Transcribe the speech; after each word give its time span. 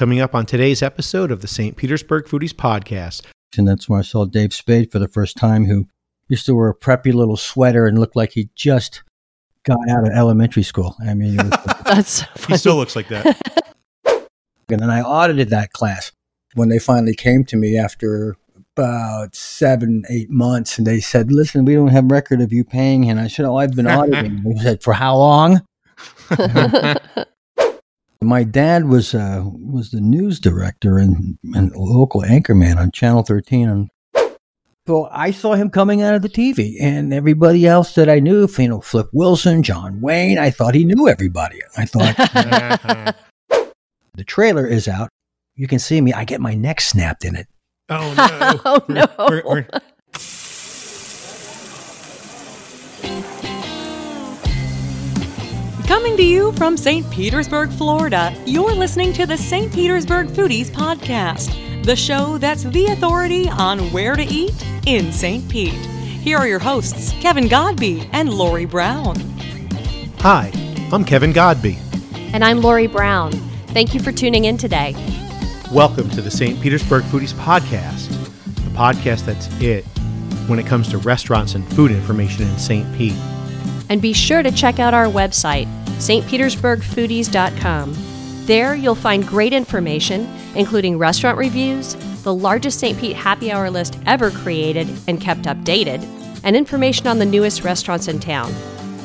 coming 0.00 0.20
up 0.20 0.34
on 0.34 0.46
today's 0.46 0.82
episode 0.82 1.30
of 1.30 1.42
the 1.42 1.46
St. 1.46 1.76
Petersburg 1.76 2.24
Foodies 2.24 2.54
Podcast. 2.54 3.26
And 3.58 3.68
that's 3.68 3.86
when 3.86 3.98
I 3.98 4.02
saw 4.02 4.24
Dave 4.24 4.54
Spade 4.54 4.90
for 4.90 4.98
the 4.98 5.08
first 5.08 5.36
time, 5.36 5.66
who 5.66 5.88
used 6.26 6.46
to 6.46 6.54
wear 6.54 6.70
a 6.70 6.74
preppy 6.74 7.12
little 7.12 7.36
sweater 7.36 7.86
and 7.86 7.98
looked 7.98 8.16
like 8.16 8.32
he 8.32 8.48
just 8.54 9.02
got 9.62 9.76
out 9.90 10.06
of 10.06 10.14
elementary 10.14 10.62
school. 10.62 10.96
I 11.06 11.12
mean, 11.12 11.36
was, 11.36 11.50
That's 11.84 12.10
so 12.10 12.26
He 12.48 12.56
still 12.56 12.76
looks 12.76 12.96
like 12.96 13.08
that. 13.08 13.36
and 14.70 14.80
then 14.80 14.88
I 14.88 15.02
audited 15.02 15.50
that 15.50 15.74
class 15.74 16.12
when 16.54 16.70
they 16.70 16.78
finally 16.78 17.14
came 17.14 17.44
to 17.44 17.58
me 17.58 17.76
after 17.76 18.38
about 18.74 19.36
seven, 19.36 20.04
eight 20.08 20.30
months, 20.30 20.78
and 20.78 20.86
they 20.86 21.00
said, 21.00 21.30
"Listen, 21.30 21.66
we 21.66 21.74
don't 21.74 21.88
have 21.88 22.10
record 22.10 22.40
of 22.40 22.54
you 22.54 22.64
paying." 22.64 23.10
And 23.10 23.20
I 23.20 23.28
said, 23.28 23.44
"Oh, 23.44 23.56
I've 23.56 23.72
been 23.72 23.86
auditing." 23.86 24.42
they 24.46 24.62
said, 24.62 24.82
"For 24.82 24.94
how 24.94 25.18
long?" 25.18 25.60
My 28.22 28.44
dad 28.44 28.86
was 28.86 29.14
uh, 29.14 29.42
was 29.44 29.90
the 29.90 30.00
news 30.00 30.40
director 30.40 30.98
and, 30.98 31.38
and 31.54 31.72
local 31.74 32.22
anchorman 32.22 32.76
on 32.76 32.90
Channel 32.92 33.22
13. 33.22 33.68
And 33.68 33.90
so 34.86 35.08
I 35.10 35.30
saw 35.30 35.54
him 35.54 35.70
coming 35.70 36.02
out 36.02 36.14
of 36.14 36.22
the 36.22 36.28
TV, 36.28 36.74
and 36.80 37.14
everybody 37.14 37.66
else 37.66 37.94
that 37.94 38.10
I 38.10 38.18
knew, 38.18 38.46
you 38.58 38.68
know, 38.68 38.80
Flip 38.80 39.08
Wilson, 39.12 39.62
John 39.62 40.00
Wayne, 40.00 40.38
I 40.38 40.50
thought 40.50 40.74
he 40.74 40.84
knew 40.84 41.08
everybody. 41.08 41.60
I 41.76 41.86
thought 41.86 42.16
the 44.14 44.24
trailer 44.24 44.66
is 44.66 44.86
out. 44.86 45.08
You 45.54 45.66
can 45.66 45.78
see 45.78 46.00
me. 46.00 46.12
I 46.12 46.24
get 46.24 46.40
my 46.40 46.54
neck 46.54 46.80
snapped 46.80 47.24
in 47.24 47.36
it. 47.36 47.46
oh, 47.88 48.14
no. 48.88 49.06
Oh, 49.08 49.54
no. 49.54 49.64
Coming 55.90 56.16
to 56.18 56.22
you 56.22 56.52
from 56.52 56.76
St. 56.76 57.10
Petersburg, 57.10 57.68
Florida, 57.72 58.32
you're 58.46 58.72
listening 58.72 59.12
to 59.14 59.26
the 59.26 59.36
St. 59.36 59.72
Petersburg 59.74 60.28
Foodies 60.28 60.70
Podcast, 60.70 61.84
the 61.84 61.96
show 61.96 62.38
that's 62.38 62.62
the 62.62 62.86
authority 62.86 63.48
on 63.48 63.80
where 63.90 64.14
to 64.14 64.22
eat 64.22 64.54
in 64.86 65.10
St. 65.10 65.48
Pete. 65.48 65.72
Here 65.72 66.38
are 66.38 66.46
your 66.46 66.60
hosts, 66.60 67.10
Kevin 67.14 67.48
Godby 67.48 68.08
and 68.12 68.32
Lori 68.32 68.66
Brown. 68.66 69.16
Hi, 70.20 70.52
I'm 70.92 71.04
Kevin 71.04 71.32
Godby. 71.32 71.76
and 72.32 72.44
I'm 72.44 72.60
Lori 72.60 72.86
Brown. 72.86 73.32
Thank 73.72 73.92
you 73.92 73.98
for 73.98 74.12
tuning 74.12 74.44
in 74.44 74.56
today. 74.56 74.94
Welcome 75.72 76.08
to 76.10 76.22
the 76.22 76.30
St. 76.30 76.60
Petersburg 76.60 77.02
Foodies 77.02 77.34
Podcast, 77.34 78.10
the 78.54 78.70
podcast 78.78 79.26
that's 79.26 79.48
it 79.60 79.84
when 80.46 80.60
it 80.60 80.66
comes 80.66 80.86
to 80.90 80.98
restaurants 80.98 81.56
and 81.56 81.68
food 81.74 81.90
information 81.90 82.46
in 82.46 82.56
St. 82.58 82.96
Pete. 82.96 83.18
And 83.88 84.00
be 84.00 84.12
sure 84.12 84.44
to 84.44 84.52
check 84.52 84.78
out 84.78 84.94
our 84.94 85.06
website, 85.06 85.66
stpetersburgfoodies.com. 86.00 87.94
There 88.46 88.74
you'll 88.74 88.94
find 88.94 89.26
great 89.26 89.52
information, 89.52 90.28
including 90.54 90.98
restaurant 90.98 91.38
reviews, 91.38 91.94
the 92.22 92.34
largest 92.34 92.80
St. 92.80 92.98
Pete 92.98 93.16
happy 93.16 93.52
hour 93.52 93.70
list 93.70 93.98
ever 94.06 94.30
created 94.30 94.88
and 95.06 95.20
kept 95.20 95.42
updated, 95.42 96.02
and 96.42 96.56
information 96.56 97.06
on 97.06 97.18
the 97.18 97.26
newest 97.26 97.62
restaurants 97.64 98.08
in 98.08 98.18
town. 98.18 98.52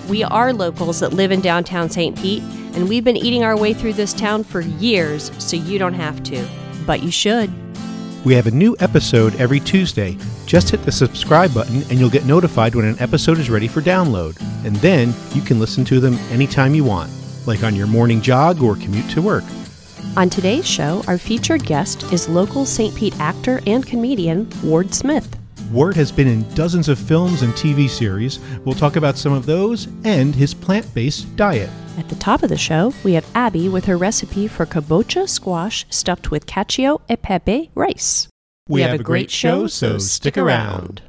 We 0.10 0.24
are 0.24 0.54
locals 0.54 1.00
that 1.02 1.14
live 1.14 1.32
in 1.32 1.42
downtown 1.42 1.90
St. 1.90 2.18
Pete, 2.18 2.44
and 2.74 2.88
we've 2.88 3.04
been 3.04 3.18
eating 3.18 3.44
our 3.44 3.58
way 3.58 3.74
through 3.74 3.94
this 3.94 4.14
town 4.14 4.44
for 4.44 4.62
years, 4.62 5.32
so 5.38 5.58
you 5.58 5.78
don't 5.78 5.94
have 5.94 6.24
to. 6.24 6.48
But 6.86 7.04
you 7.04 7.12
should. 7.12 7.65
We 8.26 8.34
have 8.34 8.48
a 8.48 8.52
new 8.52 8.76
episode 8.80 9.36
every 9.36 9.60
Tuesday. 9.60 10.18
Just 10.48 10.72
hit 10.72 10.82
the 10.82 10.92
subscribe 10.92 11.54
button 11.54 11.84
and 11.92 12.00
you'll 12.00 12.10
get 12.10 12.26
notified 12.26 12.74
when 12.74 12.86
an 12.86 13.00
episode 13.00 13.38
is 13.38 13.52
ready 13.52 13.68
for 13.68 13.82
download. 13.82 14.36
And 14.66 14.76
then 14.78 15.14
you 15.36 15.44
can 15.44 15.60
listen 15.60 15.86
to 15.86 16.00
them 16.00 16.16
anytime 16.32 16.74
you 16.74 16.84
want, 16.84 17.12
like 17.46 17.64
on 17.64 17.76
your 17.76 17.86
morning 17.86 18.22
jog 18.22 18.64
or 18.64 18.78
commute 18.78 19.08
to 19.12 19.22
work. 19.22 19.44
On 20.18 20.28
today's 20.28 20.68
show, 20.68 21.04
our 21.08 21.20
featured 21.20 21.68
guest 21.68 22.12
is 22.12 22.28
local 22.28 22.66
St. 22.66 22.96
Pete 22.96 23.20
actor 23.20 23.62
and 23.68 23.86
comedian 23.86 24.50
Ward 24.64 24.92
Smith. 24.92 25.38
Ward 25.72 25.96
has 25.96 26.12
been 26.12 26.28
in 26.28 26.50
dozens 26.56 26.90
of 26.90 26.98
films 26.98 27.44
and 27.44 27.54
TV 27.54 27.88
series. 27.88 28.40
We'll 28.66 28.74
talk 28.74 28.96
about 28.96 29.20
some 29.20 29.34
of 29.34 29.46
those 29.46 29.88
and 30.04 30.34
his 30.34 30.56
plant 30.56 30.92
based 30.96 31.36
diet. 31.36 31.70
At 31.98 32.10
the 32.10 32.16
top 32.16 32.44
of 32.44 32.50
the 32.50 32.58
show, 32.58 32.94
we 33.06 33.14
have 33.14 33.26
Abby 33.34 33.70
with 33.70 33.86
her 33.86 33.98
recipe 33.98 34.50
for 34.50 34.66
kabocha 34.66 35.30
squash 35.30 35.86
stuffed 35.90 36.30
with 36.30 36.46
cacio 36.46 37.00
e 37.10 37.16
pepe 37.16 37.72
rice. 37.74 38.28
We, 38.68 38.82
have, 38.82 39.00
a 39.00 39.04
great 39.04 39.32
show, 39.32 39.68
so 39.68 39.98
stick 39.98 40.38
around. 40.38 41.02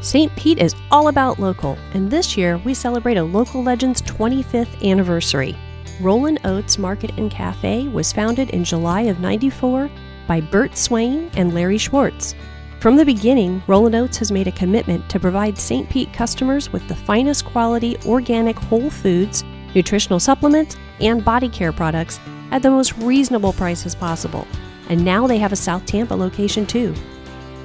St. 0.00 0.34
Pete 0.36 0.58
is 0.58 0.74
all 0.90 1.08
about 1.08 1.38
local, 1.38 1.76
and 1.92 2.10
this 2.10 2.36
year 2.36 2.56
we 2.64 2.72
celebrate 2.72 3.18
a 3.18 3.22
local 3.22 3.62
legend's 3.62 4.00
25th 4.02 4.88
anniversary. 4.88 5.54
Rollin' 6.00 6.38
Oats 6.44 6.78
Market 6.78 7.10
and 7.18 7.30
Cafe 7.30 7.86
was 7.88 8.10
founded 8.10 8.48
in 8.50 8.64
July 8.64 9.02
of 9.02 9.20
94 9.20 9.90
by 10.26 10.40
Bert 10.40 10.74
Swain 10.74 11.30
and 11.34 11.52
Larry 11.52 11.76
Schwartz. 11.76 12.34
From 12.80 12.96
the 12.96 13.04
beginning, 13.04 13.62
Rollin' 13.66 13.94
Oats 13.94 14.16
has 14.16 14.32
made 14.32 14.48
a 14.48 14.52
commitment 14.52 15.06
to 15.10 15.20
provide 15.20 15.58
St. 15.58 15.90
Pete 15.90 16.10
customers 16.14 16.72
with 16.72 16.88
the 16.88 16.96
finest 16.96 17.44
quality 17.44 17.98
organic 18.06 18.58
whole 18.58 18.88
foods, 18.88 19.44
nutritional 19.74 20.18
supplements, 20.18 20.78
and 21.00 21.22
body 21.22 21.50
care 21.50 21.72
products 21.72 22.18
at 22.50 22.62
the 22.62 22.70
most 22.70 22.96
reasonable 22.96 23.52
prices 23.52 23.94
possible. 23.94 24.46
And 24.88 25.04
now 25.04 25.26
they 25.26 25.36
have 25.36 25.52
a 25.52 25.56
South 25.56 25.84
Tampa 25.84 26.14
location 26.14 26.64
too. 26.64 26.94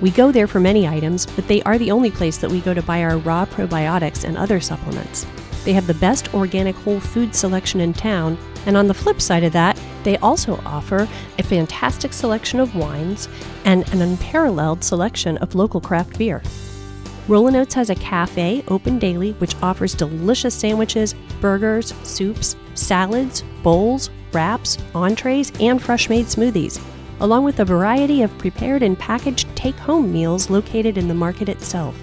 We 0.02 0.12
go 0.12 0.34
there 0.34 0.48
for 0.48 0.60
many 0.60 0.90
items, 0.90 1.26
but 1.26 1.48
they 1.48 1.64
are 1.64 1.78
the 1.78 1.92
only 1.92 2.12
place 2.12 2.38
that 2.40 2.52
we 2.52 2.60
go 2.60 2.74
to 2.74 2.82
buy 2.82 3.02
our 3.02 3.18
raw 3.18 3.46
probiotics 3.46 4.26
and 4.26 4.38
other 4.38 4.60
supplements. 4.60 5.26
They 5.66 5.74
have 5.74 5.88
the 5.88 5.96
best 5.96 6.34
organic 6.36 6.76
whole 6.76 7.00
food 7.00 7.34
selection 7.36 7.82
in 7.82 7.92
town, 7.92 8.38
and 8.68 8.78
on 8.78 8.88
the 8.88 8.94
flip 8.94 9.20
side 9.20 9.44
of 9.44 9.54
that, 9.54 9.80
they 10.04 10.18
also 10.18 10.62
offer 10.64 11.08
a 11.40 11.44
fantastic 11.44 12.14
selection 12.14 12.60
of 12.60 12.76
wines 12.76 13.28
and 13.66 13.88
an 13.92 14.02
unparalleled 14.04 14.84
selection 14.84 15.38
of 15.40 15.56
local 15.56 15.82
craft 15.82 16.20
beer. 16.20 16.44
Rollin' 17.28 17.56
Oats 17.56 17.74
has 17.74 17.90
a 17.90 17.96
cafe 17.96 18.64
open 18.68 19.00
daily 19.00 19.32
which 19.34 19.56
offers 19.64 19.96
delicious 19.96 20.54
sandwiches, 20.54 21.16
burgers, 21.42 21.96
soups, 22.04 22.56
salads, 22.76 23.44
bowls, 23.64 24.12
wraps, 24.32 24.78
entrees, 24.94 25.52
and 25.60 25.82
fresh 25.82 26.08
made 26.08 26.28
smoothies, 26.28 26.80
along 27.22 27.44
with 27.44 27.60
a 27.60 27.66
variety 27.66 28.22
of 28.22 28.38
prepared 28.38 28.84
and 28.84 29.00
packaged 29.00 29.48
take 29.56 29.76
home 29.78 30.14
meals 30.14 30.52
located 30.52 31.00
in 31.00 31.08
the 31.08 31.14
market 31.16 31.50
itself. 31.50 31.98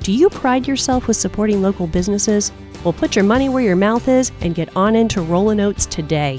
Do 0.00 0.12
you 0.12 0.28
pride 0.28 0.66
yourself 0.66 1.06
with 1.06 1.16
supporting 1.16 1.62
local 1.62 1.86
businesses? 1.86 2.50
Well, 2.84 2.92
put 2.92 3.16
your 3.16 3.24
money 3.24 3.48
where 3.48 3.62
your 3.62 3.76
mouth 3.76 4.08
is 4.08 4.30
and 4.42 4.54
get 4.54 4.74
on 4.76 4.94
into 4.94 5.22
Rollin' 5.22 5.58
Oats 5.60 5.86
today. 5.86 6.38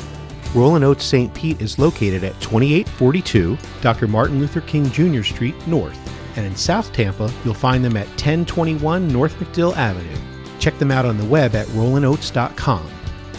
Rollin' 0.53 0.83
Oats 0.83 1.03
St. 1.03 1.33
Pete 1.33 1.59
is 1.59 1.79
located 1.79 2.23
at 2.23 2.39
2842 2.39 3.57
Dr. 3.81 4.07
Martin 4.07 4.39
Luther 4.39 4.61
King 4.61 4.89
Jr. 4.91 5.23
Street 5.23 5.55
North. 5.67 5.99
And 6.37 6.45
in 6.45 6.55
South 6.55 6.93
Tampa, 6.93 7.33
you'll 7.43 7.53
find 7.53 7.83
them 7.83 7.97
at 7.97 8.07
1021 8.09 9.07
North 9.07 9.37
MacDill 9.39 9.75
Avenue. 9.75 10.17
Check 10.59 10.77
them 10.77 10.91
out 10.91 11.05
on 11.05 11.17
the 11.17 11.25
web 11.25 11.55
at 11.55 11.67
rollinoats.com. 11.67 12.87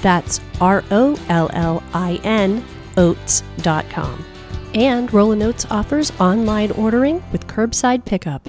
That's 0.02 0.40
R 0.60 0.84
O 0.90 1.18
L 1.28 1.50
L 1.52 1.82
I 1.94 2.20
N 2.24 2.64
oats.com. 2.96 4.24
And 4.74 5.12
Rollin' 5.12 5.42
Oats 5.42 5.66
offers 5.70 6.10
online 6.20 6.70
ordering 6.72 7.22
with 7.32 7.46
curbside 7.46 8.04
pickup. 8.04 8.48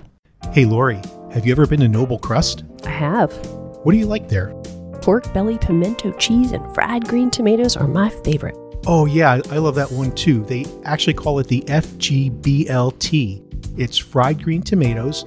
Hey 0.51 0.65
Lori, 0.65 1.01
have 1.31 1.45
you 1.45 1.51
ever 1.51 1.67
been 1.67 1.79
to 1.81 1.87
Noble 1.87 2.19
Crust? 2.19 2.63
I 2.85 2.89
have. 2.89 3.66
What 3.83 3.91
do 3.91 3.97
you 3.97 4.05
like 4.05 4.27
there? 4.27 4.53
Pork 5.01 5.31
belly, 5.33 5.57
pimento 5.57 6.11
cheese, 6.13 6.51
and 6.51 6.73
fried 6.73 7.07
green 7.07 7.29
tomatoes 7.29 7.77
are 7.77 7.87
my 7.87 8.09
favorite. 8.09 8.55
Oh, 8.85 9.05
yeah, 9.05 9.41
I 9.49 9.57
love 9.57 9.75
that 9.75 9.91
one 9.91 10.13
too. 10.13 10.43
They 10.45 10.65
actually 10.83 11.13
call 11.13 11.39
it 11.39 11.47
the 11.47 11.61
FGBLT. 11.61 13.43
It's 13.79 13.97
fried 13.97 14.43
green 14.43 14.61
tomatoes, 14.61 15.25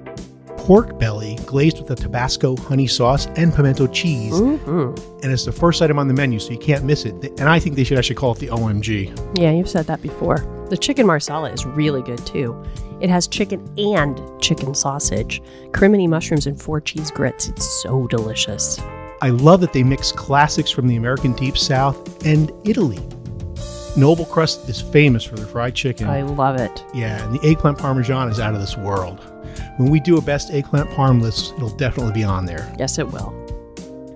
pork 0.59 0.99
belly 0.99 1.39
glazed 1.47 1.79
with 1.81 1.91
a 1.91 1.95
Tabasco 1.95 2.57
honey 2.57 2.87
sauce 2.87 3.27
and 3.37 3.55
pimento 3.55 3.87
cheese. 3.87 4.35
Mm-hmm. 4.35 5.23
And 5.23 5.33
it's 5.33 5.45
the 5.45 5.53
first 5.53 5.81
item 5.83 5.99
on 5.99 6.09
the 6.09 6.15
menu, 6.15 6.39
so 6.39 6.51
you 6.51 6.59
can't 6.59 6.85
miss 6.85 7.05
it. 7.05 7.15
And 7.41 7.49
I 7.49 7.59
think 7.59 7.77
they 7.77 7.85
should 7.85 7.99
actually 7.99 8.17
call 8.17 8.33
it 8.33 8.39
the 8.41 8.49
OMG. 8.49 9.39
Yeah, 9.39 9.53
you've 9.53 9.71
said 9.71 9.87
that 9.87 10.03
before. 10.03 10.39
The 10.71 10.77
chicken 10.77 11.05
marsala 11.05 11.51
is 11.51 11.67
really 11.67 12.01
good 12.01 12.25
too. 12.25 12.57
It 13.01 13.11
has 13.11 13.27
chicken 13.27 13.69
and 13.77 14.21
chicken 14.41 14.73
sausage, 14.73 15.43
crimini 15.73 16.07
mushrooms, 16.07 16.47
and 16.47 16.61
four 16.61 16.81
cheese 16.81 17.11
grits. 17.11 17.49
It's 17.49 17.83
so 17.83 18.07
delicious. 18.07 18.79
I 19.21 19.31
love 19.31 19.61
that 19.63 19.73
they 19.73 19.83
mix 19.83 20.13
classics 20.13 20.71
from 20.71 20.87
the 20.87 20.95
American 20.95 21.33
Deep 21.33 21.59
South 21.59 22.25
and 22.25 22.53
Italy. 22.65 23.01
Noble 23.97 24.25
Crust 24.27 24.69
is 24.69 24.81
famous 24.81 25.25
for 25.25 25.35
their 25.35 25.47
fried 25.47 25.75
chicken. 25.75 26.09
I 26.09 26.23
love 26.23 26.55
it. 26.55 26.85
yeah, 26.95 27.21
and 27.25 27.35
the 27.35 27.45
eggplant 27.45 27.77
parmesan 27.77 28.29
is 28.31 28.39
out 28.39 28.55
of 28.55 28.61
this 28.61 28.77
world. 28.77 29.19
When 29.77 29.91
we 29.91 29.99
do 29.99 30.19
a 30.19 30.23
best 30.23 30.53
eggplant 30.53 30.89
parm 30.91 31.21
list, 31.21 31.53
it'll 31.57 31.77
definitely 31.77 32.13
be 32.13 32.23
on 32.23 32.47
there. 32.47 32.73
Yes, 32.79 33.01
it 33.01 33.09
will. 33.09 33.35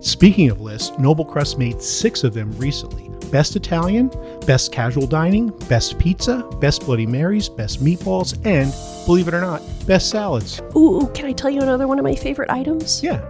Speaking 0.00 0.50
of 0.50 0.60
lists, 0.60 0.96
Noble 1.00 1.24
Crust 1.24 1.58
made 1.58 1.82
six 1.82 2.22
of 2.22 2.32
them 2.32 2.52
recently 2.52 3.08
Best 3.30 3.56
Italian, 3.56 4.10
Best 4.46 4.72
Casual 4.72 5.06
Dining, 5.06 5.48
Best 5.68 5.98
Pizza, 5.98 6.42
Best 6.60 6.84
Bloody 6.86 7.06
Marys, 7.06 7.48
Best 7.48 7.84
Meatballs, 7.84 8.34
and 8.46 8.72
believe 9.06 9.28
it 9.28 9.34
or 9.34 9.40
not, 9.40 9.62
best 9.86 10.10
salads. 10.10 10.60
Ooh, 10.76 11.02
ooh, 11.02 11.10
can 11.14 11.26
I 11.26 11.32
tell 11.32 11.50
you 11.50 11.60
another 11.62 11.86
one 11.88 11.98
of 11.98 12.04
my 12.04 12.14
favorite 12.14 12.50
items? 12.50 13.02
Yeah. 13.02 13.20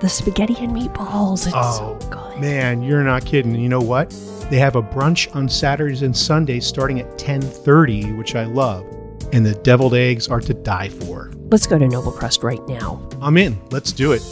The 0.00 0.08
spaghetti 0.08 0.56
and 0.58 0.72
meatballs. 0.76 1.46
It's 1.46 1.54
Oh, 1.56 1.96
so 2.00 2.08
good. 2.08 2.40
Man, 2.40 2.82
you're 2.82 3.04
not 3.04 3.24
kidding. 3.24 3.54
You 3.54 3.68
know 3.68 3.80
what? 3.80 4.10
They 4.50 4.58
have 4.58 4.76
a 4.76 4.82
brunch 4.82 5.34
on 5.34 5.48
Saturdays 5.48 6.02
and 6.02 6.14
Sundays 6.14 6.66
starting 6.66 7.00
at 7.00 7.16
10:30, 7.16 8.12
which 8.18 8.34
I 8.34 8.44
love. 8.44 8.84
And 9.32 9.46
the 9.46 9.54
deviled 9.54 9.94
eggs 9.94 10.28
are 10.28 10.40
to 10.40 10.52
die 10.52 10.88
for. 10.90 11.32
Let's 11.50 11.66
go 11.66 11.78
to 11.78 11.88
Noble 11.88 12.12
Crust 12.12 12.42
right 12.42 12.60
now. 12.68 13.00
I'm 13.22 13.36
in. 13.38 13.58
Let's 13.70 13.92
do 13.92 14.12
it. 14.12 14.22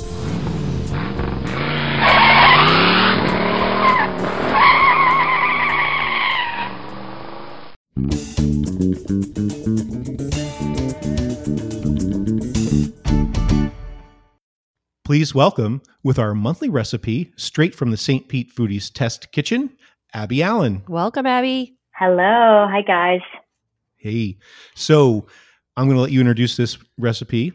Please 15.04 15.34
welcome, 15.34 15.82
with 16.04 16.16
our 16.16 16.32
monthly 16.32 16.68
recipe 16.68 17.32
straight 17.36 17.74
from 17.74 17.90
the 17.90 17.96
St. 17.96 18.28
Pete 18.28 18.54
Foodies 18.54 18.88
Test 18.92 19.32
Kitchen, 19.32 19.76
Abby 20.14 20.44
Allen. 20.44 20.84
Welcome, 20.86 21.26
Abby. 21.26 21.76
Hello. 21.98 22.68
Hi, 22.70 22.82
guys. 22.82 23.20
Hey, 23.96 24.38
so 24.76 25.26
I'm 25.76 25.86
going 25.86 25.96
to 25.96 26.02
let 26.02 26.12
you 26.12 26.20
introduce 26.20 26.56
this 26.56 26.78
recipe, 26.98 27.52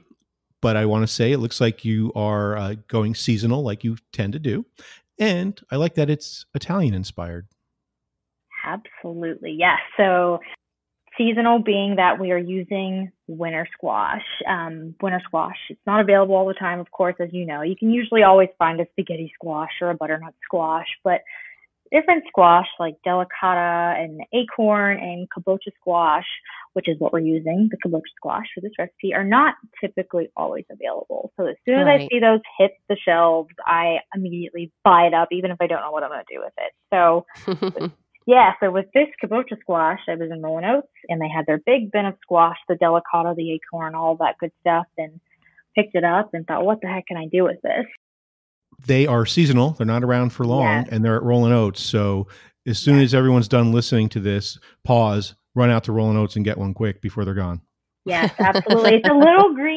but 0.61 0.75
I 0.75 0.85
want 0.85 1.07
to 1.07 1.13
say 1.13 1.31
it 1.31 1.37
looks 1.37 1.61
like 1.61 1.85
you 1.85 2.11
are 2.15 2.57
uh, 2.57 2.75
going 2.89 3.15
seasonal 3.15 3.63
like 3.63 3.81
you 3.81 3.95
tend 4.11 4.33
to 4.33 4.39
do. 4.39 4.65
And 5.17 5.57
I 5.71 5.77
like 5.77 5.95
that 5.95 6.09
it's 6.09 6.45
Italian 6.53 6.93
inspired. 6.93 7.47
Absolutely. 8.65 9.55
Yes. 9.57 9.79
So, 9.95 10.39
seasonal 11.17 11.59
being 11.59 11.95
that 11.97 12.19
we 12.19 12.31
are 12.31 12.37
using 12.37 13.11
winter 13.27 13.67
squash. 13.73 14.23
Um, 14.47 14.95
winter 15.01 15.21
squash, 15.25 15.57
it's 15.69 15.79
not 15.85 15.99
available 15.99 16.35
all 16.35 16.47
the 16.47 16.53
time, 16.53 16.79
of 16.79 16.89
course, 16.91 17.15
as 17.19 17.29
you 17.31 17.45
know. 17.45 17.61
You 17.61 17.75
can 17.75 17.91
usually 17.91 18.23
always 18.23 18.49
find 18.57 18.79
a 18.79 18.85
spaghetti 18.91 19.31
squash 19.35 19.71
or 19.81 19.89
a 19.89 19.95
butternut 19.95 20.33
squash, 20.45 20.87
but 21.03 21.21
different 21.91 22.23
squash 22.27 22.67
like 22.79 22.95
delicata 23.05 23.97
and 23.97 24.21
acorn 24.33 24.99
and 24.99 25.27
kabocha 25.29 25.71
squash, 25.79 26.25
which 26.73 26.87
is 26.87 26.95
what 26.99 27.13
we're 27.13 27.19
using, 27.19 27.69
the 27.71 27.77
kabocha 27.77 28.01
squash 28.15 28.45
for 28.53 28.61
this 28.61 28.71
recipe, 28.77 29.13
are 29.13 29.23
not 29.23 29.55
typically 29.81 30.29
always 30.35 30.65
available. 30.69 31.31
So 31.37 31.47
as 31.47 31.55
soon 31.65 31.79
as 31.79 31.87
I 31.87 32.07
see 32.11 32.19
those 32.19 32.41
hit 32.57 32.71
the 32.89 32.97
shelves, 33.03 33.49
I 33.65 33.97
immediately 34.15 34.71
buy 34.83 35.03
it 35.07 35.13
up, 35.13 35.29
even 35.31 35.51
if 35.51 35.57
I 35.61 35.67
don't 35.67 35.81
know 35.81 35.91
what 35.91 36.03
I'm 36.03 36.09
going 36.09 36.23
to 36.27 36.33
do 36.33 36.41
with 36.41 36.53
it. 36.57 36.73
So 36.93 37.91
yeah, 38.27 38.51
so 38.59 38.69
with 38.69 38.85
this 38.93 39.07
kabocha 39.23 39.59
squash, 39.61 39.99
I 40.07 40.15
was 40.15 40.29
in 40.31 40.41
Rolling 40.43 40.65
Oats, 40.65 40.87
and 41.09 41.19
they 41.19 41.29
had 41.33 41.45
their 41.47 41.59
big 41.65 41.91
bin 41.91 42.05
of 42.05 42.13
squash, 42.21 42.57
the 42.67 42.75
delicata, 42.75 43.35
the 43.35 43.53
acorn, 43.53 43.95
all 43.95 44.15
that 44.17 44.35
good 44.39 44.51
stuff, 44.59 44.85
and 44.97 45.19
picked 45.75 45.95
it 45.95 46.03
up 46.03 46.31
and 46.33 46.45
thought, 46.45 46.65
what 46.65 46.79
the 46.81 46.87
heck 46.87 47.07
can 47.07 47.17
I 47.17 47.25
do 47.31 47.43
with 47.45 47.61
this? 47.63 47.85
They 48.85 49.07
are 49.07 49.25
seasonal, 49.25 49.71
they're 49.71 49.87
not 49.87 50.03
around 50.03 50.31
for 50.31 50.45
long, 50.45 50.61
Yes. 50.63 50.87
and 50.91 51.03
they're 51.03 51.15
at 51.15 51.23
Rolling 51.23 51.53
Oats. 51.53 51.81
So 51.81 52.27
as 52.67 52.77
soon 52.77 52.99
as 52.99 53.15
everyone's 53.15 53.47
done 53.47 53.71
listening 53.71 54.09
to 54.09 54.19
this, 54.19 54.59
pause, 54.83 55.35
run 55.55 55.69
out 55.71 55.85
to 55.85 55.91
Rolling 55.91 56.17
Oats 56.17 56.35
and 56.35 56.45
get 56.45 56.57
one 56.57 56.73
quick 56.73 57.01
before 57.01 57.25
they're 57.25 57.33
gone. 57.33 57.61
Yes, 58.05 58.33
absolutely. 58.39 58.95
it's 58.95 59.09
a 59.09 59.13
little 59.13 59.53
green. 59.55 59.75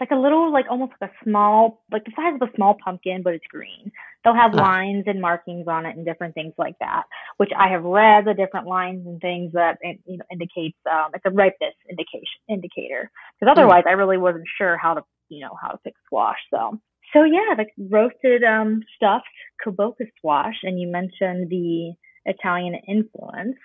It's 0.00 0.10
like 0.10 0.18
a 0.18 0.20
little, 0.20 0.50
like 0.50 0.64
almost 0.70 0.92
like 1.00 1.10
a 1.10 1.24
small, 1.24 1.82
like 1.92 2.04
the 2.04 2.12
size 2.16 2.34
of 2.40 2.48
a 2.48 2.52
small 2.56 2.76
pumpkin, 2.82 3.22
but 3.22 3.34
it's 3.34 3.46
green. 3.50 3.92
They'll 4.24 4.34
have 4.34 4.54
Ah. 4.54 4.62
lines 4.62 5.04
and 5.06 5.20
markings 5.20 5.68
on 5.68 5.84
it 5.84 5.96
and 5.96 6.06
different 6.06 6.34
things 6.34 6.54
like 6.56 6.78
that, 6.80 7.04
which 7.36 7.50
I 7.56 7.68
have 7.68 7.84
read 7.84 8.24
the 8.24 8.34
different 8.34 8.66
lines 8.66 9.06
and 9.06 9.20
things 9.20 9.52
that 9.52 9.78
it, 9.82 10.00
you 10.06 10.16
know 10.16 10.24
indicates 10.32 10.76
um, 10.90 11.10
it's 11.14 11.24
a 11.26 11.30
ripeness 11.30 11.74
indication 11.90 12.40
indicator. 12.48 13.10
Because 13.38 13.52
otherwise, 13.52 13.84
I 13.86 13.92
really 13.92 14.16
wasn't 14.18 14.48
sure 14.56 14.76
how 14.78 14.94
to 14.94 15.02
you 15.28 15.40
know 15.40 15.54
how 15.60 15.68
to 15.68 15.78
pick 15.84 15.94
squash. 16.06 16.38
So 16.50 16.80
so 17.12 17.24
yeah, 17.24 17.54
the 17.56 17.66
roasted 17.90 18.42
um, 18.42 18.80
stuffed 18.96 19.26
kabocha 19.64 20.06
squash, 20.16 20.56
and 20.62 20.80
you 20.80 20.88
mentioned 20.88 21.50
the 21.50 21.92
Italian 22.24 22.74
influence. 22.88 23.56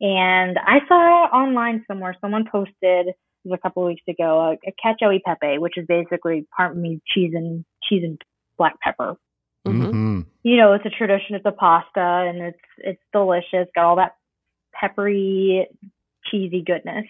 And 0.00 0.58
I 0.58 0.78
saw 0.88 1.24
online 1.26 1.84
somewhere 1.88 2.16
someone 2.20 2.44
posted 2.50 3.14
was 3.44 3.58
a 3.58 3.62
couple 3.62 3.82
of 3.82 3.88
weeks 3.88 4.02
ago 4.08 4.40
a, 4.40 4.68
a 4.68 4.72
cacio 4.84 5.14
e 5.14 5.20
pepe, 5.24 5.58
which 5.58 5.76
is 5.76 5.86
basically 5.86 6.46
parmesan 6.56 7.00
cheese 7.06 7.32
and 7.34 7.64
cheese 7.82 8.02
and 8.04 8.20
black 8.58 8.78
pepper. 8.80 9.16
Mhm. 9.66 9.92
Mhm. 9.92 10.26
You 10.42 10.56
know, 10.56 10.72
it's 10.72 10.86
a 10.86 10.90
tradition. 10.90 11.36
It's 11.36 11.46
a 11.46 11.52
pasta, 11.52 12.00
and 12.00 12.42
it's 12.42 12.58
it's 12.78 13.02
delicious. 13.12 13.68
Got 13.74 13.84
all 13.84 13.96
that 13.96 14.16
peppery, 14.72 15.68
cheesy 16.24 16.62
goodness. 16.62 17.06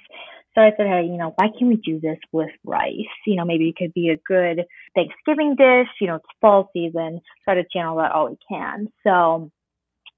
So 0.54 0.60
I 0.60 0.70
said, 0.76 0.86
hey, 0.86 1.04
you 1.04 1.16
know, 1.16 1.32
why 1.36 1.48
can't 1.48 1.68
we 1.68 1.76
do 1.76 1.98
this 1.98 2.18
with 2.30 2.50
rice? 2.64 2.92
You 3.26 3.36
know, 3.36 3.44
maybe 3.46 3.70
it 3.70 3.76
could 3.76 3.94
be 3.94 4.10
a 4.10 4.18
good 4.18 4.66
Thanksgiving 4.94 5.54
dish. 5.56 5.88
You 5.98 6.08
know, 6.08 6.16
it's 6.16 6.26
fall 6.42 6.68
season. 6.74 7.22
Try 7.44 7.54
to 7.54 7.64
channel 7.72 7.96
that 7.96 8.12
all 8.12 8.28
we 8.28 8.36
can. 8.46 8.88
So 9.02 9.50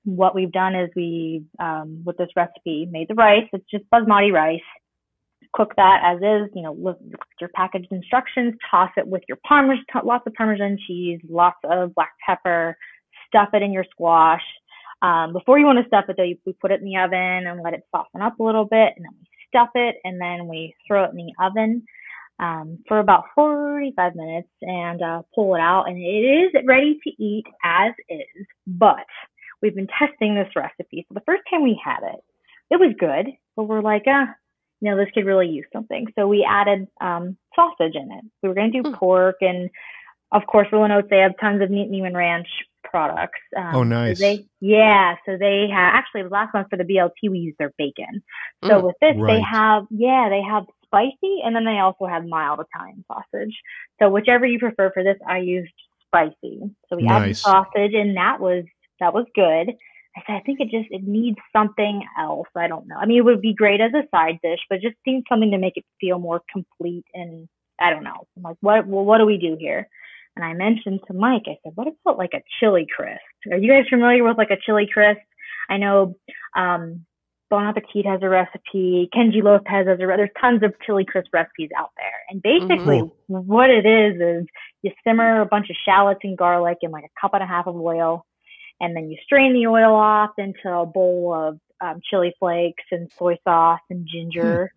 what 0.05 0.35
we've 0.35 0.51
done 0.51 0.75
is 0.75 0.91
we, 0.97 1.45
um, 1.61 2.03
with 2.05 2.17
this 2.17 2.31
recipe, 2.35 2.87
made 2.91 3.09
the 3.09 3.15
rice. 3.15 3.49
It's 3.53 3.65
just 3.71 3.85
basmati 3.91 4.33
rice. 4.33 4.61
Cook 5.55 5.75
that 5.77 6.01
as 6.05 6.19
is. 6.19 6.51
You 6.55 6.63
know, 6.63 6.75
look 6.75 6.99
your 7.41 7.51
packaged 7.55 7.93
instructions. 7.93 8.55
Toss 8.71 8.91
it 8.97 9.07
with 9.07 9.23
your 9.29 9.39
parmesan, 9.47 9.85
lots 10.05 10.27
of 10.27 10.35
parmesan 10.35 10.79
cheese, 10.87 11.21
lots 11.29 11.59
of 11.65 11.95
black 11.95 12.13
pepper. 12.27 12.77
Stuff 13.29 13.51
it 13.53 13.63
in 13.63 13.73
your 13.73 13.85
squash. 13.91 14.43
Um, 15.03 15.33
before 15.33 15.59
you 15.59 15.67
want 15.67 15.79
to 15.79 15.87
stuff 15.87 16.07
it, 16.09 16.17
though, 16.17 16.25
you, 16.25 16.39
we 16.47 16.55
put 16.55 16.71
it 16.71 16.81
in 16.81 16.87
the 16.87 16.97
oven 16.97 17.47
and 17.47 17.63
let 17.63 17.75
it 17.75 17.83
soften 17.91 18.23
up 18.23 18.39
a 18.41 18.43
little 18.43 18.65
bit, 18.65 18.95
and 18.97 19.05
then 19.05 19.13
we 19.21 19.27
stuff 19.49 19.69
it, 19.75 19.97
and 20.05 20.21
then 20.21 20.49
we 20.49 20.75
throw 20.87 21.05
it 21.05 21.11
in 21.11 21.17
the 21.17 21.33
oven 21.45 21.83
um, 22.39 22.79
for 22.89 22.99
about 22.99 23.25
45 23.35 24.15
minutes 24.15 24.49
and 24.63 25.03
uh, 25.03 25.23
pull 25.35 25.55
it 25.55 25.61
out, 25.61 25.85
and 25.89 25.99
it 25.99 26.01
is 26.01 26.65
ready 26.67 26.99
to 27.05 27.23
eat 27.23 27.45
as 27.65 27.93
is. 28.09 28.47
But 28.67 29.07
we've 29.63 29.75
been 29.75 29.89
testing 29.99 30.35
this 30.35 30.49
recipe. 30.57 31.07
So 31.09 31.15
the 31.15 31.23
first 31.27 31.43
time 31.51 31.63
we 31.63 31.81
had 31.83 32.01
it, 32.03 32.21
it 32.71 32.81
was 32.81 32.95
good, 32.99 33.27
but 33.57 33.65
we're 33.65 33.83
like, 33.83 34.05
ah, 34.09 34.35
you 34.85 34.91
know, 34.91 34.99
this 34.99 35.11
could 35.15 35.25
really 35.25 35.49
use 35.49 35.65
something. 35.73 36.07
So 36.15 36.29
we 36.29 36.47
added 36.49 36.87
um, 37.01 37.39
sausage 37.57 37.95
in 37.95 38.13
it. 38.13 38.25
We 38.43 38.51
were 38.51 38.55
going 38.55 38.71
to 38.71 38.83
do 38.83 38.91
Hmm. 38.91 38.95
pork, 38.97 39.37
and 39.41 39.71
of 40.31 40.43
course, 40.47 40.69
Rolling 40.71 40.91
Oats, 40.91 41.09
they 41.09 41.21
have 41.21 41.33
tons 41.41 41.63
of 41.63 41.71
Neat 41.71 41.91
Niman 41.91 42.15
Ranch 42.15 42.49
products. 42.83 43.41
Um, 43.57 43.73
Oh, 43.77 43.83
so 43.83 43.89
nice. 43.89 44.19
they, 44.21 44.45
yeah, 44.61 45.15
so 45.25 45.39
they 45.39 45.69
have 45.73 45.95
actually 45.95 46.25
last 46.25 46.53
month 46.53 46.69
for 46.69 46.77
the 46.77 46.85
BLT 46.85 47.31
we 47.31 47.39
used 47.39 47.57
their 47.59 47.73
bacon. 47.79 48.23
So 48.67 48.79
Mm, 48.79 48.85
with 48.85 48.97
this, 49.01 49.17
right. 49.17 49.37
they 49.37 49.41
have 49.41 49.85
yeah, 49.91 50.29
they 50.29 50.43
have 50.43 50.65
spicy, 50.85 51.41
and 51.43 51.57
then 51.57 51.65
they 51.65 51.79
also 51.79 52.05
have 52.05 52.27
mild 52.27 52.61
Italian 52.61 53.05
sausage. 53.09 53.55
So 53.99 54.11
whichever 54.11 54.45
you 54.45 54.59
prefer 54.59 54.91
for 54.93 55.03
this, 55.03 55.17
I 55.27 55.39
used 55.39 55.73
spicy. 56.07 56.61
So 56.91 56.97
we 56.97 57.07
added 57.07 57.37
sausage, 57.39 57.95
and 57.95 58.19
that 58.19 58.39
was 58.39 58.65
that 59.01 59.15
was 59.15 59.25
good. 59.35 59.75
I 60.17 60.23
said 60.27 60.37
I 60.37 60.41
think 60.41 60.61
it 60.61 60.71
just 60.71 60.89
it 60.91 61.03
needs 61.03 61.39
something 61.53 62.03
else. 62.19 62.49
I 62.57 62.69
don't 62.69 62.87
know. 62.87 62.97
I 62.97 63.07
mean, 63.07 63.19
it 63.19 63.25
would 63.25 63.41
be 63.41 63.55
great 63.55 63.81
as 63.81 63.93
a 63.95 64.07
side 64.15 64.39
dish, 64.43 64.61
but 64.71 64.81
just 64.81 64.97
needs 65.07 65.25
something 65.29 65.51
to 65.51 65.59
make 65.59 65.77
it 65.77 65.85
feel 66.01 66.19
more 66.19 66.43
complete. 66.53 67.05
And 67.15 67.49
I 67.81 67.91
don't 67.91 68.05
know. 68.05 68.27
I'm 68.37 68.43
like, 68.43 68.57
what? 68.61 68.87
Well, 68.87 69.05
what 69.05 69.19
do 69.19 69.27
we 69.27 69.39
do 69.39 69.57
here? 69.59 69.89
And 70.37 70.45
I 70.45 70.53
mentioned 70.53 71.01
to 71.07 71.15
Mike, 71.15 71.45
I 71.47 71.57
said, 71.63 71.73
what 71.77 71.87
about 71.89 72.19
like 72.19 72.35
a 72.35 72.43
chili 72.59 72.87
crisp? 72.95 73.21
Are 73.53 73.59
you 73.59 73.71
guys 73.71 73.85
familiar 73.89 74.25
with 74.25 74.37
like 74.39 74.51
a 74.51 74.59
chili 74.65 74.89
crisp? 74.93 75.21
I 75.69 75.77
know 75.77 76.17
um, 76.57 77.05
Bon 77.51 77.67
Appetit 77.67 78.05
has 78.07 78.21
a 78.23 78.29
recipe. 78.29 79.09
Kenji 79.15 79.43
Lopez 79.43 79.87
has 79.87 79.99
a. 80.01 80.07
re- 80.07 80.17
There's 80.17 80.31
tons 80.41 80.63
of 80.63 80.75
chili 80.85 81.05
crisp 81.05 81.29
recipes 81.33 81.71
out 81.79 81.91
there. 81.97 82.19
And 82.31 82.43
basically, 82.43 83.01
Mhm. 83.03 83.11
what 83.29 83.71
it 83.71 83.87
is 83.87 84.21
is 84.21 84.47
you 84.83 84.93
simmer 85.05 85.41
a 85.41 85.47
bunch 85.47 85.71
of 85.71 85.77
shallots 85.85 86.21
and 86.25 86.37
garlic 86.37 86.79
in 86.83 86.91
like 86.91 87.05
a 87.05 87.21
cup 87.21 87.35
and 87.35 87.43
a 87.43 87.47
half 87.47 87.67
of 87.67 87.77
oil, 87.77 88.25
and 88.81 88.97
then 88.97 89.11
you 89.11 89.17
strain 89.25 89.53
the 89.53 89.67
oil 89.67 89.95
off 89.95 90.31
into 90.39 90.69
a 90.71 90.87
bowl 90.87 91.33
of 91.35 91.59
um, 91.81 92.01
chili 92.09 92.35
flakes 92.39 92.85
and 92.91 93.11
soy 93.17 93.37
sauce 93.45 93.81
and 93.91 94.07
ginger, 94.07 94.71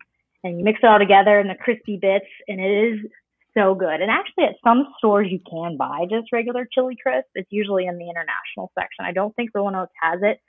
and 0.44 0.58
you 0.58 0.64
mix 0.64 0.80
it 0.82 0.86
all 0.86 0.98
together 0.98 1.40
in 1.40 1.48
the 1.48 1.54
crispy 1.54 1.96
bits, 1.96 2.26
and 2.46 2.60
it 2.60 2.92
is 2.92 3.10
so 3.56 3.74
good. 3.74 4.00
And 4.00 4.10
actually, 4.10 4.44
at 4.44 4.56
some 4.64 4.86
stores 4.98 5.28
you 5.30 5.40
can 5.50 5.76
buy 5.76 6.06
just 6.08 6.32
regular 6.32 6.68
chili 6.72 6.96
crisp. 7.02 7.28
It's 7.34 7.50
usually 7.50 7.86
in 7.86 7.98
the 7.98 8.08
international 8.08 8.70
section. 8.78 9.04
I 9.04 9.12
don't 9.12 9.34
think 9.36 9.50
Oats 9.54 9.92
has 10.00 10.20
it, 10.22 10.40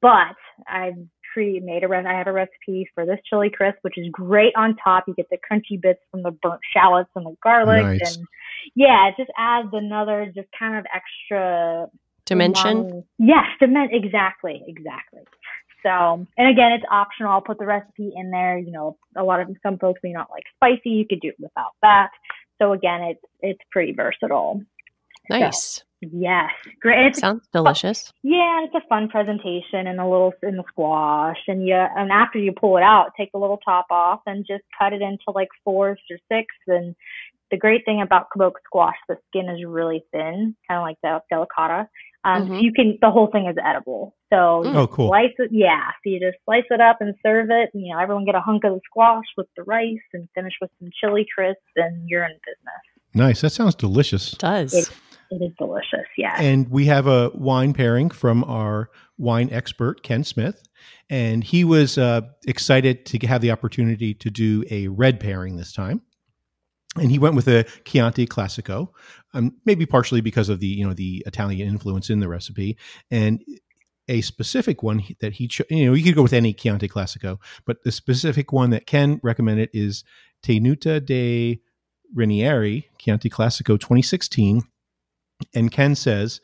but 0.00 0.36
I've 0.68 0.94
pre 1.32 1.60
made 1.60 1.84
a 1.84 1.88
re- 1.88 2.04
I 2.04 2.12
have 2.18 2.26
a 2.26 2.32
recipe 2.32 2.88
for 2.94 3.06
this 3.06 3.18
chili 3.28 3.50
crisp, 3.50 3.78
which 3.82 3.96
is 3.96 4.08
great 4.10 4.54
on 4.56 4.76
top. 4.76 5.04
You 5.06 5.14
get 5.14 5.28
the 5.30 5.38
crunchy 5.38 5.80
bits 5.80 6.00
from 6.10 6.22
the 6.22 6.32
burnt 6.42 6.60
shallots 6.72 7.10
and 7.16 7.26
the 7.26 7.36
garlic, 7.42 8.00
Nice. 8.00 8.16
and 8.16 8.26
yeah, 8.74 9.08
it 9.08 9.14
just 9.16 9.30
adds 9.38 9.68
another 9.72 10.30
just 10.34 10.48
kind 10.58 10.76
of 10.76 10.84
extra 10.94 11.88
Dimension. 12.32 12.84
umami. 12.84 13.04
Yes, 13.18 13.46
dimen- 13.60 13.88
exactly, 13.92 14.62
exactly. 14.66 15.22
So, 15.82 16.26
and 16.38 16.48
again, 16.48 16.72
it's 16.72 16.84
optional. 16.90 17.32
I'll 17.32 17.40
put 17.40 17.58
the 17.58 17.66
recipe 17.66 18.12
in 18.14 18.30
there. 18.30 18.58
You 18.58 18.70
know, 18.70 18.96
a 19.16 19.22
lot 19.24 19.40
of 19.40 19.48
some 19.62 19.78
folks 19.78 20.00
may 20.02 20.12
not 20.12 20.28
like 20.30 20.44
spicy. 20.56 20.90
You 20.90 21.06
could 21.08 21.20
do 21.20 21.28
it 21.28 21.36
without 21.40 21.72
that. 21.82 22.10
So 22.60 22.72
again, 22.72 23.00
it's 23.02 23.24
it's 23.40 23.60
pretty 23.70 23.92
versatile. 23.92 24.62
Nice. 25.30 25.82
Yes, 26.00 26.50
great. 26.80 27.06
It's 27.06 27.20
Sounds 27.20 27.46
delicious. 27.52 28.12
yeah, 28.24 28.64
it's 28.64 28.74
a 28.74 28.86
fun 28.88 29.08
presentation 29.08 29.86
and 29.86 30.00
a 30.00 30.04
little 30.08 30.32
in 30.42 30.56
the 30.56 30.64
squash, 30.68 31.38
and 31.46 31.64
you 31.66 31.74
and 31.74 32.10
after 32.10 32.38
you 32.40 32.52
pull 32.52 32.76
it 32.76 32.82
out, 32.82 33.12
take 33.16 33.30
the 33.30 33.38
little 33.38 33.58
top 33.58 33.86
off 33.90 34.20
and 34.26 34.44
just 34.44 34.64
cut 34.76 34.92
it 34.92 35.00
into 35.00 35.30
like 35.32 35.48
fours 35.64 36.00
or 36.10 36.18
sixths. 36.28 36.58
And 36.66 36.96
the 37.52 37.56
great 37.58 37.84
thing 37.84 38.00
about 38.02 38.26
kabok 38.36 38.52
squash, 38.64 38.96
the 39.08 39.16
skin 39.28 39.48
is 39.48 39.64
really 39.64 40.02
thin, 40.10 40.56
kind 40.66 40.78
of 40.78 40.82
like 40.82 40.96
the 41.04 41.20
delicata. 41.32 41.86
Um, 42.24 42.46
so 42.46 42.52
Mhm. 42.54 42.62
you 42.62 42.72
can 42.72 42.98
the 43.00 43.10
whole 43.10 43.26
thing 43.28 43.46
is 43.46 43.56
edible. 43.64 44.14
So 44.32 44.62
Oh, 44.66 44.86
cool. 44.86 45.08
slice 45.08 45.34
it, 45.38 45.50
yeah. 45.52 45.90
So 46.02 46.10
you 46.10 46.18
just 46.20 46.38
slice 46.44 46.64
it 46.70 46.80
up 46.80 46.98
and 47.00 47.14
serve 47.24 47.50
it, 47.50 47.70
and 47.74 47.84
you 47.86 47.92
know 47.92 48.00
everyone 48.00 48.24
get 48.24 48.34
a 48.34 48.40
hunk 48.40 48.64
of 48.64 48.74
the 48.74 48.80
squash 48.88 49.24
with 49.36 49.46
the 49.56 49.62
rice, 49.64 49.98
and 50.14 50.28
finish 50.34 50.54
with 50.60 50.70
some 50.80 50.88
chili 51.00 51.26
crisps, 51.34 51.62
and 51.76 52.08
you're 52.08 52.24
in 52.24 52.32
business. 52.32 52.82
Nice. 53.14 53.40
That 53.42 53.50
sounds 53.50 53.74
delicious. 53.74 54.32
It 54.32 54.38
Does. 54.40 54.72
It- 54.74 54.98
It 55.34 55.42
is 55.42 55.52
delicious, 55.58 56.06
yeah. 56.18 56.36
And 56.38 56.70
we 56.70 56.84
have 56.86 57.06
a 57.06 57.30
wine 57.34 57.72
pairing 57.72 58.10
from 58.10 58.44
our 58.44 58.90
wine 59.16 59.48
expert, 59.50 60.02
Ken 60.02 60.24
Smith. 60.24 60.62
And 61.08 61.42
he 61.42 61.64
was 61.64 61.96
uh, 61.96 62.20
excited 62.46 63.06
to 63.06 63.26
have 63.26 63.40
the 63.40 63.50
opportunity 63.50 64.12
to 64.12 64.30
do 64.30 64.62
a 64.70 64.88
red 64.88 65.18
pairing 65.20 65.56
this 65.56 65.72
time. 65.72 66.02
And 66.96 67.10
he 67.10 67.18
went 67.18 67.34
with 67.34 67.48
a 67.48 67.64
Chianti 67.84 68.26
Classico, 68.26 68.88
um, 69.32 69.56
maybe 69.64 69.86
partially 69.86 70.20
because 70.20 70.48
of 70.48 70.60
the 70.60 70.66
you 70.66 70.86
know 70.86 70.92
the 70.92 71.22
Italian 71.26 71.68
influence 71.68 72.10
in 72.10 72.20
the 72.20 72.28
recipe, 72.28 72.76
and 73.10 73.42
a 74.08 74.20
specific 74.20 74.82
one 74.82 75.02
that 75.20 75.34
he 75.34 75.48
cho- 75.48 75.64
you 75.70 75.86
know 75.86 75.94
you 75.94 76.04
could 76.04 76.14
go 76.14 76.22
with 76.22 76.34
any 76.34 76.52
Chianti 76.52 76.88
Classico, 76.88 77.38
but 77.64 77.82
the 77.82 77.92
specific 77.92 78.52
one 78.52 78.70
that 78.70 78.86
Ken 78.86 79.20
recommended 79.22 79.70
is 79.72 80.04
Tenuta 80.42 81.04
di 81.04 81.60
Renieri 82.14 82.84
Chianti 82.98 83.30
Classico 83.30 83.78
2016. 83.78 84.62
And 85.54 85.72
Ken 85.72 85.94
says 85.94 86.40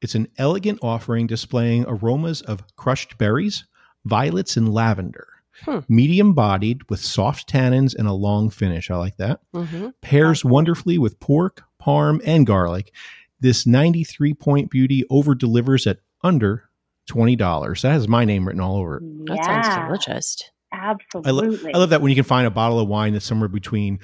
it's 0.00 0.14
an 0.14 0.28
elegant 0.36 0.80
offering 0.82 1.26
displaying 1.26 1.84
aromas 1.88 2.42
of 2.42 2.64
crushed 2.76 3.18
berries, 3.18 3.64
violets, 4.04 4.56
and 4.56 4.72
lavender. 4.72 5.28
Hmm. 5.64 5.78
Medium 5.88 6.32
bodied 6.34 6.88
with 6.88 7.00
soft 7.00 7.48
tannins 7.48 7.94
and 7.94 8.08
a 8.08 8.12
long 8.12 8.50
finish. 8.50 8.90
I 8.90 8.96
like 8.96 9.16
that. 9.18 9.40
hmm 9.54 9.88
Pairs 10.00 10.44
wonderfully 10.44 10.98
with 10.98 11.20
pork, 11.20 11.62
parm, 11.80 12.20
and 12.24 12.46
garlic. 12.46 12.92
This 13.40 13.66
93 13.66 14.34
point 14.34 14.70
beauty 14.70 15.04
over 15.10 15.34
delivers 15.34 15.86
at 15.86 15.98
under 16.22 16.64
$20. 17.10 17.80
That 17.82 17.90
has 17.92 18.08
my 18.08 18.24
name 18.24 18.46
written 18.46 18.60
all 18.62 18.76
over 18.78 18.98
it. 18.98 19.26
That 19.26 19.44
sounds 19.44 19.88
delicious. 19.88 20.42
I, 20.72 20.90
lo- 20.90 20.96
Absolutely. 21.14 21.74
I 21.74 21.78
love 21.78 21.90
that 21.90 22.00
when 22.00 22.10
you 22.10 22.14
can 22.16 22.24
find 22.24 22.46
a 22.46 22.50
bottle 22.50 22.78
of 22.80 22.88
wine 22.88 23.12
that's 23.12 23.26
somewhere 23.26 23.48
between 23.48 23.98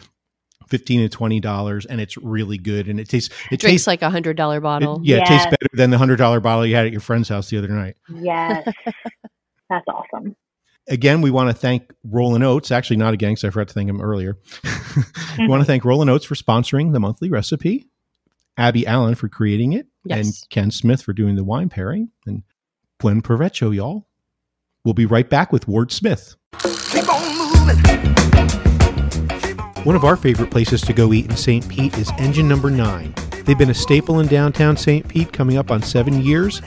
15 0.68 1.00
and 1.00 1.10
$20 1.10 1.86
and 1.88 2.00
it's 2.00 2.18
really 2.18 2.58
good 2.58 2.88
and 2.88 3.00
it 3.00 3.08
tastes, 3.08 3.32
it 3.50 3.58
Drinks 3.60 3.64
tastes 3.64 3.86
like 3.86 4.02
a 4.02 4.10
hundred 4.10 4.36
dollar 4.36 4.58
It- 4.58 4.62
bottle. 4.62 5.00
yeah, 5.02 5.18
it 5.22 5.26
tastes 5.26 5.46
better 5.46 5.66
than 5.72 5.90
the 5.90 5.96
hundred 5.98 6.16
dollar 6.16 6.40
bottle 6.40 6.66
you 6.66 6.74
had 6.74 6.84
at 6.86 6.92
your 6.92 7.00
friend's 7.00 7.28
house 7.30 7.48
the 7.48 7.56
other 7.58 7.68
night. 7.68 7.96
Yes. 8.14 8.68
That's 9.70 9.84
awesome. 9.88 10.34
Again, 10.88 11.20
we 11.20 11.30
want 11.30 11.50
to 11.50 11.54
thank 11.54 11.92
Rollin' 12.02 12.42
Oats. 12.42 12.70
Actually, 12.70 12.96
not 12.96 13.12
again, 13.12 13.32
because 13.32 13.44
I 13.44 13.50
forgot 13.50 13.68
to 13.68 13.74
thank 13.74 13.90
him 13.90 14.00
earlier. 14.00 14.38
we 14.64 14.70
want 14.70 14.78
to 14.98 15.44
mm-hmm. 15.44 15.62
thank 15.64 15.84
Rollin' 15.84 16.08
Oats 16.08 16.24
for 16.24 16.34
sponsoring 16.34 16.92
the 16.92 17.00
monthly 17.00 17.28
recipe, 17.30 17.88
Abby 18.56 18.86
Allen 18.86 19.14
for 19.14 19.28
creating 19.28 19.74
it, 19.74 19.86
and 20.08 20.26
Ken 20.48 20.70
Smith 20.70 21.02
for 21.02 21.12
doing 21.12 21.36
the 21.36 21.44
wine 21.44 21.68
pairing. 21.68 22.10
And 22.26 22.42
buen 22.98 23.20
provecho, 23.20 23.74
y'all. 23.74 24.08
We'll 24.84 24.94
be 24.94 25.04
right 25.06 25.28
back 25.28 25.52
with 25.52 25.68
Ward 25.68 25.92
Smith. 25.92 26.36
Keep 26.90 27.12
on 27.12 27.36
moving. 27.36 27.76
One 29.84 29.94
of 29.94 30.04
our 30.04 30.16
favorite 30.16 30.50
places 30.50 30.80
to 30.82 30.92
go 30.94 31.12
eat 31.12 31.26
in 31.26 31.36
St. 31.36 31.68
Pete 31.68 31.96
is 31.98 32.10
Engine 32.18 32.48
Number 32.48 32.70
9. 32.70 33.14
They've 33.44 33.58
been 33.58 33.70
a 33.70 33.74
staple 33.74 34.20
in 34.20 34.26
downtown 34.26 34.76
St. 34.76 35.06
Pete 35.06 35.32
coming 35.32 35.58
up 35.58 35.70
on 35.70 35.82
seven 35.82 36.22
years, 36.22 36.62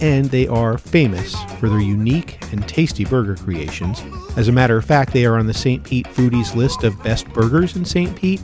and 0.00 0.26
they 0.26 0.46
are 0.46 0.78
famous 0.78 1.34
for 1.58 1.68
their 1.68 1.80
unique 1.80 2.38
and 2.52 2.66
tasty 2.68 3.04
burger 3.04 3.36
creations. 3.36 4.02
As 4.36 4.48
a 4.48 4.52
matter 4.52 4.76
of 4.76 4.84
fact, 4.84 5.12
they 5.12 5.24
are 5.26 5.38
on 5.38 5.46
the 5.46 5.54
St. 5.54 5.82
Pete 5.84 6.06
Foodies 6.06 6.54
list 6.54 6.84
of 6.84 7.02
best 7.02 7.28
burgers 7.30 7.76
in 7.76 7.84
St. 7.84 8.14
Pete. 8.14 8.42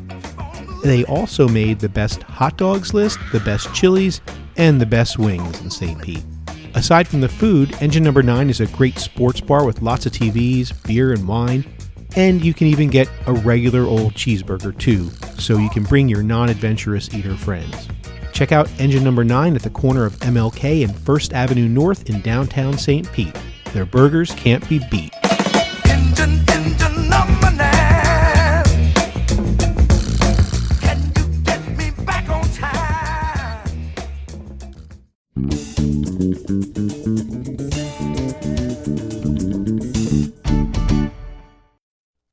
They 0.82 1.04
also 1.04 1.48
made 1.48 1.80
the 1.80 1.88
best 1.88 2.22
hot 2.22 2.56
dogs 2.56 2.94
list, 2.94 3.18
the 3.32 3.40
best 3.40 3.72
chilies, 3.74 4.20
and 4.56 4.80
the 4.80 4.86
best 4.86 5.18
wings 5.18 5.60
in 5.60 5.70
St. 5.70 6.00
Pete. 6.00 6.24
Aside 6.74 7.08
from 7.08 7.20
the 7.20 7.28
food, 7.28 7.74
Engine 7.80 8.04
Number 8.04 8.22
9 8.22 8.48
is 8.48 8.60
a 8.60 8.66
great 8.66 8.98
sports 8.98 9.40
bar 9.40 9.64
with 9.66 9.82
lots 9.82 10.06
of 10.06 10.12
TVs, 10.12 10.72
beer, 10.86 11.12
and 11.12 11.26
wine. 11.26 11.64
And 12.16 12.44
you 12.44 12.54
can 12.54 12.66
even 12.66 12.88
get 12.88 13.08
a 13.26 13.32
regular 13.32 13.82
old 13.82 14.14
cheeseburger 14.14 14.76
too, 14.78 15.10
so 15.38 15.58
you 15.58 15.70
can 15.70 15.84
bring 15.84 16.08
your 16.08 16.22
non 16.22 16.48
adventurous 16.48 17.12
eater 17.14 17.36
friends. 17.36 17.88
Check 18.40 18.52
out 18.52 18.70
Engine 18.80 19.04
Number 19.04 19.22
9 19.22 19.54
at 19.54 19.60
the 19.60 19.68
corner 19.68 20.06
of 20.06 20.16
MLK 20.20 20.82
and 20.82 20.96
First 21.00 21.34
Avenue 21.34 21.68
North 21.68 22.08
in 22.08 22.22
downtown 22.22 22.78
St. 22.78 23.12
Pete. 23.12 23.36
Their 23.74 23.84
burgers 23.84 24.30
can't 24.30 24.66
be 24.66 24.78
beat. 24.90 25.12
Engine, 25.84 26.42
engine 26.48 27.10
number 27.10 27.50
nine. 27.50 28.64
Can 30.80 31.12
you 31.18 31.42
get 31.42 31.68
me 31.76 31.90
back 32.06 32.30
on 32.30 32.48
time? 32.48 33.66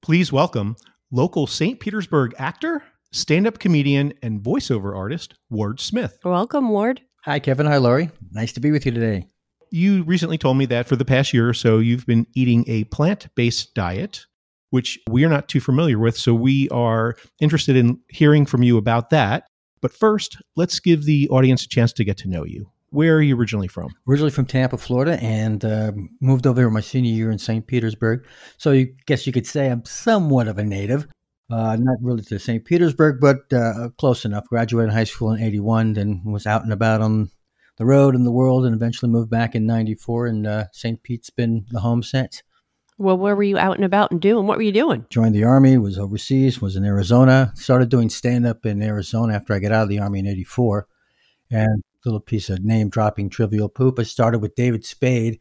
Please 0.02 0.32
welcome 0.32 0.78
local 1.12 1.48
St. 1.48 1.82
Petersburg 1.82 2.34
actor, 2.38 2.82
stand 3.12 3.48
up 3.48 3.60
comedian, 3.60 4.14
and 4.22 4.42
voiceover 4.42 4.96
artist, 4.96 5.36
Ward 5.50 5.80
Smith. 5.80 6.18
Welcome, 6.24 6.70
Ward. 6.70 7.02
Hi, 7.24 7.40
Kevin. 7.40 7.66
Hi, 7.66 7.78
Lori. 7.78 8.10
Nice 8.32 8.54
to 8.54 8.60
be 8.60 8.72
with 8.72 8.86
you 8.86 8.92
today. 8.92 9.28
You 9.70 10.04
recently 10.04 10.38
told 10.38 10.58
me 10.58 10.66
that 10.68 10.88
for 10.88 10.96
the 10.96 11.04
past 11.04 11.34
year 11.34 11.50
or 11.50 11.54
so, 11.54 11.80
you've 11.80 12.06
been 12.06 12.26
eating 12.36 12.64
a 12.68 12.86
plant 12.86 13.28
based 13.36 13.74
diet, 13.74 14.26
which 14.70 14.98
we 15.10 15.26
are 15.26 15.30
not 15.30 15.50
too 15.50 15.60
familiar 15.60 16.00
with. 16.00 16.18
So 16.18 16.34
we 16.34 16.70
are 16.70 17.16
interested 17.42 17.76
in 17.76 18.00
hearing 18.10 18.46
from 18.46 18.64
you 18.64 18.78
about 18.78 19.10
that. 19.10 19.48
But 19.82 19.92
first, 19.92 20.38
let's 20.56 20.80
give 20.80 21.04
the 21.04 21.28
audience 21.30 21.64
a 21.64 21.68
chance 21.68 21.92
to 21.94 22.04
get 22.04 22.18
to 22.20 22.30
know 22.30 22.46
you. 22.46 22.72
Where 22.90 23.18
are 23.18 23.22
you 23.22 23.38
originally 23.38 23.68
from? 23.68 23.90
Originally 24.08 24.32
from 24.32 24.46
Tampa, 24.46 24.78
Florida, 24.78 25.22
and 25.22 25.66
uh, 25.66 25.92
moved 26.22 26.48
over 26.48 26.62
here 26.62 26.70
my 26.70 26.80
senior 26.80 27.12
year 27.12 27.32
in 27.32 27.38
St. 27.38 27.68
Petersburg. 27.68 28.26
So 28.58 28.72
you 28.72 28.96
guess 29.06 29.28
you 29.28 29.34
could 29.34 29.46
say 29.46 29.70
I'm 29.70 29.84
somewhat 29.84 30.48
of 30.48 30.58
a 30.58 30.64
native. 30.64 31.08
Uh, 31.50 31.78
not 31.80 31.98
really 32.02 32.24
to 32.24 32.40
St. 32.40 32.64
Petersburg, 32.66 33.20
but 33.22 33.52
uh, 33.54 33.90
close 33.98 34.26
enough. 34.26 34.48
Graduated 34.48 34.94
high 34.94 35.06
school 35.06 35.32
in 35.32 35.42
'81, 35.42 35.94
then 35.94 36.22
was 36.26 36.46
out 36.46 36.64
and 36.64 36.74
about 36.74 37.02
on 37.02 37.30
the 37.78 37.86
road 37.86 38.16
and 38.16 38.26
the 38.26 38.32
world, 38.32 38.66
and 38.66 38.76
eventually 38.76 39.10
moved 39.10 39.30
back 39.30 39.56
in 39.56 39.66
'94. 39.66 40.28
And 40.28 40.46
uh, 40.46 40.66
St. 40.74 41.02
Pete's 41.04 41.30
been 41.30 41.66
the 41.72 41.80
home 41.80 42.04
since. 42.04 42.44
Well, 42.98 43.18
where 43.18 43.36
were 43.36 43.44
you 43.44 43.58
out 43.58 43.76
and 43.76 43.86
about 43.86 44.12
and 44.12 44.20
doing? 44.20 44.48
What 44.48 44.58
were 44.58 44.64
you 44.64 44.72
doing? 44.72 45.06
Joined 45.10 45.36
the 45.36 45.44
army, 45.44 45.78
was 45.78 45.98
overseas, 45.98 46.62
was 46.62 46.76
in 46.76 46.84
Arizona. 46.84 47.54
Started 47.56 47.90
doing 47.90 48.10
stand 48.10 48.46
up 48.46 48.66
in 48.66 48.82
Arizona 48.82 49.34
after 49.36 49.54
I 49.54 49.60
got 49.60 49.72
out 49.72 49.84
of 49.84 49.90
the 49.90 50.00
army 50.00 50.20
in 50.20 50.28
'84. 50.28 50.88
And 51.50 51.82
a 52.06 52.10
little 52.10 52.20
piece 52.20 52.50
of 52.50 52.64
name 52.64 52.90
dropping 52.90 53.30
trivial 53.30 53.70
poop. 53.70 54.00
I 54.00 54.04
started 54.04 54.40
with 54.40 54.56
David 54.56 54.86
Spade. 54.86 55.40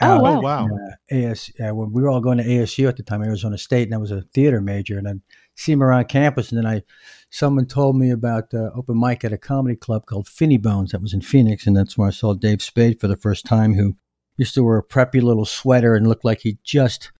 Oh, 0.00 0.06
out 0.06 0.22
wow. 0.22 0.40
Wow. 0.42 0.66
uh, 0.66 1.14
AS, 1.14 1.50
uh, 1.58 1.74
when 1.74 1.92
we 1.92 2.02
were 2.02 2.10
all 2.10 2.20
going 2.20 2.38
to 2.38 2.44
ASU 2.44 2.86
at 2.88 2.96
the 2.96 3.02
time, 3.02 3.22
Arizona 3.22 3.56
State, 3.56 3.88
and 3.88 3.94
I 3.94 3.98
was 3.98 4.10
a 4.10 4.22
theater 4.34 4.60
major, 4.60 4.98
and 4.98 5.08
I'd 5.08 5.20
see 5.56 5.72
him 5.72 5.82
around 5.82 6.08
campus, 6.08 6.52
and 6.52 6.58
then 6.58 6.66
I, 6.66 6.82
someone 7.30 7.66
told 7.66 7.96
me 7.96 8.10
about 8.10 8.54
uh, 8.54 8.70
open 8.74 8.98
mic 9.00 9.24
at 9.24 9.32
a 9.32 9.38
comedy 9.38 9.74
club 9.76 10.06
called 10.06 10.28
Finny 10.28 10.58
Bones 10.58 10.92
that 10.92 11.02
was 11.02 11.12
in 11.12 11.20
Phoenix, 11.22 11.66
and 11.66 11.76
that's 11.76 11.98
where 11.98 12.08
I 12.08 12.12
saw 12.12 12.34
Dave 12.34 12.62
Spade 12.62 13.00
for 13.00 13.08
the 13.08 13.16
first 13.16 13.44
time, 13.44 13.74
who 13.74 13.96
used 14.36 14.54
to 14.54 14.62
wear 14.62 14.76
a 14.78 14.84
preppy 14.84 15.22
little 15.22 15.46
sweater 15.46 15.94
and 15.94 16.06
looked 16.06 16.24
like 16.24 16.40
he 16.40 16.58
just 16.62 17.10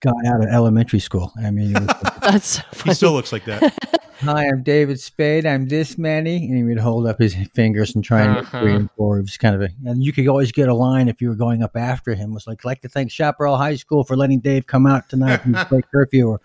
got 0.00 0.14
out 0.26 0.42
of 0.42 0.48
elementary 0.50 0.98
school. 0.98 1.32
I 1.42 1.50
mean, 1.50 1.76
it 1.76 1.80
was, 1.80 2.10
That's 2.22 2.82
He 2.82 2.94
still 2.94 3.12
looks 3.12 3.32
like 3.32 3.44
that. 3.44 3.72
hi, 4.20 4.46
I'm 4.46 4.62
David 4.62 4.98
Spade. 5.00 5.44
I'm 5.44 5.68
this 5.68 5.98
many, 5.98 6.36
and 6.46 6.56
he 6.56 6.62
would 6.62 6.78
hold 6.78 7.06
up 7.06 7.18
his 7.18 7.34
fingers 7.52 7.94
and 7.94 8.02
try 8.02 8.22
and 8.22 8.38
Uh-huh. 8.38 8.60
three 8.60 8.74
and 8.74 8.90
four. 8.96 9.18
It 9.18 9.22
was 9.22 9.36
kind 9.36 9.54
of 9.54 9.60
a, 9.62 9.68
and 9.84 10.02
you 10.02 10.12
could 10.12 10.26
always 10.28 10.52
get 10.52 10.68
a 10.68 10.74
line 10.74 11.08
if 11.08 11.20
you 11.20 11.28
were 11.28 11.34
going 11.34 11.62
up 11.62 11.76
after 11.76 12.14
him. 12.14 12.30
It 12.30 12.34
was 12.34 12.46
like, 12.46 12.60
"I'd 12.64 12.68
like 12.68 12.80
to 12.82 12.88
thank 12.88 13.10
Chaparral 13.10 13.56
High 13.58 13.76
School 13.76 14.04
for 14.04 14.16
letting 14.16 14.40
Dave 14.40 14.66
come 14.66 14.86
out 14.86 15.08
tonight 15.10 15.44
and 15.44 15.54
play 15.68 15.82
curfew, 15.92 16.28
or 16.28 16.40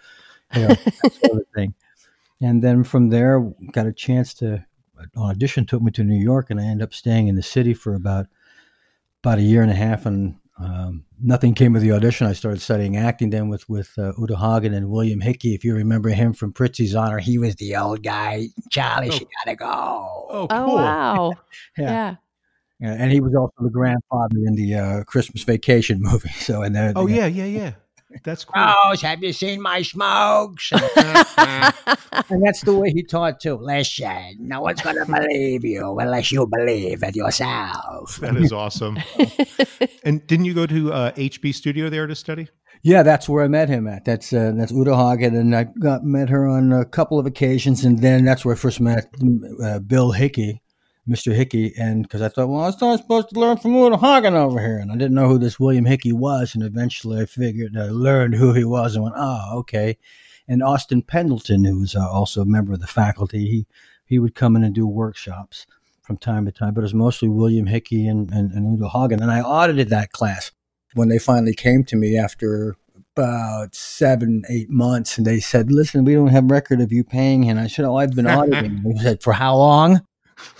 you 0.55 0.61
know, 0.67 0.75
sort 0.75 1.41
of 1.41 1.45
thing. 1.55 1.73
And 2.41 2.61
then 2.61 2.83
from 2.83 3.09
there, 3.09 3.39
got 3.71 3.85
a 3.85 3.93
chance 3.93 4.33
to 4.35 4.63
an 4.97 5.09
audition 5.17 5.65
took 5.65 5.81
me 5.81 5.91
to 5.91 6.03
New 6.03 6.21
York, 6.21 6.49
and 6.49 6.59
I 6.59 6.63
ended 6.65 6.83
up 6.83 6.93
staying 6.93 7.27
in 7.27 7.35
the 7.35 7.43
city 7.43 7.73
for 7.73 7.95
about 7.95 8.27
about 9.23 9.37
a 9.39 9.41
year 9.41 9.61
and 9.61 9.71
a 9.71 9.75
half, 9.75 10.05
and 10.05 10.35
um, 10.57 11.05
nothing 11.21 11.53
came 11.53 11.75
of 11.75 11.81
the 11.81 11.91
audition. 11.93 12.27
I 12.27 12.33
started 12.33 12.61
studying 12.61 12.97
acting 12.97 13.29
then 13.29 13.49
with 13.49 13.67
with 13.69 13.91
uh, 13.97 14.13
Uta 14.17 14.37
Hagen 14.37 14.73
and 14.73 14.89
William 14.89 15.19
Hickey. 15.21 15.53
If 15.53 15.63
you 15.63 15.73
remember 15.75 16.09
him 16.09 16.33
from 16.33 16.51
Prizzi's 16.53 16.95
Honor, 16.95 17.19
he 17.19 17.37
was 17.37 17.55
the 17.55 17.75
old 17.75 18.03
guy. 18.03 18.47
Charlie, 18.69 19.09
Oh. 19.09 19.11
she 19.11 19.27
gotta 19.45 19.55
go. 19.55 19.67
Oh, 19.69 20.47
Oh 20.49 20.65
cool. 20.65 20.75
wow! 20.75 21.33
Yeah. 21.77 21.89
yeah. 21.91 22.15
Yeah, 22.81 22.95
and 22.97 23.11
he 23.11 23.19
was 23.19 23.35
also 23.35 23.53
the 23.61 23.69
grandfather 23.69 24.37
in 24.47 24.55
the 24.55 24.73
uh, 24.75 25.03
Christmas 25.03 25.43
Vacation 25.43 25.97
movie. 26.01 26.29
So, 26.29 26.61
and 26.61 26.73
the, 26.73 26.93
Oh, 26.95 27.07
the- 27.07 27.13
yeah, 27.13 27.25
yeah, 27.25 27.43
yeah. 27.45 27.71
That's 28.23 28.45
cool. 28.45 28.73
Rose, 28.85 29.01
have 29.01 29.23
you 29.23 29.33
seen 29.33 29.61
my 29.61 29.81
smokes? 29.81 30.71
and 30.71 32.43
that's 32.43 32.61
the 32.61 32.75
way 32.75 32.91
he 32.91 33.03
taught 33.03 33.39
too. 33.39 33.55
Listen, 33.55 34.37
no 34.39 34.61
one's 34.61 34.81
gonna 34.81 35.05
believe 35.05 35.63
you 35.63 35.97
unless 35.99 36.31
you 36.31 36.47
believe 36.47 37.03
it 37.03 37.15
yourself. 37.15 38.17
That 38.17 38.35
is 38.35 38.51
awesome. 38.51 38.97
and 40.03 40.25
didn't 40.27 40.45
you 40.45 40.53
go 40.53 40.65
to 40.65 40.93
uh, 40.93 41.11
HB 41.13 41.53
Studio 41.53 41.89
there 41.89 42.07
to 42.07 42.15
study? 42.15 42.47
Yeah, 42.81 43.03
that's 43.03 43.27
where 43.27 43.43
I 43.43 43.49
met 43.49 43.67
him 43.67 43.87
at. 43.87 44.05
That's 44.05 44.31
uh, 44.31 44.53
that's 44.55 44.71
Uta 44.71 44.95
Hagen, 44.95 45.35
and 45.35 45.55
I 45.55 45.65
got 45.65 46.03
met 46.03 46.29
her 46.29 46.47
on 46.47 46.71
a 46.71 46.85
couple 46.85 47.19
of 47.19 47.25
occasions, 47.25 47.83
and 47.83 47.99
then 47.99 48.23
that's 48.23 48.45
where 48.45 48.55
I 48.55 48.57
first 48.57 48.79
met 48.79 49.13
uh, 49.61 49.79
Bill 49.79 50.11
Hickey, 50.11 50.61
Mr. 51.09 51.33
Hickey, 51.33 51.73
and 51.77 52.03
because 52.03 52.21
I 52.21 52.29
thought, 52.29 52.49
well, 52.49 52.65
I 52.65 52.71
thought 52.71 52.89
I 52.89 52.91
was 52.91 53.01
supposed 53.01 53.29
to 53.29 53.39
learn 53.39 53.57
from 53.57 53.73
Uta 53.75 53.97
Hagen 53.97 54.35
over 54.35 54.59
here, 54.59 54.77
and 54.77 54.91
I 54.91 54.95
didn't 54.95 55.15
know 55.15 55.27
who 55.27 55.39
this 55.39 55.59
William 55.59 55.85
Hickey 55.85 56.13
was, 56.13 56.53
and 56.53 56.63
eventually 56.63 57.21
I 57.21 57.25
figured 57.25 57.75
I 57.75 57.85
learned 57.85 58.35
who 58.35 58.53
he 58.53 58.63
was, 58.63 58.95
and 58.95 59.03
went, 59.03 59.15
oh, 59.17 59.57
okay. 59.59 59.97
And 60.47 60.61
Austin 60.61 61.01
Pendleton, 61.01 61.65
who's 61.65 61.95
uh, 61.95 62.07
also 62.07 62.41
a 62.41 62.45
member 62.45 62.73
of 62.73 62.79
the 62.79 62.87
faculty, 62.87 63.47
he 63.47 63.67
he 64.05 64.19
would 64.19 64.33
come 64.33 64.55
in 64.55 64.63
and 64.63 64.73
do 64.73 64.87
workshops 64.87 65.67
from 66.01 66.17
time 66.17 66.45
to 66.45 66.51
time, 66.51 66.73
but 66.73 66.81
it 66.81 66.83
was 66.83 66.93
mostly 66.95 67.29
William 67.29 67.67
Hickey 67.67 68.07
and, 68.07 68.31
and, 68.31 68.51
and 68.51 68.83
Hagen, 68.91 69.21
and 69.21 69.31
I 69.31 69.41
audited 69.41 69.89
that 69.89 70.11
class 70.11 70.51
when 70.95 71.09
they 71.09 71.19
finally 71.19 71.53
came 71.53 71.83
to 71.83 71.95
me 71.95 72.17
after 72.17 72.75
about 73.15 73.75
seven, 73.75 74.43
eight 74.49 74.69
months, 74.69 75.17
and 75.17 75.27
they 75.27 75.39
said, 75.39 75.71
"Listen, 75.71 76.05
we 76.05 76.13
don't 76.13 76.27
have 76.27 76.49
record 76.49 76.81
of 76.81 76.91
you 76.91 77.03
paying." 77.03 77.49
And 77.49 77.59
I 77.59 77.67
said, 77.67 77.85
"Oh, 77.85 77.97
I've 77.97 78.15
been 78.15 78.27
auditing." 78.27 78.81
they 78.83 79.01
said, 79.01 79.23
"For 79.23 79.33
how 79.33 79.55
long?" 79.57 80.01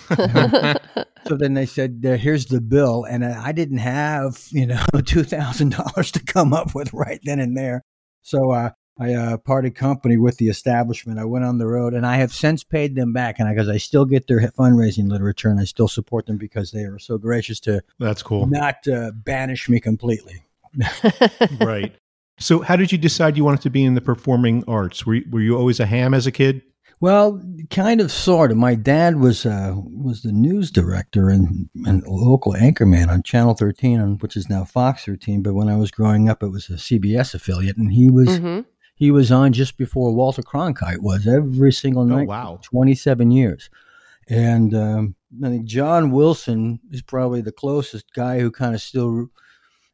so 1.28 1.36
then 1.36 1.54
they 1.54 1.66
said, 1.66 2.00
"Here's 2.04 2.46
the 2.48 2.62
bill," 2.62 3.04
and 3.04 3.24
uh, 3.24 3.42
I 3.44 3.51
didn't 3.51 3.80
have 3.80 4.48
you 4.51 4.66
know 4.66 4.84
two 5.06 5.24
thousand 5.24 5.72
dollars 5.72 6.12
to 6.12 6.24
come 6.24 6.54
up 6.54 6.75
with 6.75 6.94
right 6.94 7.20
then 7.24 7.39
and 7.39 7.56
there. 7.58 7.84
So 8.22 8.51
uh, 8.51 8.72
I 9.00 9.13
uh, 9.13 9.38
parted 9.38 9.75
company 9.75 10.18
with 10.18 10.38
the 10.38 10.50
establishment. 10.50 11.20
I 11.20 11.25
went 11.25 11.46
on 11.46 11.58
the 11.58 11.68
road, 11.68 11.94
and 11.94 12.06
I 12.06 12.18
have 12.18 12.34
since 12.34 12.63
paid 12.63 12.96
them 12.96 13.13
back. 13.13 13.39
And 13.39 13.50
because 13.50 13.70
I, 13.70 13.75
I 13.75 13.78
still 13.78 14.06
get 14.06 14.28
their 14.28 14.39
fundraising 14.39 15.10
literature, 15.10 15.50
and 15.50 15.60
I 15.60 15.63
still 15.63 15.88
support 15.88 16.25
them 16.25 16.38
because 16.38 16.72
they 16.72 16.82
are 16.82 17.00
so 17.00 17.18
gracious 17.18 17.60
to 17.62 17.82
That's 17.98 18.22
cool. 18.22 18.46
not 18.48 18.88
uh, 18.88 19.12
banish 19.16 19.70
me 19.70 19.80
completely. 19.80 20.44
right. 21.62 21.96
So, 22.39 22.62
how 22.62 22.75
did 22.75 22.92
you 22.92 22.98
decide 22.98 23.38
you 23.38 23.44
wanted 23.44 23.62
to 23.62 23.70
be 23.70 23.84
in 23.84 23.96
the 23.96 24.01
performing 24.01 24.63
arts? 24.68 25.06
Were 25.06 25.16
you, 25.16 25.25
were 25.30 25.42
you 25.42 25.58
always 25.58 25.80
a 25.80 25.86
ham 25.86 26.13
as 26.13 26.28
a 26.28 26.32
kid? 26.32 26.62
Well, 27.01 27.41
kind 27.70 28.01
of, 28.01 28.12
sort 28.12 28.51
of. 28.51 28.58
My 28.58 28.75
dad 28.75 29.18
was 29.20 29.46
uh, 29.46 29.74
was 29.75 30.22
the 30.22 30.34
news 30.34 30.70
director 30.70 31.29
and, 31.29 31.70
and 31.86 32.03
local 32.06 32.53
anchorman 32.53 33.08
on 33.10 33.24
Channel 33.24 33.53
13, 33.53 34.18
which 34.20 34.36
is 34.36 34.50
now 34.50 34.65
Fox 34.65 35.06
13. 35.06 35.41
But 35.41 35.53
when 35.53 35.70
I 35.70 35.77
was 35.77 35.91
growing 35.91 36.27
up, 36.27 36.44
it 36.44 36.50
was 36.50 36.70
a 36.70 36.74
CBS 36.74 37.34
affiliate, 37.34 37.77
and 37.77 37.91
he 37.94 38.10
was 38.10 38.27
Mhm. 38.39 38.65
he 38.96 39.12
was 39.12 39.32
on 39.32 39.53
just 39.53 39.77
before 39.77 40.13
Walter 40.13 40.41
Cronkite 40.41 41.01
was 41.01 41.25
every 41.25 41.72
single 41.72 42.03
night. 42.03 42.25
for 42.25 42.27
wow. 42.27 42.60
27 42.63 43.32
years. 43.32 43.70
And 44.27 44.75
um, 44.75 45.15
I 45.44 45.48
think 45.50 45.65
John 45.65 46.12
Wilson 46.12 46.79
is 46.91 47.01
probably 47.01 47.41
the 47.41 47.51
closest 47.53 48.13
guy 48.13 48.39
who 48.41 48.51
kind 48.51 48.75
of 48.75 48.82
still, 48.82 49.27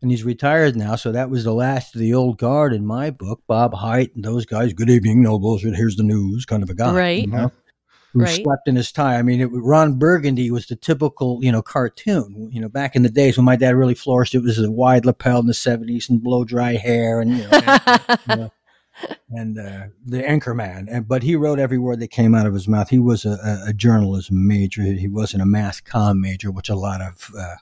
and 0.06 0.12
he's 0.12 0.24
retired 0.24 0.76
now. 0.76 0.96
So 0.96 1.12
that 1.14 1.32
was 1.32 1.46
the 1.46 1.52
last 1.54 1.96
of 1.96 2.00
the 2.00 2.14
old 2.14 2.38
guard 2.38 2.74
in 2.74 2.86
my 2.86 3.10
book. 3.10 3.42
Bob 3.48 3.74
Hite 3.74 4.14
and 4.14 4.24
those 4.24 4.46
guys. 4.46 4.72
Good 4.72 4.92
evening, 4.92 5.24
no 5.24 5.40
bullshit. 5.40 5.76
Here's 5.76 5.96
the 5.96 6.04
news, 6.04 6.46
kind 6.46 6.62
of 6.62 6.70
a 6.70 6.76
guy, 6.76 6.94
Right. 6.94 7.22
You 7.26 7.32
know, 7.32 7.52
who 8.14 8.20
Right. 8.20 8.44
slept 8.44 8.68
in 8.68 8.76
his 8.76 8.92
tie. 8.92 9.18
I 9.18 9.24
mean, 9.24 9.42
it, 9.42 9.50
Ron 9.52 9.98
Burgundy 9.98 10.52
was 10.52 10.68
the 10.68 10.76
typical, 10.76 11.40
you 11.42 11.52
know, 11.52 11.64
cartoon. 11.64 12.50
You 12.52 12.62
know, 12.62 12.70
back 12.70 12.96
in 12.96 13.02
the 13.02 13.10
days 13.10 13.36
when 13.36 13.46
my 13.46 13.56
dad 13.56 13.74
really 13.76 13.96
flourished, 13.96 14.36
it 14.36 14.44
was 14.44 14.60
a 14.60 14.70
wide 14.70 15.06
lapel 15.08 15.40
in 15.40 15.48
the 15.48 15.54
'70s 15.54 16.08
and 16.08 16.22
blow 16.22 16.44
dry 16.44 16.76
hair, 16.76 17.20
and 17.20 17.32
you 17.40 17.48
know, 18.28 18.52
and 19.32 19.58
uh, 19.60 19.88
the 20.06 20.22
anchorman. 20.22 20.86
And 20.88 21.08
but 21.08 21.24
he 21.24 21.36
wrote 21.36 21.58
every 21.58 21.80
word 21.80 22.00
that 22.02 22.12
came 22.12 22.36
out 22.36 22.46
of 22.46 22.54
his 22.54 22.68
mouth. 22.68 22.90
He 22.90 23.00
was 23.00 23.26
a, 23.26 23.40
a, 23.44 23.70
a 23.70 23.74
journalism 23.74 24.48
major. 24.48 24.84
He 24.84 25.08
wasn't 25.08 25.42
a 25.42 25.48
mass 25.48 25.82
comm 25.82 26.20
major, 26.20 26.52
which 26.52 26.70
a 26.70 26.76
lot 26.76 27.02
of 27.02 27.32
uh, 27.36 27.56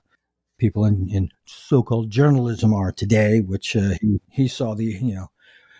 people 0.63 0.85
in, 0.85 1.09
in 1.09 1.29
so-called 1.43 2.09
journalism 2.09 2.73
are 2.73 2.93
today. 2.93 3.41
Which 3.41 3.75
uh, 3.75 3.95
he, 3.99 4.21
he 4.29 4.47
saw 4.47 4.75
the 4.75 4.85
you 4.85 5.13
know 5.13 5.29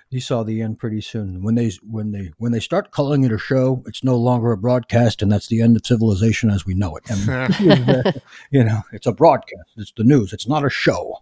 he 0.10 0.20
saw 0.20 0.44
the 0.44 0.62
end 0.62 0.78
pretty 0.78 1.00
soon. 1.00 1.42
When 1.42 1.56
they 1.56 1.72
when 1.90 2.12
they 2.12 2.32
when 2.38 2.52
they 2.52 2.60
start 2.60 2.92
calling 2.92 3.24
it 3.24 3.32
a 3.32 3.38
show, 3.38 3.82
it's 3.88 4.04
no 4.04 4.18
longer 4.18 4.52
a 4.52 4.58
broadcast, 4.58 5.22
and 5.22 5.32
that's 5.32 5.48
the 5.48 5.62
end 5.62 5.78
of 5.78 5.86
civilization 5.86 6.50
as 6.50 6.66
we 6.66 6.74
know 6.74 6.98
it. 6.98 7.10
And 7.10 8.22
you 8.52 8.64
know, 8.64 8.82
it's 8.92 9.08
a 9.08 9.14
broadcast. 9.14 9.70
It's 9.78 9.94
the 9.96 10.04
news. 10.04 10.34
It's 10.34 10.50
not 10.50 10.66
a 10.66 10.70
show. 10.70 11.20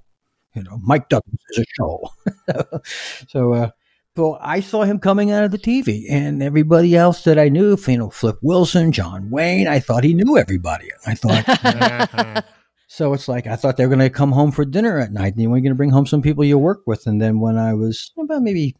You 0.56 0.64
know, 0.64 0.80
Mike 0.82 1.08
Douglas 1.08 1.40
is 1.52 1.60
a 1.60 1.66
show. 1.78 2.80
so, 3.30 3.54
uh, 3.54 3.70
well, 4.18 4.40
I 4.42 4.60
saw 4.60 4.84
him 4.84 5.00
coming 5.00 5.30
out 5.32 5.44
of 5.44 5.52
the 5.52 5.60
TV, 5.60 6.06
and 6.10 6.42
everybody 6.42 6.96
else 6.96 7.24
that 7.26 7.38
I 7.38 7.48
knew, 7.48 7.78
you 7.88 7.98
know, 7.98 8.10
Flip 8.10 8.38
Wilson, 8.42 8.92
John 8.92 9.30
Wayne. 9.30 9.68
I 9.68 9.80
thought 9.80 10.04
he 10.04 10.16
knew 10.16 10.38
everybody. 10.38 10.90
I 11.06 11.14
thought 11.14 12.46
so. 12.92 13.14
It's 13.14 13.28
like 13.28 13.48
I 13.48 13.56
thought 13.56 13.78
they 13.78 13.86
were 13.86 13.96
going 13.96 14.08
to 14.08 14.10
come 14.10 14.32
home 14.34 14.52
for 14.52 14.66
dinner 14.66 15.00
at 15.00 15.12
night, 15.12 15.34
and 15.34 15.42
you 15.42 15.50
were 15.50 15.60
going 15.60 15.72
to 15.72 15.76
bring 15.76 15.90
home 15.92 16.06
some 16.06 16.22
people 16.22 16.44
you 16.44 16.58
work 16.58 16.82
with. 16.86 17.08
And 17.08 17.22
then 17.22 17.40
when 17.40 17.58
I 17.58 17.74
was 17.74 18.12
about 18.18 18.42
maybe 18.44 18.76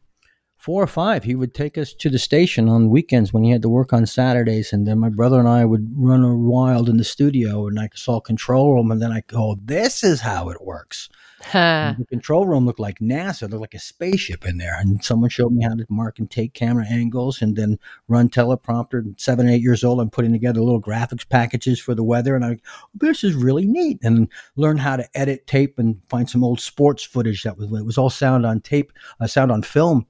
four 0.62 0.84
or 0.84 0.88
five, 0.88 1.24
he 1.24 1.34
would 1.34 1.56
take 1.56 1.76
us 1.78 1.91
to 1.91 2.10
the 2.10 2.19
station 2.19 2.69
on 2.69 2.89
weekends 2.89 3.34
when 3.34 3.43
he 3.43 3.50
had 3.50 3.63
to 3.63 3.69
work 3.69 3.91
on 3.91 4.06
Saturdays, 4.06 4.71
and 4.71 4.88
then 4.88 5.00
my 5.00 5.10
brother 5.10 5.39
and 5.39 5.47
I 5.47 5.65
would 5.65 5.91
run 5.95 6.45
wild 6.45 6.88
in 6.88 6.97
the 6.97 7.04
studio, 7.04 7.67
and 7.67 7.80
I 7.80 7.89
saw 7.95 8.19
control 8.19 8.76
room, 8.76 8.91
and 8.91 9.02
then 9.02 9.12
I 9.12 9.24
go, 9.28 9.58
"This 9.63 10.04
is 10.04 10.21
how 10.21 10.50
it 10.50 10.63
works." 10.63 11.10
Huh. 11.43 11.95
The 11.97 12.06
control 12.06 12.45
room 12.45 12.65
looked 12.65 12.80
like 12.80 13.00
NASA, 13.00 13.50
looked 13.50 13.62
like 13.62 13.74
a 13.74 13.80
spaceship 13.80 14.45
in 14.45 14.58
there. 14.58 14.76
And 14.78 15.04
someone 15.04 15.30
showed 15.30 15.52
me 15.52 15.63
how 15.63 15.74
to 15.74 15.86
mark 15.89 16.19
and 16.19 16.30
take 16.30 16.54
camera 16.54 16.86
angles 16.88 17.41
and 17.41 17.56
then 17.56 17.80
run 18.08 18.30
teleprompter. 18.30 19.00
And 19.00 19.19
seven, 19.19 19.50
eight 19.50 19.62
years 19.62 19.84
old, 19.84 20.00
I'm 20.00 20.10
putting 20.10 20.32
together 20.32 20.62
little 20.62 20.82
graphics 20.82 21.28
packages 21.28 21.80
for 21.80 21.95
the 21.95 22.04
weather. 22.04 22.36
And 22.36 22.45
I, 22.45 22.58
this 22.93 23.24
is 23.24 23.34
really 23.34 23.65
neat. 23.65 24.00
And 24.04 24.28
learn 24.56 24.78
how 24.78 24.97
to 24.97 25.17
edit 25.17 25.47
tape 25.47 25.80
and 25.80 26.00
find 26.10 26.30
some 26.30 26.43
old 26.43 26.60
sports 26.60 27.04
footage 27.04 27.43
that 27.43 27.58
was, 27.58 27.71
it 27.71 27.86
was 27.86 27.97
all 27.97 28.10
sound 28.10 28.45
on 28.45 28.62
tape, 28.62 28.91
uh, 29.19 29.28
sound 29.28 29.52
on 29.52 29.63
film 29.63 30.06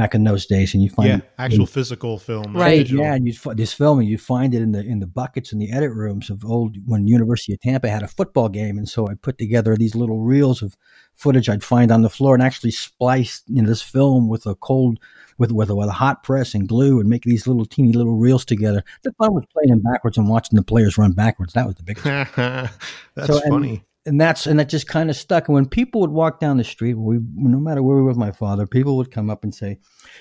back 0.00 0.14
in 0.14 0.24
those 0.24 0.46
days. 0.46 0.72
And 0.74 0.82
you 0.82 0.88
find 0.90 1.08
yeah, 1.08 1.20
actual 1.38 1.66
physical 1.66 2.18
film. 2.18 2.56
Right. 2.56 2.78
digital. 2.78 3.04
yeah, 3.04 3.14
and 3.14 3.26
you 3.26 3.34
this 3.54 3.72
film, 3.72 3.98
and 4.00 4.08
you 4.08 4.18
find 4.18 4.54
it 4.54 4.62
in 4.62 4.72
the 4.72 4.80
in 4.80 5.00
the 5.00 5.06
buckets 5.06 5.52
in 5.52 5.58
the 5.58 5.70
edit 5.72 5.92
rooms 5.92 6.30
of 6.30 6.44
old 6.44 6.76
when 6.86 7.06
University 7.06 7.52
of 7.52 7.60
Tampa 7.60 7.88
had 7.88 8.02
a 8.02 8.08
football 8.08 8.48
game, 8.48 8.78
and 8.78 8.88
so 8.88 9.08
I 9.08 9.14
put 9.14 9.36
together 9.38 9.76
these 9.76 9.94
little 9.94 10.20
reels 10.20 10.62
of 10.62 10.76
footage 11.14 11.48
I'd 11.50 11.62
find 11.64 11.90
on 11.92 12.02
the 12.02 12.10
floor, 12.10 12.34
and 12.34 12.42
actually 12.42 12.70
spliced 12.70 13.44
you 13.48 13.60
know, 13.62 13.68
this 13.68 13.82
film 13.82 14.28
with 14.28 14.46
a 14.46 14.54
cold 14.54 14.98
with 15.38 15.52
with 15.52 15.70
a, 15.70 15.74
with 15.76 15.88
a 15.88 15.92
hot 15.92 16.22
press 16.22 16.54
and 16.54 16.68
glue, 16.68 17.00
and 17.00 17.08
make 17.08 17.24
these 17.24 17.46
little 17.46 17.66
teeny 17.66 17.92
little 17.92 18.16
reels 18.16 18.44
together. 18.44 18.82
The 19.02 19.12
fun 19.12 19.34
was 19.34 19.44
playing 19.52 19.70
them 19.70 19.82
backwards 19.82 20.16
and 20.18 20.28
watching 20.28 20.56
the 20.56 20.62
players 20.62 20.96
run 20.98 21.12
backwards. 21.12 21.52
That 21.52 21.66
was 21.66 21.74
the 21.76 21.82
biggest. 21.82 22.04
That's 23.14 23.26
So, 23.26 23.40
funny. 23.48 23.68
and 23.70 23.80
that's 24.04 24.46
and 24.46 24.58
that 24.58 24.68
just 24.68 24.86
kind 24.88 25.10
of 25.10 25.16
stuck. 25.16 25.48
And 25.48 25.54
when 25.54 25.66
people 25.68 26.00
would 26.00 26.10
walk 26.10 26.40
down 26.40 26.56
the 26.56 26.64
street, 26.64 26.94
we 26.94 27.18
no 27.34 27.58
matter 27.58 27.82
where 27.82 27.96
we 27.96 28.02
were 28.02 28.08
with 28.08 28.16
my 28.16 28.32
father, 28.32 28.66
people 28.66 28.96
would 28.96 29.10
come 29.10 29.30
up 29.30 29.44
and 29.44 29.54
say, 29.54 29.78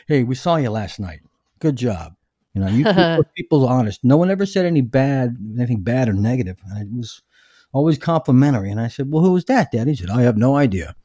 "Hey, 0.07 0.23
we 0.23 0.35
saw 0.35 0.57
you 0.57 0.69
last 0.69 0.99
night. 0.99 1.21
Good 1.59 1.75
job." 1.75 2.15
You 2.53 2.61
know, 2.61 2.67
you 2.67 2.83
keep 2.83 3.33
people 3.35 3.67
honest. 3.77 4.03
No 4.03 4.17
one 4.17 4.29
ever 4.31 4.45
said 4.45 4.65
any 4.65 4.81
bad, 4.81 5.37
anything 5.57 5.81
bad 5.81 6.09
or 6.09 6.13
negative. 6.13 6.57
And 6.69 6.81
it 6.81 6.97
was 6.97 7.21
always 7.71 7.97
complimentary. 7.97 8.71
And 8.71 8.79
I 8.81 8.87
said, 8.89 9.11
"Well, 9.11 9.23
who 9.23 9.31
was 9.31 9.45
that, 9.45 9.71
Dad?" 9.71 9.87
He 9.87 9.95
said, 9.95 10.09
"I 10.09 10.23
have 10.23 10.37
no 10.37 10.55
idea." 10.55 10.95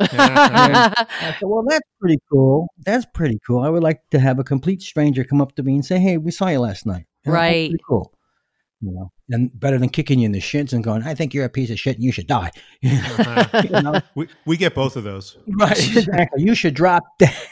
I 0.00 1.34
said, 1.38 1.40
"Well, 1.42 1.64
that's 1.68 1.88
pretty 2.00 2.18
cool. 2.30 2.66
That's 2.84 3.06
pretty 3.14 3.38
cool. 3.46 3.60
I 3.60 3.68
would 3.68 3.82
like 3.82 4.00
to 4.10 4.18
have 4.18 4.38
a 4.38 4.44
complete 4.44 4.82
stranger 4.82 5.24
come 5.24 5.40
up 5.40 5.54
to 5.56 5.62
me 5.62 5.74
and 5.74 5.84
say, 5.84 5.98
"Hey, 5.98 6.16
we 6.18 6.30
saw 6.30 6.48
you 6.48 6.60
last 6.60 6.84
night." 6.86 7.04
That's 7.24 7.32
Right. 7.32 7.72
cool. 7.88 8.12
You 8.80 8.92
know, 8.92 9.12
and 9.30 9.50
better 9.58 9.78
than 9.78 9.88
kicking 9.88 10.18
you 10.18 10.26
in 10.26 10.32
the 10.32 10.40
shins 10.40 10.72
and 10.72 10.84
going, 10.84 11.02
"I 11.02 11.14
think 11.14 11.32
you're 11.32 11.44
a 11.44 11.48
piece 11.50 11.70
of 11.70 11.78
shit 11.78 11.96
and 11.96 12.04
you 12.04 12.12
should 12.12 12.26
die." 12.26 12.50
you 12.82 12.90
know, 13.82 14.00
we, 14.14 14.28
we 14.44 14.56
get 14.56 14.74
both 14.74 14.96
of 14.96 15.04
those. 15.04 15.38
right? 15.46 15.96
Exactly. 15.96 16.42
You 16.42 16.54
should 16.54 16.74
drop 16.74 17.04
that. 17.20 17.48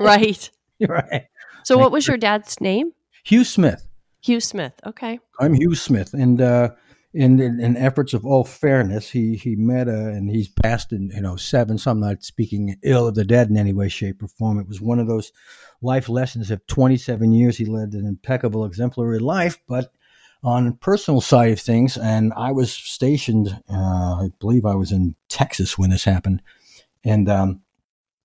right. 0.00 0.50
right. 0.88 1.24
So, 1.64 1.76
what 1.78 1.90
was 1.90 2.06
your 2.06 2.16
dad's 2.16 2.60
name? 2.60 2.92
Hugh 3.24 3.44
Smith. 3.44 3.86
Hugh 4.22 4.40
Smith. 4.40 4.74
Okay. 4.86 5.18
I'm 5.40 5.54
Hugh 5.54 5.74
Smith, 5.74 6.14
and 6.14 6.40
uh, 6.40 6.70
in, 7.14 7.40
in 7.40 7.58
in 7.60 7.76
efforts 7.76 8.14
of 8.14 8.24
all 8.24 8.44
fairness, 8.44 9.10
he 9.10 9.34
he 9.36 9.56
met 9.56 9.88
uh, 9.88 9.92
and 9.92 10.30
he's 10.30 10.48
passed 10.48 10.92
in 10.92 11.10
you 11.14 11.22
know 11.22 11.36
seven. 11.36 11.78
So 11.78 11.90
I'm 11.90 12.00
not 12.00 12.22
speaking 12.22 12.76
ill 12.84 13.08
of 13.08 13.14
the 13.16 13.24
dead 13.24 13.48
in 13.50 13.56
any 13.56 13.72
way, 13.72 13.88
shape, 13.88 14.22
or 14.22 14.28
form. 14.28 14.60
It 14.60 14.68
was 14.68 14.80
one 14.80 14.98
of 15.00 15.08
those 15.08 15.32
life 15.82 16.08
lessons 16.08 16.50
of 16.50 16.64
27 16.66 17.32
years. 17.32 17.56
He 17.56 17.64
led 17.64 17.92
an 17.94 18.06
impeccable, 18.06 18.64
exemplary 18.64 19.18
life, 19.18 19.58
but 19.68 19.92
on 20.42 20.74
personal 20.74 21.20
side 21.20 21.52
of 21.52 21.60
things, 21.60 21.96
and 21.96 22.32
I 22.36 22.52
was 22.52 22.72
stationed. 22.72 23.48
Uh, 23.70 24.24
I 24.24 24.28
believe 24.38 24.64
I 24.64 24.74
was 24.74 24.92
in 24.92 25.14
Texas 25.28 25.76
when 25.76 25.90
this 25.90 26.04
happened, 26.04 26.42
and 27.04 27.28
um, 27.28 27.62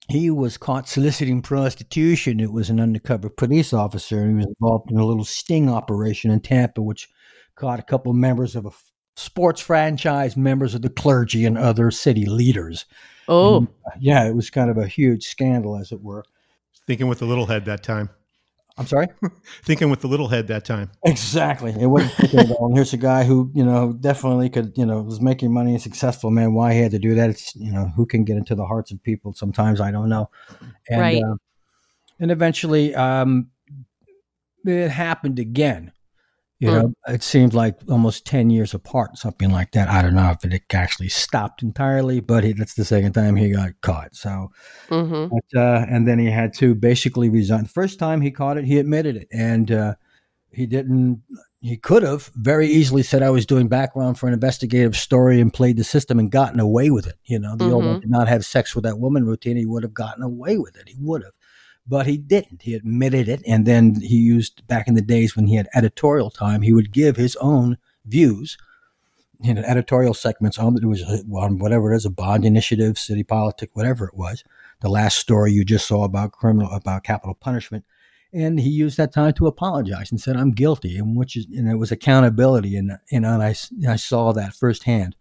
he 0.09 0.29
was 0.29 0.57
caught 0.57 0.87
soliciting 0.87 1.41
prostitution. 1.41 2.39
It 2.39 2.51
was 2.51 2.69
an 2.69 2.79
undercover 2.79 3.29
police 3.29 3.73
officer, 3.73 4.19
and 4.19 4.29
he 4.29 4.35
was 4.35 4.55
involved 4.59 4.91
in 4.91 4.97
a 4.97 5.05
little 5.05 5.25
sting 5.25 5.69
operation 5.69 6.29
in 6.29 6.39
Tampa, 6.39 6.81
which 6.81 7.09
caught 7.55 7.79
a 7.79 7.83
couple 7.83 8.13
members 8.13 8.55
of 8.55 8.65
a 8.65 8.69
f- 8.69 8.91
sports 9.15 9.61
franchise, 9.61 10.35
members 10.35 10.75
of 10.75 10.81
the 10.81 10.89
clergy, 10.89 11.45
and 11.45 11.57
other 11.57 11.89
city 11.91 12.25
leaders. 12.25 12.85
Oh, 13.27 13.67
Yeah, 13.99 14.27
it 14.27 14.35
was 14.35 14.49
kind 14.49 14.69
of 14.69 14.77
a 14.77 14.87
huge 14.87 15.25
scandal, 15.25 15.77
as 15.77 15.91
it 15.91 16.01
were. 16.01 16.25
Thinking 16.85 17.07
with 17.07 17.19
the 17.19 17.25
little 17.25 17.45
head 17.45 17.65
that 17.65 17.81
time. 17.83 18.09
I'm 18.77 18.87
sorry. 18.87 19.07
Thinking 19.63 19.89
with 19.89 20.01
the 20.01 20.07
little 20.07 20.27
head 20.27 20.47
that 20.47 20.65
time. 20.65 20.89
Exactly. 21.05 21.75
It 21.79 21.85
wasn't 21.85 22.13
thinking 22.13 22.39
about, 22.39 22.57
and 22.59 22.75
here's 22.75 22.93
a 22.93 22.97
guy 22.97 23.23
who, 23.23 23.51
you 23.53 23.63
know, 23.63 23.93
definitely 23.93 24.49
could, 24.49 24.73
you 24.75 24.85
know, 24.85 25.01
was 25.01 25.21
making 25.21 25.53
money 25.53 25.73
and 25.73 25.81
successful, 25.81 26.31
man. 26.31 26.53
Why 26.53 26.73
he 26.73 26.79
had 26.79 26.91
to 26.91 26.99
do 26.99 27.13
that, 27.15 27.29
it's, 27.29 27.55
you 27.55 27.71
know, 27.71 27.91
who 27.95 28.05
can 28.05 28.23
get 28.23 28.35
into 28.35 28.55
the 28.55 28.65
hearts 28.65 28.91
of 28.91 29.01
people 29.03 29.33
sometimes, 29.33 29.79
I 29.79 29.91
don't 29.91 30.09
know. 30.09 30.29
And, 30.89 30.99
Right. 30.99 31.23
uh, 31.23 31.35
and 32.19 32.31
eventually, 32.31 32.95
um, 32.95 33.49
it 34.65 34.89
happened 34.89 35.39
again. 35.39 35.91
You 36.63 36.69
Hmm. 36.69 36.75
know, 36.75 36.93
it 37.09 37.23
seemed 37.23 37.53
like 37.53 37.75
almost 37.89 38.25
10 38.25 38.49
years 38.49 38.73
apart, 38.73 39.17
something 39.17 39.51
like 39.51 39.71
that. 39.73 39.89
I 39.89 40.01
don't 40.01 40.15
know 40.15 40.31
if 40.31 40.45
it 40.49 40.63
actually 40.71 41.09
stopped 41.09 41.61
entirely, 41.61 42.21
but 42.21 42.45
he, 42.45 42.53
that's 42.53 42.75
the 42.75 42.85
second 42.85 43.11
time 43.11 43.35
he 43.35 43.51
got 43.51 43.71
caught. 43.81 44.15
So, 44.15 44.49
hmm 44.89 45.27
but, 45.29 45.59
uh, 45.59 45.85
and 45.89 46.07
then 46.07 46.19
he 46.19 46.27
had 46.31 46.53
to 46.59 46.73
basically 46.73 47.27
resign. 47.27 47.63
The 47.63 47.69
first 47.69 47.99
time 47.99 48.21
he 48.21 48.31
caught 48.31 48.57
it, 48.57 48.63
he 48.63 48.79
admitted 48.79 49.17
it, 49.17 49.27
and 49.33 49.71
uh, 49.71 49.95
he 50.51 50.65
didn't. 50.65 51.21
He 51.59 51.75
could 51.75 52.03
have 52.03 52.31
very 52.35 52.67
easily 52.67 53.03
said, 53.03 53.23
"I 53.23 53.29
was 53.29 53.45
doing 53.45 53.67
background 53.67 54.17
for 54.17 54.27
an 54.27 54.33
investigative 54.33 54.95
story 54.95 55.41
and 55.41 55.53
played 55.53 55.75
the 55.75 55.83
system 55.83 56.17
and 56.17 56.31
gotten 56.31 56.61
away 56.61 56.91
with 56.91 57.07
it." 57.07 57.15
You 57.25 57.39
know, 57.39 57.57
the 57.57 57.71
old 57.71 57.83
Mhm. 57.83 57.87
one 57.89 57.99
did 57.99 58.09
not 58.09 58.29
have 58.29 58.45
sex 58.45 58.73
with 58.73 58.85
that 58.85 58.99
woman 58.99 59.25
routine. 59.25 59.57
He 59.57 59.65
would 59.65 59.83
have 59.83 59.93
gotten 59.93 60.23
away 60.23 60.57
with 60.57 60.77
it. 60.77 60.87
He 60.87 60.95
would 61.01 61.23
have, 61.23 61.33
but 61.87 62.07
he 62.07 62.17
didn't. 62.17 62.61
He 62.61 62.73
admitted 62.75 63.27
it, 63.27 63.41
and 63.47 63.65
then 63.65 63.99
he 64.01 64.17
used 64.17 64.65
back 64.67 64.87
in 64.87 64.95
the 64.95 65.01
days 65.01 65.35
when 65.35 65.47
he 65.47 65.55
had 65.55 65.67
editorial 65.75 66.29
time. 66.29 66.61
He 66.61 66.73
would 66.73 66.91
give 66.91 67.15
his 67.17 67.35
own 67.37 67.77
views 68.05 68.57
in 69.43 69.57
editorial 69.57 70.13
segments 70.13 70.57
on 70.57 70.77
it 70.77 70.85
was 70.85 71.03
on 71.03 71.59
whatever 71.59 71.91
it 71.91 71.97
is, 71.97 72.05
a 72.05 72.09
bond 72.09 72.45
initiative, 72.45 72.97
city 72.97 73.23
politics, 73.23 73.71
whatever 73.75 74.05
it 74.07 74.15
was. 74.15 74.43
The 74.81 74.89
last 74.89 75.17
story 75.17 75.51
you 75.51 75.65
just 75.65 75.87
saw 75.87 76.03
about 76.03 76.31
criminal 76.31 76.71
about 76.71 77.03
capital 77.03 77.35
punishment, 77.35 77.83
and 78.33 78.59
he 78.59 78.69
used 78.69 78.97
that 78.97 79.13
time 79.13 79.33
to 79.33 79.47
apologize 79.47 80.11
and 80.11 80.19
said, 80.21 80.37
"I'm 80.37 80.51
guilty," 80.51 80.97
and 80.97 81.17
which 81.17 81.35
is 81.35 81.45
and 81.55 81.69
it 81.69 81.75
was 81.75 81.91
accountability, 81.91 82.75
and 82.77 82.97
and 83.11 83.25
I 83.25 83.55
I 83.87 83.95
saw 83.97 84.31
that 84.33 84.53
firsthand. 84.53 85.15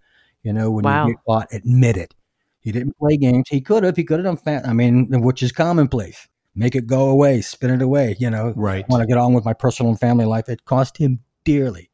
You 0.45 0.53
know, 0.53 0.71
when 0.71 0.85
Wow. 0.85 1.07
you 1.07 1.15
get 1.15 1.25
caught, 1.25 1.53
admit 1.53 1.97
it. 1.97 2.15
He 2.61 2.71
didn't 2.73 2.97
play 2.99 3.17
games. 3.17 3.49
He 3.49 3.61
could 3.61 3.83
have. 3.85 3.97
He 3.97 4.05
could 4.05 4.19
have 4.21 4.25
done 4.27 4.37
fat. 4.37 4.67
I 4.67 4.73
mean, 4.73 5.09
which 5.23 5.43
is 5.43 5.51
commonplace. 5.53 6.29
Make 6.55 6.75
it 6.75 6.87
go 6.87 7.09
away. 7.09 7.41
Spin 7.41 7.71
it 7.71 7.83
away. 7.83 8.17
You 8.19 8.31
know, 8.31 8.53
Right. 8.57 8.87
want 8.89 9.03
to 9.03 9.07
get 9.07 9.19
on 9.19 9.33
with 9.33 9.45
my 9.45 9.55
personal 9.55 9.91
and 9.91 9.99
family 10.01 10.25
life. 10.27 10.49
It 10.49 10.65
cost 10.65 10.99
him 10.99 11.21
dearly. 11.45 11.91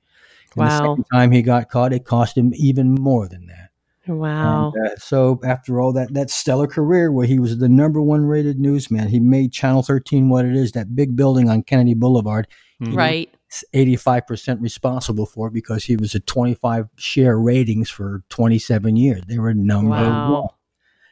And 0.57 0.67
the 0.67 0.71
Wow. 0.71 0.79
second 0.79 1.05
time 1.13 1.31
he 1.31 1.43
got 1.43 1.69
caught, 1.71 1.93
it 1.93 2.05
cost 2.05 2.37
him 2.37 2.53
even 2.55 2.95
more 2.95 3.29
than 3.29 3.47
that. 3.47 3.71
Wow. 4.13 4.73
And, 4.75 4.87
uh, 4.89 4.97
so 4.99 5.39
after 5.45 5.81
all 5.81 5.93
that, 5.93 6.15
that 6.15 6.31
stellar 6.31 6.67
career 6.67 7.13
where 7.13 7.27
he 7.27 7.39
was 7.39 7.59
the 7.59 7.69
number 7.69 8.01
one 8.01 8.25
rated 8.25 8.59
newsman, 8.59 9.09
he 9.09 9.21
made 9.21 9.53
Channel 9.53 9.83
13 9.83 10.29
what 10.31 10.47
it 10.47 10.57
is, 10.57 10.73
that 10.73 10.97
big 10.97 11.15
building 11.15 11.49
on 11.51 11.63
Kennedy 11.63 11.95
Boulevard. 11.95 12.49
Mhm. 12.81 12.97
Right. 12.97 13.31
85% 13.73 14.61
responsible 14.61 15.27
for 15.27 15.51
because 15.51 15.85
he 15.85 15.97
was 15.97 16.15
at 16.15 16.27
25 16.27 16.89
share 16.97 17.39
ratings 17.39 17.91
for 17.91 18.23
27 18.29 18.97
years. 18.97 19.23
They 19.29 19.39
were 19.39 19.55
number 19.55 19.91
Wow. 19.91 20.33
one. 20.33 20.49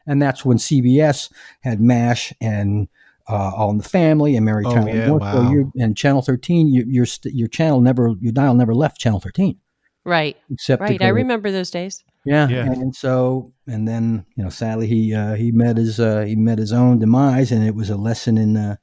And 0.07 0.23
that's 0.23 0.45
when 0.45 0.59
CBS 0.59 1.29
had 1.61 1.81
MASH 1.81 2.33
and 2.41 2.89
uh, 3.29 3.53
All 3.55 3.71
in 3.71 3.79
the 3.79 3.85
Family 3.89 4.37
and 4.37 4.45
Mary 4.45 4.65
Oh, 4.67 4.75
Tyler 4.75 4.95
yeah, 4.95 5.09
Moore. 5.09 5.19
wow. 5.19 5.33
So 5.33 5.51
you 5.51 5.73
and 5.77 5.97
Channel 5.97 6.23
13, 6.23 6.69
you, 6.69 6.85
your 6.89 7.07
st- 7.07 7.35
your 7.35 7.49
channel 7.49 7.81
never, 7.81 8.15
your 8.21 8.33
dial 8.33 8.55
never 8.55 8.75
left 8.75 9.01
Channel 9.01 9.21
13. 9.21 9.59
Right. 10.05 10.37
Except 10.51 10.81
Right. 10.83 11.03
I 11.03 11.09
remember 11.09 11.51
those 11.51 11.71
days. 11.71 12.05
yeah, 12.25 12.49
Yeah. 12.49 12.67
and 12.67 12.95
so 12.95 13.53
and 13.67 13.87
then 13.89 14.25
you 14.37 14.45
know, 14.45 14.51
sadly 14.51 14.87
he 14.87 15.13
uh, 15.15 15.35
he 15.35 15.51
met 15.51 15.77
his 15.77 15.99
uh, 15.99 16.21
he 16.23 16.37
met 16.37 16.59
his 16.59 16.73
own 16.73 16.99
demise, 17.01 17.51
and 17.51 17.65
it 17.67 17.75
was 17.75 17.91
a 17.91 17.97
lesson 17.97 18.39
in 18.39 18.57
uh, 18.57 18.77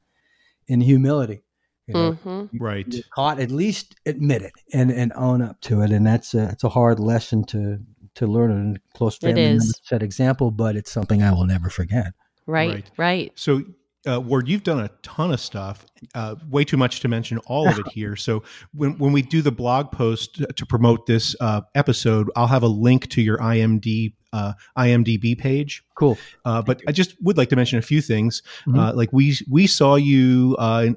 in 0.67 0.81
humility. 0.81 1.43
You 1.87 1.93
know, 1.93 2.11
hmm 2.13 2.29
You- 2.51 2.59
Right. 2.59 2.85
you're 2.93 3.03
caught, 3.15 3.39
at 3.39 3.51
least 3.51 3.95
admit 4.05 4.41
it 4.41 4.51
and 4.73 4.91
and 4.91 5.13
own 5.15 5.41
up 5.41 5.61
to 5.61 5.81
it, 5.81 5.91
and 5.91 6.05
that's 6.05 6.33
a 6.33 6.49
it's 6.49 6.63
a 6.65 6.69
hard 6.69 6.99
lesson 6.99 7.45
to 7.45 7.79
to 8.15 8.27
learn. 8.27 8.51
And 8.51 8.77
a 8.77 8.97
close 8.97 9.15
It 9.15 9.21
family 9.21 9.43
member 9.43 9.63
is. 9.63 9.79
set 9.83 10.03
example, 10.03 10.51
but 10.51 10.75
it's 10.75 10.91
something 10.91 11.23
I 11.23 11.31
will 11.31 11.45
never 11.45 11.69
forget. 11.69 12.13
Right. 12.45 12.69
Right. 12.73 12.91
Right. 12.97 13.31
So, 13.35 13.63
uh, 14.07 14.19
Ward, 14.19 14.47
you've 14.47 14.63
done 14.63 14.79
a 14.79 14.89
ton 15.01 15.31
of 15.31 15.39
stuff. 15.39 15.85
Uh, 16.13 16.35
way 16.49 16.63
too 16.65 16.77
much 16.77 16.99
to 17.01 17.07
mention 17.07 17.37
all 17.45 17.67
of 17.69 17.77
it 17.79 17.87
here. 17.93 18.15
So, 18.15 18.43
when 18.73 18.97
when 18.97 19.11
we 19.13 19.21
do 19.21 19.41
the 19.41 19.51
blog 19.51 19.91
post 19.91 20.41
to 20.55 20.65
promote 20.65 21.05
this 21.05 21.35
uh, 21.39 21.61
episode, 21.75 22.29
I'll 22.35 22.47
have 22.47 22.63
a 22.63 22.67
link 22.67 23.09
to 23.09 23.21
your 23.21 23.37
IMD 23.37 24.13
uh, 24.33 24.53
IMDb 24.77 25.37
page. 25.37 25.83
Cool. 25.95 26.17
Uh, 26.43 26.61
but 26.61 26.81
I 26.87 26.91
just 26.91 27.15
would 27.21 27.37
like 27.37 27.49
to 27.49 27.55
mention 27.55 27.77
a 27.79 27.83
few 27.83 28.01
things. 28.01 28.41
Mhm. 28.67 28.77
Uh, 28.77 28.93
like 28.95 29.13
we 29.13 29.37
we 29.49 29.67
saw 29.67 29.95
you 29.95 30.55
uh, 30.59 30.87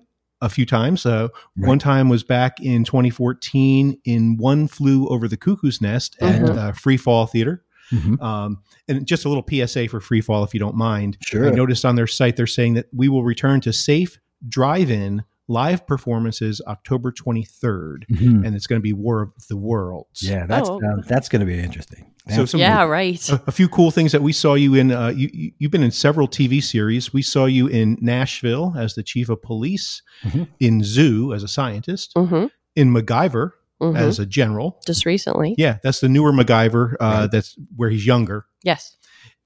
a 0.42 0.48
few 0.48 0.66
times. 0.66 1.06
Uh, 1.06 1.28
Right. 1.56 1.68
One 1.68 1.78
time 1.78 2.08
was 2.08 2.22
back 2.24 2.60
in 2.60 2.84
2014 2.84 3.98
in 4.04 4.36
One 4.36 4.68
Flew 4.68 5.08
Over 5.08 5.28
the 5.28 5.36
Cuckoo's 5.36 5.80
Nest 5.80 6.16
at 6.20 6.42
Mhm. 6.42 6.56
uh, 6.58 6.72
Free 6.72 6.96
Fall 6.96 7.26
Theater. 7.26 7.62
Mhm. 7.92 8.20
Um, 8.22 8.58
and 8.88 9.06
just 9.06 9.24
a 9.24 9.28
little 9.28 9.44
PSA 9.48 9.88
for 9.88 10.00
Free 10.00 10.20
Fall, 10.20 10.42
if 10.44 10.52
you 10.54 10.60
don't 10.60 10.76
mind. 10.76 11.16
Sure. 11.24 11.46
I 11.48 11.50
noticed 11.50 11.84
on 11.84 11.94
their 11.96 12.06
site 12.06 12.36
they're 12.36 12.46
saying 12.46 12.74
that 12.74 12.86
we 12.92 13.08
will 13.08 13.24
return 13.24 13.60
to 13.62 13.72
safe 13.72 14.18
drive-in 14.48 15.22
live 15.48 15.86
performances 15.86 16.60
October 16.66 17.12
23rd, 17.12 18.04
Mhm. 18.10 18.44
and 18.44 18.56
it's 18.56 18.66
going 18.66 18.80
to 18.80 18.82
be 18.82 18.92
War 18.92 19.22
of 19.22 19.46
the 19.48 19.56
Worlds. 19.56 20.22
Yeah, 20.24 20.44
that's 20.46 20.68
Oh. 20.68 20.80
uh, 20.84 21.02
that's 21.06 21.28
going 21.28 21.40
to 21.40 21.46
be 21.46 21.56
interesting. 21.58 22.04
So 22.34 22.44
some 22.44 22.58
Yeah. 22.58 22.82
Right. 22.82 23.28
a, 23.30 23.40
a 23.46 23.52
few 23.52 23.68
cool 23.68 23.92
things 23.92 24.10
that 24.10 24.22
we 24.22 24.32
saw 24.32 24.54
you 24.54 24.74
in. 24.74 24.90
Uh, 24.90 25.10
you, 25.10 25.30
you- 25.32 25.52
you've 25.58 25.70
been 25.70 25.84
in 25.84 25.92
several 25.92 26.26
TV 26.26 26.60
series. 26.60 27.12
We 27.12 27.22
saw 27.22 27.44
you 27.44 27.68
in 27.68 27.96
Nashville 28.00 28.74
as 28.76 28.96
the 28.96 29.04
chief 29.04 29.28
of 29.28 29.40
police, 29.42 30.02
Mhm. 30.24 30.48
in 30.58 30.82
Zoo 30.82 31.32
as 31.32 31.44
a 31.44 31.48
scientist, 31.48 32.12
hmm 32.16 32.46
in 32.74 32.92
MacGyver 32.92 33.52
hmm 33.80 33.96
as 33.96 34.18
a 34.18 34.26
general. 34.26 34.80
Just 34.86 35.04
recently. 35.06 35.54
Yeah, 35.58 35.78
that's 35.82 36.00
the 36.00 36.08
newer 36.08 36.32
MacGyver. 36.32 36.94
Uh, 36.94 36.96
Right. 37.22 37.30
That's 37.30 37.56
where 37.76 37.90
he's 37.90 38.06
younger. 38.06 38.46
Yes. 38.62 38.96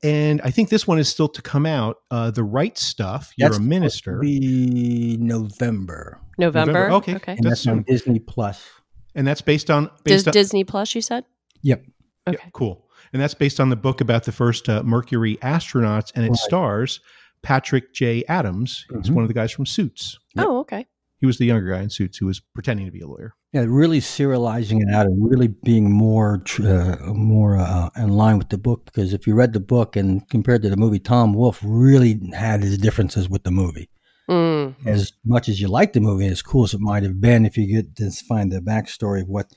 And 0.03 0.41
I 0.43 0.51
think 0.51 0.71
this 0.71 0.87
one 0.87 0.99
is 0.99 1.09
still 1.11 1.29
to 1.29 1.43
come 1.43 1.67
out. 1.67 1.97
Uh, 2.11 2.31
the 2.31 2.43
right 2.45 2.77
stuff. 2.79 3.33
You're 3.37 3.51
That's 3.51 3.59
a 3.59 3.63
minister, 3.63 4.19
Be 4.21 5.17
November, 5.21 6.19
November. 6.39 6.91
Okay. 6.93 7.17
Okay. 7.17 7.33
and 7.37 7.45
That's 7.45 7.65
that's 7.65 7.67
on. 7.67 7.83
Disney 7.83 8.19
Plus. 8.19 8.67
and 9.15 9.27
that's 9.27 9.43
based 9.43 9.71
on 9.71 9.85
Dis- 9.85 10.25
based 10.25 10.29
on 10.29 10.33
Disney 10.33 10.65
Plus. 10.65 10.95
You 10.95 11.03
said. 11.03 11.25
Yep. 11.63 11.85
Yeah, 12.27 12.33
Okay. 12.35 12.51
cool. 12.55 12.87
And 13.13 13.21
that's 13.21 13.35
based 13.35 13.61
on 13.61 13.69
the 13.71 13.77
book 13.77 14.01
about 14.01 14.25
the 14.25 14.33
first 14.33 14.69
uh, 14.69 14.83
Mercury 14.85 15.37
astronauts, 15.43 16.13
and 16.15 16.25
it 16.25 16.29
Right. 16.31 16.37
stars 16.39 17.01
Patrick 17.43 17.93
J. 17.93 18.25
Adams. 18.29 18.87
He's 18.91 19.11
Mhm. 19.11 19.15
one 19.15 19.25
of 19.25 19.29
the 19.29 19.35
guys 19.35 19.51
from 19.53 19.67
Suits. 19.67 20.19
Yep. 20.37 20.47
Oh. 20.49 20.59
Okay. 20.61 20.87
He 21.21 21.27
was 21.27 21.39
the 21.39 21.45
younger 21.45 21.71
guy 21.71 21.83
in 21.83 21.91
Suits 21.91 22.19
who 22.19 22.27
was 22.27 22.41
pretending 22.55 22.87
to 22.87 22.93
be 22.93 23.01
a 23.01 23.07
lawyer. 23.07 23.35
Yeah, 23.53 23.67
really 23.69 24.01
serializing 24.01 24.81
it 24.81 24.95
out 24.95 25.07
and 25.07 25.29
really 25.29 25.49
being 25.49 25.93
more 25.93 26.43
uh, 26.61 26.97
more 27.13 27.59
uh, 27.59 27.91
in 27.97 28.09
line 28.11 28.39
with 28.39 28.49
the 28.49 28.59
book. 28.59 28.87
Because 28.87 29.13
if 29.13 29.27
you 29.27 29.35
read 29.35 29.53
the 29.53 29.61
book 29.61 29.97
and 29.97 30.27
compared 30.31 30.63
to 30.63 30.71
the 30.71 30.77
movie, 30.77 30.99
Tom 30.99 31.35
Wolfe 31.35 31.61
really 31.63 32.21
had 32.33 32.63
his 32.63 32.79
differences 32.79 33.29
with 33.29 33.43
the 33.43 33.51
movie. 33.51 33.91
Mm. 34.31 34.77
As 34.87 35.13
much 35.25 35.49
as 35.49 35.61
you 35.61 35.67
like 35.67 35.93
the 35.93 36.01
movie, 36.01 36.27
as 36.27 36.41
cool 36.41 36.63
as 36.63 36.73
it 36.73 36.81
might 36.81 37.03
have 37.03 37.21
been, 37.21 37.45
if 37.45 37.59
you 37.59 37.67
get 37.67 37.97
to 37.97 38.11
find 38.13 38.51
the 38.51 38.61
backstory 38.61 39.23
of 39.23 39.29
what 39.29 39.53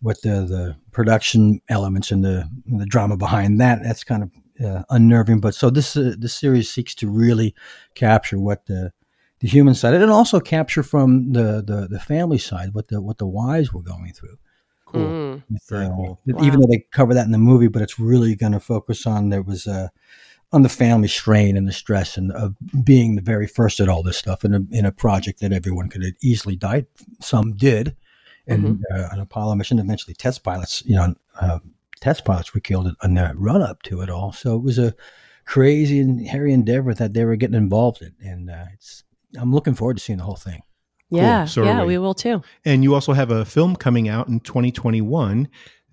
what 0.00 0.20
the, 0.22 0.46
the 0.46 0.76
production 0.90 1.60
elements 1.68 2.10
and 2.10 2.24
the 2.24 2.48
and 2.66 2.80
the 2.80 2.86
drama 2.86 3.16
behind 3.16 3.60
that, 3.60 3.82
that's 3.82 4.02
kind 4.02 4.22
of 4.22 4.30
uh, 4.64 4.82
unnerving. 4.90 5.40
But 5.40 5.54
so 5.54 5.70
this 5.70 5.96
uh, 5.96 6.14
this 6.18 6.34
series 6.34 6.70
seeks 6.70 6.94
to 6.96 7.08
really 7.08 7.54
capture 7.94 8.40
what 8.40 8.66
the 8.66 8.92
the 9.40 9.48
human 9.48 9.74
side 9.74 9.94
and 9.94 10.10
also 10.10 10.40
capture 10.40 10.82
from 10.82 11.32
the, 11.32 11.62
the, 11.64 11.88
the 11.90 12.00
family 12.00 12.38
side 12.38 12.72
what 12.72 12.88
the 12.88 13.00
what 13.00 13.18
the 13.18 13.26
wives 13.26 13.72
were 13.72 13.82
going 13.82 14.12
through. 14.12 14.38
Cool. 14.86 15.02
Mm. 15.02 15.42
Very 15.68 15.88
cool. 15.88 16.18
Even 16.42 16.60
though 16.60 16.68
they 16.70 16.86
cover 16.92 17.12
that 17.12 17.26
in 17.26 17.32
the 17.32 17.38
movie, 17.38 17.68
but 17.68 17.82
it's 17.82 17.98
really 17.98 18.34
going 18.34 18.52
to 18.52 18.60
focus 18.60 19.06
on 19.06 19.30
there 19.30 19.42
was 19.42 19.66
uh, 19.66 19.88
on 20.52 20.62
the 20.62 20.68
family 20.68 21.08
strain 21.08 21.56
and 21.56 21.66
the 21.66 21.72
stress 21.72 22.16
and 22.16 22.30
of 22.32 22.54
being 22.84 23.16
the 23.16 23.22
very 23.22 23.48
first 23.48 23.80
at 23.80 23.88
all 23.88 24.02
this 24.02 24.16
stuff 24.16 24.44
in 24.44 24.54
a 24.54 24.60
in 24.70 24.86
a 24.86 24.92
project 24.92 25.40
that 25.40 25.52
everyone 25.52 25.88
could 25.88 26.04
have 26.04 26.14
easily 26.22 26.56
died. 26.56 26.86
Some 27.20 27.54
did, 27.56 27.96
and 28.46 28.62
Mm-hmm. 28.64 29.00
uh, 29.00 29.08
an 29.10 29.20
Apollo 29.20 29.56
mission. 29.56 29.78
Eventually, 29.80 30.14
test 30.14 30.44
pilots, 30.44 30.84
you 30.86 30.94
know, 30.94 31.14
uh, 31.40 31.58
test 32.00 32.24
pilots 32.24 32.54
were 32.54 32.60
killed 32.60 32.94
on 33.02 33.14
the 33.14 33.32
run 33.34 33.60
up 33.60 33.82
to 33.82 34.00
it 34.02 34.08
all. 34.08 34.32
So 34.32 34.54
it 34.56 34.62
was 34.62 34.78
a 34.78 34.94
crazy 35.44 35.98
and 35.98 36.26
hairy 36.26 36.52
endeavor 36.52 36.94
that 36.94 37.12
they 37.12 37.24
were 37.24 37.36
getting 37.36 37.56
involved 37.56 38.02
in, 38.02 38.14
and 38.22 38.50
uh, 38.50 38.66
it's. 38.72 39.02
I'm 39.38 39.52
looking 39.52 39.74
forward 39.74 39.96
to 39.98 40.02
seeing 40.02 40.18
the 40.18 40.24
whole 40.24 40.36
thing. 40.36 40.62
Yeah. 41.10 41.44
So 41.44 41.64
yeah. 41.64 41.80
we. 41.82 41.88
We 41.88 41.98
will 41.98 42.14
too. 42.14 42.42
And 42.64 42.82
you 42.82 42.94
also 42.94 43.12
have 43.12 43.30
a 43.30 43.44
film 43.44 43.76
coming 43.76 44.08
out 44.08 44.28
in 44.28 44.40
2021. 44.40 45.48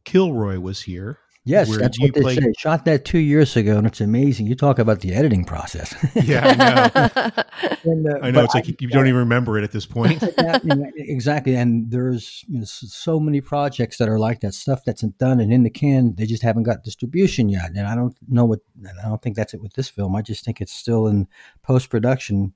Kilroy 0.05 0.59
was 0.59 0.81
here. 0.81 1.19
Yes, 1.45 1.67
where 1.67 1.79
that's 1.79 1.99
you 1.99 2.07
what 2.07 2.13
they 2.13 2.21
play- 2.21 2.35
say. 2.35 2.53
Shot 2.57 2.85
that 2.85 3.03
two 3.03 3.19
years 3.19 3.57
ago, 3.57 3.77
and 3.77 3.85
it's 3.85 3.99
amazing. 3.99 4.47
You 4.47 4.55
talk 4.55 4.79
about 4.79 5.01
the 5.01 5.13
editing 5.13 5.43
process. 5.43 5.93
Yeah, 6.15 6.47
I 6.47 6.55
know. 6.55 7.43
And, 7.85 8.07
uh, 8.07 8.19
I 8.23 8.31
know. 8.31 8.39
but 8.39 8.45
It's 8.45 8.55
like 8.55 8.81
you 8.81 8.87
don't 8.87 9.07
even 9.07 9.19
remember 9.19 9.57
it 9.57 9.63
at 9.65 9.71
this 9.73 9.85
point. 9.85 10.21
Yeah, 10.37 10.59
yeah, 10.63 10.75
exactly. 10.95 11.55
And 11.55 11.91
there's 11.91 12.45
you 12.47 12.59
know, 12.59 12.65
so 12.65 13.19
many 13.19 13.41
projects 13.41 13.97
that 13.97 14.07
are 14.07 14.19
like 14.19 14.39
that 14.39 14.53
stuff 14.53 14.85
that's 14.85 15.03
not 15.03 15.17
done 15.17 15.41
and 15.41 15.51
in 15.51 15.63
the 15.63 15.69
can. 15.69 16.15
They 16.15 16.25
just 16.25 16.43
haven't 16.43 16.63
got 16.63 16.83
distribution 16.83 17.49
yet. 17.49 17.71
And 17.75 17.87
I 17.87 17.95
don't 17.95 18.15
know 18.29 18.45
what. 18.45 18.59
and 18.77 18.97
I 19.03 19.09
don't 19.09 19.21
think 19.21 19.35
that's 19.35 19.53
it 19.53 19.61
with 19.61 19.73
this 19.73 19.89
film. 19.89 20.15
I 20.15 20.21
just 20.21 20.45
think 20.45 20.61
it's 20.61 20.73
still 20.73 21.07
in 21.07 21.27
post 21.61 21.89
production 21.89 22.53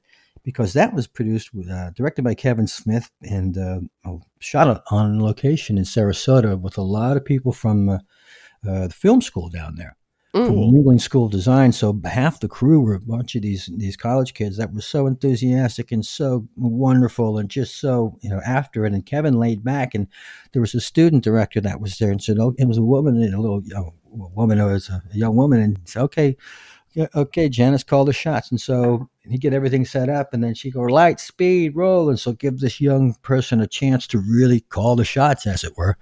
because 0.47 0.71
that 0.71 0.93
was 0.93 1.07
produced 1.07 1.49
uh, 1.69 1.89
directed 1.89 2.21
by 2.21 2.33
Kevin 2.33 2.67
Smith 2.67 3.11
and 3.21 3.57
uh, 3.57 3.81
shot 4.39 4.81
on 4.91 5.19
location 5.19 5.77
in 5.77 5.83
Sarasota 5.83 6.57
with 6.57 6.77
a 6.77 6.81
lot 6.81 7.17
of 7.17 7.25
people 7.25 7.51
from 7.51 7.89
uh, 7.89 7.95
uh, 8.65 8.87
the 8.87 8.93
film 8.93 9.21
school 9.21 9.49
down 9.49 9.75
there 9.75 9.97
from 10.31 10.47
Cool. 10.47 10.71
New 10.71 10.77
England 10.77 11.01
School 11.01 11.25
of 11.25 11.33
Design. 11.33 11.73
So 11.73 11.99
half 12.05 12.39
the 12.39 12.47
crew 12.47 12.79
were 12.79 12.93
a 12.93 12.99
bunch 13.01 13.35
of 13.35 13.41
these 13.41 13.69
these 13.75 13.97
college 13.97 14.33
kids 14.35 14.55
that 14.55 14.73
were 14.73 14.79
so 14.79 15.05
enthusiastic 15.05 15.91
and 15.91 16.05
so 16.05 16.47
wonderful 16.55 17.37
and 17.39 17.49
just 17.49 17.81
so 17.81 18.17
you 18.21 18.29
know 18.29 18.39
after 18.45 18.85
it. 18.85 18.93
And 18.93 19.05
Kevin 19.05 19.37
laid 19.39 19.65
back, 19.65 19.93
and 19.95 20.07
there 20.53 20.61
was 20.61 20.73
a 20.73 20.79
student 20.79 21.25
director 21.25 21.59
that 21.59 21.81
was 21.81 21.97
there 21.97 22.09
and 22.09 22.23
said, 22.23 22.39
"Oh, 22.39 22.55
it 22.57 22.69
was 22.69 22.77
a 22.77 22.83
woman, 22.83 23.21
and 23.21 23.33
a 23.33 23.41
little 23.41 23.61
you 23.65 23.73
know, 23.73 23.93
woman, 24.05 24.59
it 24.59 24.65
was 24.65 24.87
a 24.87 25.01
young 25.11 25.35
woman," 25.35 25.59
and 25.59 25.77
said, 25.83 26.03
"Okay." 26.03 26.37
Yeah, 26.97 27.05
okay, 27.13 27.47
Janice, 27.47 27.83
call 27.83 28.05
the 28.05 28.11
shots. 28.11 28.49
And 28.49 28.59
so 28.59 29.07
he 29.21 29.37
get 29.37 29.53
everything 29.53 29.85
set 29.85 30.09
up, 30.09 30.33
and 30.33 30.43
then 30.43 30.55
she 30.55 30.71
go 30.71 30.81
light, 30.81 31.19
speed, 31.19 31.75
roll, 31.75 32.09
and 32.09 32.19
so 32.19 32.31
give 32.31 32.59
this 32.59 32.81
young 32.81 33.13
person 33.21 33.61
a 33.61 33.67
chance 33.67 34.07
to 34.07 34.17
really 34.17 34.61
call 34.61 34.95
the 34.95 35.05
shots, 35.05 35.45
as 35.45 35.63
it 35.63 35.77
were, 35.77 35.95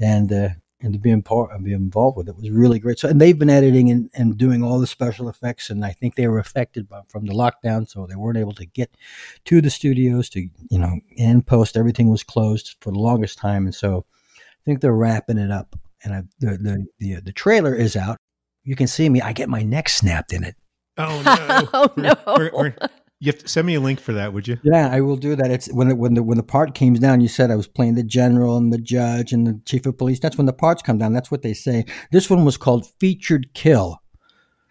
and 0.00 0.32
uh, 0.32 0.48
and 0.80 0.94
to 0.94 0.98
be, 0.98 1.10
impar- 1.10 1.62
be 1.62 1.72
involved 1.72 2.16
with 2.16 2.28
it 2.28 2.34
was 2.34 2.50
really 2.50 2.80
great. 2.80 2.98
So, 2.98 3.08
and 3.08 3.20
they've 3.20 3.38
been 3.38 3.50
editing 3.50 3.88
and, 3.88 4.10
and 4.14 4.36
doing 4.36 4.64
all 4.64 4.80
the 4.80 4.86
special 4.88 5.28
effects, 5.28 5.70
and 5.70 5.84
I 5.84 5.92
think 5.92 6.16
they 6.16 6.26
were 6.26 6.40
affected 6.40 6.88
by, 6.88 7.02
from 7.06 7.26
the 7.26 7.34
lockdown, 7.34 7.88
so 7.88 8.04
they 8.06 8.16
weren't 8.16 8.36
able 8.36 8.54
to 8.54 8.66
get 8.66 8.96
to 9.44 9.60
the 9.60 9.70
studios 9.70 10.28
to 10.30 10.48
you 10.70 10.78
know 10.80 10.98
in 11.12 11.42
post. 11.42 11.76
Everything 11.76 12.10
was 12.10 12.24
closed 12.24 12.74
for 12.80 12.90
the 12.90 12.98
longest 12.98 13.38
time, 13.38 13.64
and 13.66 13.74
so 13.76 14.06
I 14.40 14.62
think 14.64 14.80
they're 14.80 14.92
wrapping 14.92 15.38
it 15.38 15.52
up. 15.52 15.76
And 16.02 16.12
I, 16.12 16.22
the 16.40 16.58
the 16.58 16.86
the 16.98 17.20
the 17.20 17.32
trailer 17.32 17.76
is 17.76 17.94
out. 17.94 18.16
You 18.64 18.76
can 18.76 18.86
see 18.86 19.08
me. 19.08 19.20
I 19.20 19.32
get 19.32 19.48
my 19.48 19.62
neck 19.62 19.88
snapped 19.88 20.32
in 20.32 20.44
it. 20.44 20.56
Oh 20.98 21.22
no! 21.24 21.68
Oh, 21.72 21.92
no. 21.96 22.14
We're- 22.36 22.50
we're- 22.52 22.74
you 23.20 23.30
have 23.30 23.38
to 23.38 23.46
send 23.46 23.68
me 23.68 23.76
a 23.76 23.80
link 23.80 24.00
for 24.00 24.12
that, 24.14 24.32
would 24.32 24.48
you? 24.48 24.58
Yeah, 24.64 24.88
I 24.92 25.00
will 25.00 25.14
do 25.16 25.36
that. 25.36 25.48
It's 25.48 25.72
when 25.72 25.88
the, 25.90 25.94
when 25.94 26.14
the 26.14 26.24
when 26.24 26.36
the 26.38 26.42
part 26.42 26.74
came 26.74 26.94
down. 26.94 27.20
You 27.20 27.28
said 27.28 27.52
I 27.52 27.54
was 27.54 27.68
playing 27.68 27.94
the 27.94 28.02
general 28.02 28.56
and 28.56 28.72
the 28.72 28.78
judge 28.78 29.32
and 29.32 29.46
the 29.46 29.60
chief 29.64 29.86
of 29.86 29.96
police. 29.96 30.18
That's 30.18 30.36
when 30.36 30.46
the 30.46 30.52
parts 30.52 30.82
come 30.82 30.98
down. 30.98 31.12
That's 31.12 31.30
what 31.30 31.42
they 31.42 31.54
say. 31.54 31.84
This 32.10 32.28
one 32.28 32.44
was 32.44 32.56
called 32.56 32.84
featured 32.98 33.54
kill. 33.54 34.02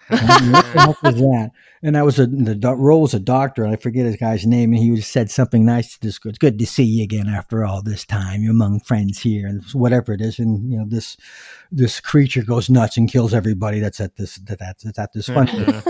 And 0.09 0.19
what 0.51 0.65
the 0.73 0.81
heck 0.81 1.01
was 1.01 1.15
that? 1.15 1.51
And 1.83 1.97
I 1.97 2.03
was 2.03 2.19
a 2.19 2.27
the 2.27 2.75
role 2.75 3.01
was 3.01 3.15
a 3.15 3.19
doctor, 3.19 3.63
and 3.63 3.73
I 3.73 3.75
forget 3.75 4.05
his 4.05 4.17
guy's 4.17 4.45
name, 4.45 4.71
and 4.73 4.81
he 4.81 5.01
said 5.01 5.31
something 5.31 5.65
nice 5.65 5.93
to 5.93 5.99
this. 5.99 6.19
It's 6.23 6.37
good 6.37 6.59
to 6.59 6.65
see 6.67 6.83
you 6.83 7.03
again 7.03 7.27
after 7.27 7.65
all 7.65 7.81
this 7.81 8.05
time. 8.05 8.43
You're 8.43 8.51
among 8.51 8.81
friends 8.81 9.19
here, 9.19 9.47
and 9.47 9.63
whatever 9.73 10.13
it 10.13 10.21
is. 10.21 10.37
And 10.37 10.71
you 10.71 10.77
know 10.77 10.85
this 10.87 11.17
this 11.71 11.99
creature 11.99 12.43
goes 12.43 12.69
nuts 12.69 12.97
and 12.97 13.11
kills 13.11 13.33
everybody 13.33 13.79
that's 13.79 13.99
at 13.99 14.15
this 14.15 14.35
that 14.35 14.59
that's, 14.59 14.83
that's 14.83 14.99
at 14.99 15.13
this 15.13 15.25
function 15.27 15.81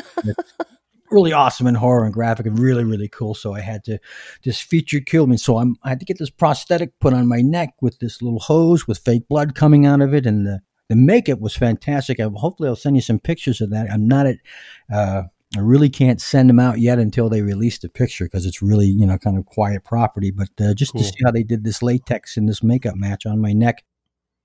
really 1.11 1.33
awesome 1.33 1.67
and 1.67 1.77
horror 1.77 2.05
and 2.05 2.13
graphic 2.13 2.45
and 2.45 2.57
really 2.57 2.83
really 2.83 3.09
cool. 3.09 3.35
So 3.35 3.53
I 3.53 3.59
had 3.59 3.83
to 3.85 3.99
this 4.43 4.59
feature 4.59 5.01
kill 5.01 5.27
me. 5.27 5.37
So 5.37 5.57
I'm 5.57 5.75
I 5.83 5.89
had 5.89 5.99
to 5.99 6.05
get 6.05 6.17
this 6.17 6.29
prosthetic 6.29 6.97
put 6.99 7.13
on 7.13 7.27
my 7.27 7.41
neck 7.41 7.73
with 7.81 7.99
this 7.99 8.21
little 8.21 8.39
hose 8.39 8.87
with 8.87 8.97
fake 8.99 9.27
blood 9.27 9.53
coming 9.53 9.85
out 9.85 10.01
of 10.01 10.13
it, 10.13 10.25
and 10.25 10.47
the 10.47 10.61
the 10.87 10.95
makeup 10.95 11.39
was 11.39 11.55
fantastic. 11.55 12.19
I, 12.19 12.29
hopefully 12.33 12.69
I'll 12.69 12.75
send 12.75 12.95
you 12.95 13.01
some 13.01 13.19
pictures 13.19 13.61
of 13.61 13.69
that. 13.71 13.91
I'm 13.91 14.07
not 14.07 14.25
at. 14.25 14.37
Uh, 14.91 15.23
I 15.55 15.59
really 15.59 15.89
can't 15.89 16.21
send 16.21 16.49
them 16.49 16.59
out 16.59 16.79
yet 16.79 16.97
until 16.97 17.27
they 17.27 17.41
release 17.41 17.77
the 17.77 17.89
picture 17.89 18.25
because 18.25 18.45
it's 18.45 18.61
really 18.61 18.87
you 18.87 19.05
know 19.05 19.17
kind 19.17 19.37
of 19.37 19.45
quiet 19.45 19.83
property. 19.83 20.31
But 20.31 20.49
uh, 20.59 20.73
just 20.73 20.93
Cool. 20.93 21.01
to 21.01 21.07
see 21.07 21.15
how 21.23 21.31
they 21.31 21.43
did 21.43 21.63
this 21.63 21.81
latex 21.81 22.37
and 22.37 22.47
this 22.47 22.63
makeup 22.63 22.95
match 22.95 23.25
on 23.25 23.39
my 23.41 23.51
neck 23.53 23.83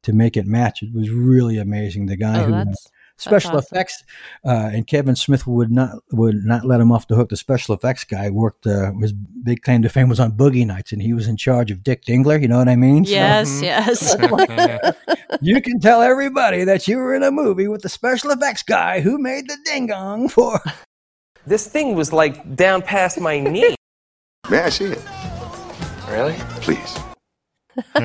to 0.02 0.12
make 0.12 0.36
it 0.36 0.46
match, 0.46 0.82
it 0.82 0.92
was 0.94 1.10
really 1.10 1.58
amazing. 1.58 2.06
The 2.06 2.16
guy 2.16 2.42
Oh, 2.42 2.46
who 2.46 2.54
uh, 2.54 2.64
that's 2.64 2.88
special 3.18 3.52
awesome. 3.56 3.66
effects 3.72 4.04
uh, 4.44 4.68
and 4.72 4.86
Kevin 4.86 5.16
Smith 5.16 5.46
would 5.46 5.70
not 5.70 5.92
would 6.12 6.44
not 6.44 6.64
let 6.66 6.80
him 6.80 6.90
off 6.92 7.06
the 7.08 7.14
hook. 7.14 7.28
The 7.30 7.36
special 7.36 7.74
effects 7.74 8.04
guy 8.04 8.28
worked 8.30 8.66
uh, 8.66 8.92
his 9.00 9.12
big 9.12 9.62
claim 9.62 9.82
to 9.82 9.88
fame 9.88 10.08
was 10.08 10.18
on 10.20 10.32
Boogie 10.32 10.66
Nights, 10.66 10.90
and 10.92 11.00
he 11.00 11.12
was 11.12 11.26
in 11.28 11.36
charge 11.36 11.70
of 11.70 11.82
Dick 11.84 12.04
Dingler. 12.04 12.40
You 12.42 12.48
know 12.48 12.58
what 12.58 12.68
I 12.68 12.76
mean? 12.76 13.04
So 13.04 13.12
yes, 13.12 13.62
yes. 13.62 14.14
you 15.40 15.62
can 15.62 15.80
tell 15.80 16.02
everybody 16.02 16.64
that 16.64 16.86
you 16.88 16.96
were 16.98 17.14
in 17.14 17.22
a 17.22 17.30
movie 17.30 17.68
with 17.68 17.82
the 17.82 17.88
special 17.88 18.30
effects 18.32 18.62
guy 18.64 19.00
who 19.00 19.18
made 19.18 19.48
the 19.48 19.56
ding 19.64 19.86
dong 19.86 20.28
for. 20.28 20.60
This 21.46 21.66
thing 21.66 21.94
was 21.94 22.12
like 22.12 22.56
down 22.56 22.82
past 22.82 23.20
my 23.20 23.38
knee. 23.52 23.74
May 24.50 24.58
I 24.60 24.68
see 24.68 24.86
it? 24.86 25.02
Really? 26.08 26.34
Please. 26.60 26.98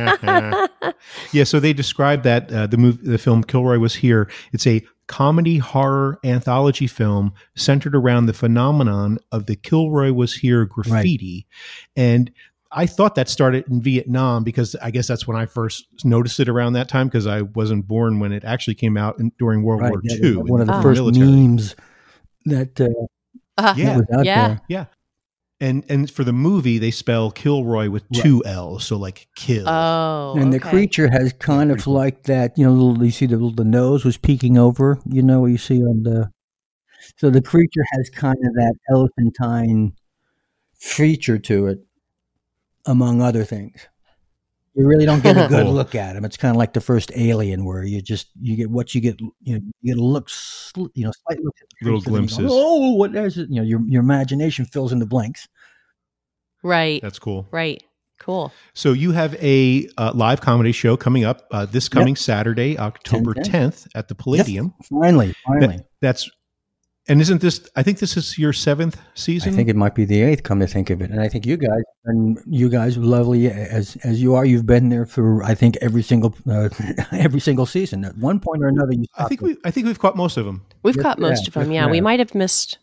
yeah, 1.32 1.43
so 1.45 1.60
they 1.60 1.71
described 1.73 2.23
that 2.23 2.51
uh, 2.51 2.67
the 2.67 2.77
movie, 2.77 3.08
the 3.08 3.17
film 3.17 3.43
Kilroy 3.43 3.77
was 3.80 3.95
here. 3.95 4.30
It's 4.51 4.67
a 4.67 4.82
comedy 5.08 5.58
horror 5.60 6.19
anthology 6.23 6.88
film 6.88 7.34
centered 7.56 7.95
around 7.95 8.25
the 8.25 8.34
phenomenon 8.34 9.17
of 9.32 9.45
the 9.45 9.56
Kilroy 9.56 10.12
was 10.12 10.34
here 10.34 10.65
graffiti, 10.65 11.47
and 11.95 12.32
I 12.73 12.86
thought 12.86 13.15
that 13.15 13.30
started 13.30 13.65
in 13.69 13.82
Vietnam 13.82 14.43
because 14.43 14.75
I 14.75 14.91
guess 14.91 15.08
that's 15.08 15.27
when 15.27 15.38
I 15.38 15.45
first 15.45 15.86
noticed 16.04 16.39
it 16.39 16.49
around 16.49 16.73
that 16.73 16.89
time 16.89 17.08
because 17.08 17.27
I 17.27 17.41
wasn't 17.43 17.88
born 17.88 18.19
when 18.19 18.32
it 18.34 18.43
actually 18.43 18.75
came 18.75 18.97
out 18.97 19.19
in, 19.19 19.32
during 19.39 19.63
World 19.63 19.82
War 19.82 20.01
yeah, 20.04 20.15
II. 20.23 20.36
one 20.38 20.62
of 20.62 20.67
the 20.67 20.73
Ah. 20.73 20.82
first 20.82 20.99
military. 20.99 21.27
memes 21.27 21.75
that, 22.45 22.80
uh, 22.82 22.88
Uh, 23.57 23.73
Yeah. 23.77 23.97
was 23.97 24.05
out 24.13 24.25
Yeah. 24.25 24.47
there. 24.47 24.61
Yeah. 24.67 24.85
And 25.59 25.83
and 25.89 26.09
for 26.09 26.23
the 26.23 26.33
movie, 26.33 26.79
they 26.79 26.89
spell 26.89 27.29
Kilroy 27.29 27.89
with 27.89 28.03
Right. 28.11 28.23
two 28.23 28.43
L's, 28.45 28.83
so 28.85 28.97
like 28.97 29.27
kill. 29.35 29.69
Oh, 29.69 30.35
and 30.35 30.51
the 30.51 30.59
creature 30.59 31.07
has 31.11 31.33
kind 31.33 31.71
of 31.71 31.85
like 31.85 32.23
that, 32.23 32.57
you 32.57 32.65
know, 32.65 32.71
little, 32.73 33.03
you 33.05 33.11
see 33.11 33.27
the 33.27 33.37
the 33.55 33.63
nose 33.63 34.03
was 34.03 34.17
peeking 34.17 34.57
over, 34.57 34.99
you 35.05 35.21
know, 35.21 35.41
what 35.41 35.51
you 35.51 35.59
see 35.59 35.83
on 35.83 36.01
the. 36.03 36.31
So 37.17 37.29
the 37.29 37.41
creature 37.43 37.83
has 37.91 38.09
kind 38.09 38.37
of 38.43 38.53
that 38.55 38.73
elephantine 38.89 39.93
feature 40.79 41.37
to 41.37 41.67
it, 41.67 41.79
among 42.87 43.21
other 43.21 43.43
things. 43.43 43.87
You 44.73 44.86
really 44.88 45.05
don't 45.05 45.21
get 45.21 45.36
a 45.38 45.47
good 45.49 45.65
Cool. 45.65 45.73
look 45.73 45.95
at 45.95 46.13
them. 46.13 46.23
It's 46.23 46.38
kind 46.38 46.49
of 46.55 46.57
like 46.57 46.71
the 46.73 46.79
first 46.81 47.12
Alien, 47.15 47.65
where 47.65 47.84
you 47.84 48.01
just 48.01 48.27
you 48.39 48.55
get 48.55 48.69
what 48.71 48.95
you 48.95 49.01
get, 49.01 49.19
you 49.19 49.55
know, 49.60 49.62
you 49.81 49.93
get 49.93 50.01
a 50.01 50.05
look, 50.05 50.29
sl- 50.29 50.86
you 50.93 51.03
know, 51.05 51.12
slight 51.27 51.43
look 51.43 51.55
at 51.62 51.67
Little 51.86 51.99
creature, 52.01 52.12
then 52.15 52.23
you 52.23 52.29
go, 52.29 52.38
glimpses. 52.38 52.47
oh, 52.49 52.93
what 52.95 53.13
is 53.15 53.38
it? 53.38 53.49
You 53.49 53.57
know, 53.57 53.63
your 53.63 53.81
your 53.88 54.01
imagination 54.01 54.63
fills 54.65 54.93
in 54.93 54.99
the 54.99 55.05
blanks. 55.05 55.47
right, 56.63 57.01
That's 57.01 57.19
cool. 57.19 57.47
right, 57.51 57.84
cool. 58.19 58.53
So 58.73 58.93
you 58.93 59.12
have 59.12 59.36
a 59.43 59.89
uh, 59.97 60.12
live 60.15 60.41
comedy 60.41 60.71
show 60.71 60.95
coming 60.95 61.25
up 61.25 61.47
uh, 61.51 61.65
this 61.65 61.89
coming 61.89 62.15
Saturday, 62.15 62.77
October 62.77 63.34
10th. 63.34 63.47
10th 63.49 63.88
at 63.95 64.07
the 64.07 64.15
Palladium. 64.15 64.73
Finally, 64.89 65.34
finally. 65.45 65.77
That- 65.77 65.88
that's 66.01 66.29
and 67.07 67.19
isn't 67.21 67.41
this? 67.41 67.67
I 67.75 67.83
think 67.83 67.99
this 67.99 68.15
is 68.15 68.37
your 68.37 68.53
seventh 68.53 68.99
season. 69.15 69.53
I 69.53 69.55
think 69.55 69.69
it 69.69 69.75
might 69.75 69.95
be 69.95 70.05
the 70.05 70.21
eighth. 70.21 70.43
Come 70.43 70.59
to 70.59 70.67
think 70.67 70.89
of 70.89 71.01
it, 71.01 71.09
and 71.09 71.19
I 71.19 71.27
think 71.29 71.45
you 71.45 71.57
guys 71.57 71.81
and 72.05 72.37
you 72.47 72.69
guys, 72.69 72.97
lovely 72.97 73.47
as 73.49 73.95
as 74.03 74.21
you 74.21 74.35
are, 74.35 74.45
you've 74.45 74.65
been 74.65 74.89
there 74.89 75.05
for 75.05 75.43
I 75.43 75.55
think 75.55 75.77
every 75.81 76.03
single 76.03 76.35
uh, 76.49 76.69
every 77.11 77.39
single 77.39 77.65
season. 77.65 78.05
At 78.05 78.17
one 78.17 78.39
point 78.39 78.63
or 78.63 78.67
another, 78.67 78.93
you. 78.93 79.05
I 79.17 79.25
think 79.25 79.39
stopped 79.41 79.55
we. 79.55 79.57
I 79.65 79.71
think 79.71 79.87
we've 79.87 79.99
caught 79.99 80.15
most 80.15 80.37
of 80.37 80.45
them. 80.45 80.63
We've 80.83 80.95
Yes, 80.95 81.03
caught 81.03 81.19
most 81.19 81.43
yeah, 81.43 81.47
of 81.47 81.53
them. 81.55 81.71
yes, 81.71 81.85
Yeah, 81.85 81.91
we 81.91 82.01
might 82.01 82.19
have 82.19 82.35
missed 82.35 82.77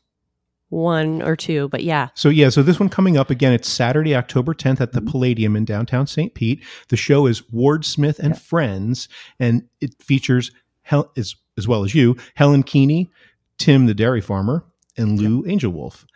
one 0.70 1.22
or 1.22 1.35
two, 1.35 1.68
but 1.68 1.83
yeah. 1.83 2.09
So 2.14 2.28
yeah, 2.28 2.50
so 2.50 2.62
this 2.62 2.78
one 2.78 2.88
coming 2.90 3.16
up 3.16 3.31
again. 3.31 3.52
It's 3.52 3.68
Saturday, 3.68 4.14
October 4.14 4.52
10th 4.52 4.81
at 4.81 4.92
the 4.92 5.00
Mm-hmm. 5.00 5.11
Palladium 5.11 5.57
in 5.57 5.64
downtown 5.64 6.07
St. 6.07 6.35
Pete. 6.35 6.62
The 6.88 6.96
show 6.96 7.26
is 7.26 7.48
Ward 7.52 7.85
Smith 7.87 8.18
and 8.18 8.38
Friends, 8.38 9.09
and 9.40 9.62
it 9.81 9.94
features 10.02 10.50
Hel- 10.83 11.11
as 11.16 11.37
as 11.57 11.66
well 11.66 11.85
as 11.85 11.94
you, 11.94 12.16
Helen 12.35 12.62
Keeney, 12.62 13.11
Tim 13.59 13.87
the 13.87 13.94
dairy 13.94 14.21
farmer, 14.21 14.64
and 14.97 15.18
Lou 15.18 15.44
Angel 15.47 15.73
Wolf. 15.73 16.07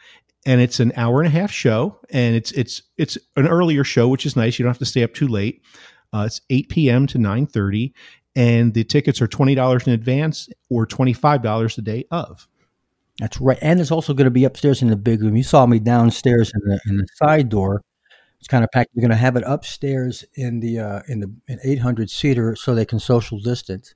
And 0.45 0.61
it's 0.61 0.81
an 0.81 0.93
hour 0.97 1.21
and 1.21 1.29
a 1.29 1.31
half 1.31 1.53
show, 1.53 2.01
and 2.11 2.35
it's 2.35 2.51
it's 2.53 2.83
it's 2.97 3.17
an 3.37 3.47
earlier 3.47 3.85
show, 3.85 4.09
which 4.09 4.27
is 4.27 4.35
nice. 4.35 4.59
You 4.59 4.65
don't 4.65 4.71
have 4.71 4.79
to 4.79 4.85
stay 4.85 5.03
up 5.03 5.15
too 5.15 5.29
late. 5.29 5.63
Uh, 6.13 6.25
it's 6.27 6.41
8 6.51 6.69
p.m. 6.69 7.07
to 7.07 7.19
9:30, 7.19 7.93
and 8.35 8.75
the 8.75 8.85
tickets 8.85 9.23
are 9.23 9.29
twenty 9.29 9.55
dollars 9.55 9.87
in 9.87 9.93
advance 9.93 10.49
or 10.69 10.85
twenty 10.85 11.13
five 11.13 11.43
dollars 11.43 11.77
the 11.77 11.83
day 11.83 12.05
of. 12.11 12.49
That's 13.21 13.41
right, 13.41 13.59
and 13.63 13.81
it's 13.81 13.93
also 13.93 14.15
going 14.15 14.25
to 14.25 14.31
be 14.31 14.45
upstairs 14.45 14.83
in 14.83 14.89
the 14.89 14.97
big 14.97 15.23
room. 15.23 15.37
You 15.37 15.45
saw 15.45 15.67
me 15.67 15.79
downstairs 15.79 16.51
in 16.55 16.61
the 16.69 16.81
in 16.89 16.97
the 16.97 17.07
side 17.15 17.49
door. 17.49 17.83
It's 18.41 18.49
kind 18.49 18.65
of 18.65 18.71
packed. 18.73 18.91
You're 18.95 19.03
going 19.03 19.11
to 19.11 19.17
have 19.17 19.37
it 19.37 19.45
upstairs 19.47 20.25
in 20.35 20.59
the 20.59 20.81
uh, 20.81 21.03
in 21.07 21.21
the 21.21 21.33
in 21.47 21.61
800 21.63 22.11
seater, 22.11 22.57
so 22.57 22.75
they 22.75 22.85
can 22.85 22.99
social 22.99 23.39
distance. 23.39 23.95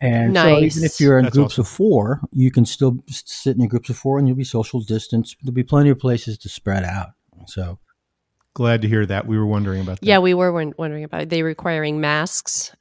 And 0.00 0.36
so 0.36 0.58
even 0.58 0.84
if 0.84 1.00
you're 1.00 1.18
in 1.18 1.24
That's 1.24 1.36
groups 1.36 1.54
awesome. 1.54 1.62
of 1.62 1.68
four, 1.68 2.20
you 2.30 2.50
can 2.50 2.66
still 2.66 3.02
sit 3.08 3.54
in 3.54 3.62
your 3.62 3.68
groups 3.68 3.88
of 3.88 3.96
four, 3.96 4.18
and 4.18 4.28
you'll 4.28 4.36
be 4.36 4.44
social 4.44 4.80
distance. 4.80 5.34
There'll 5.42 5.54
be 5.54 5.62
plenty 5.62 5.88
of 5.90 5.98
places 5.98 6.36
to 6.38 6.48
spread 6.48 6.84
out. 6.84 7.10
So 7.46 7.78
Glad 8.56 8.80
to 8.80 8.88
hear 8.88 9.04
that. 9.04 9.26
We 9.26 9.36
were 9.36 9.44
wondering 9.44 9.82
about 9.82 10.00
that. 10.00 10.06
Yeah, 10.06 10.18
we 10.18 10.32
were 10.32 10.50
wondering 10.50 11.04
about 11.04 11.20
it. 11.20 11.28
They 11.28 11.42
requiring 11.42 12.00
masks. 12.00 12.74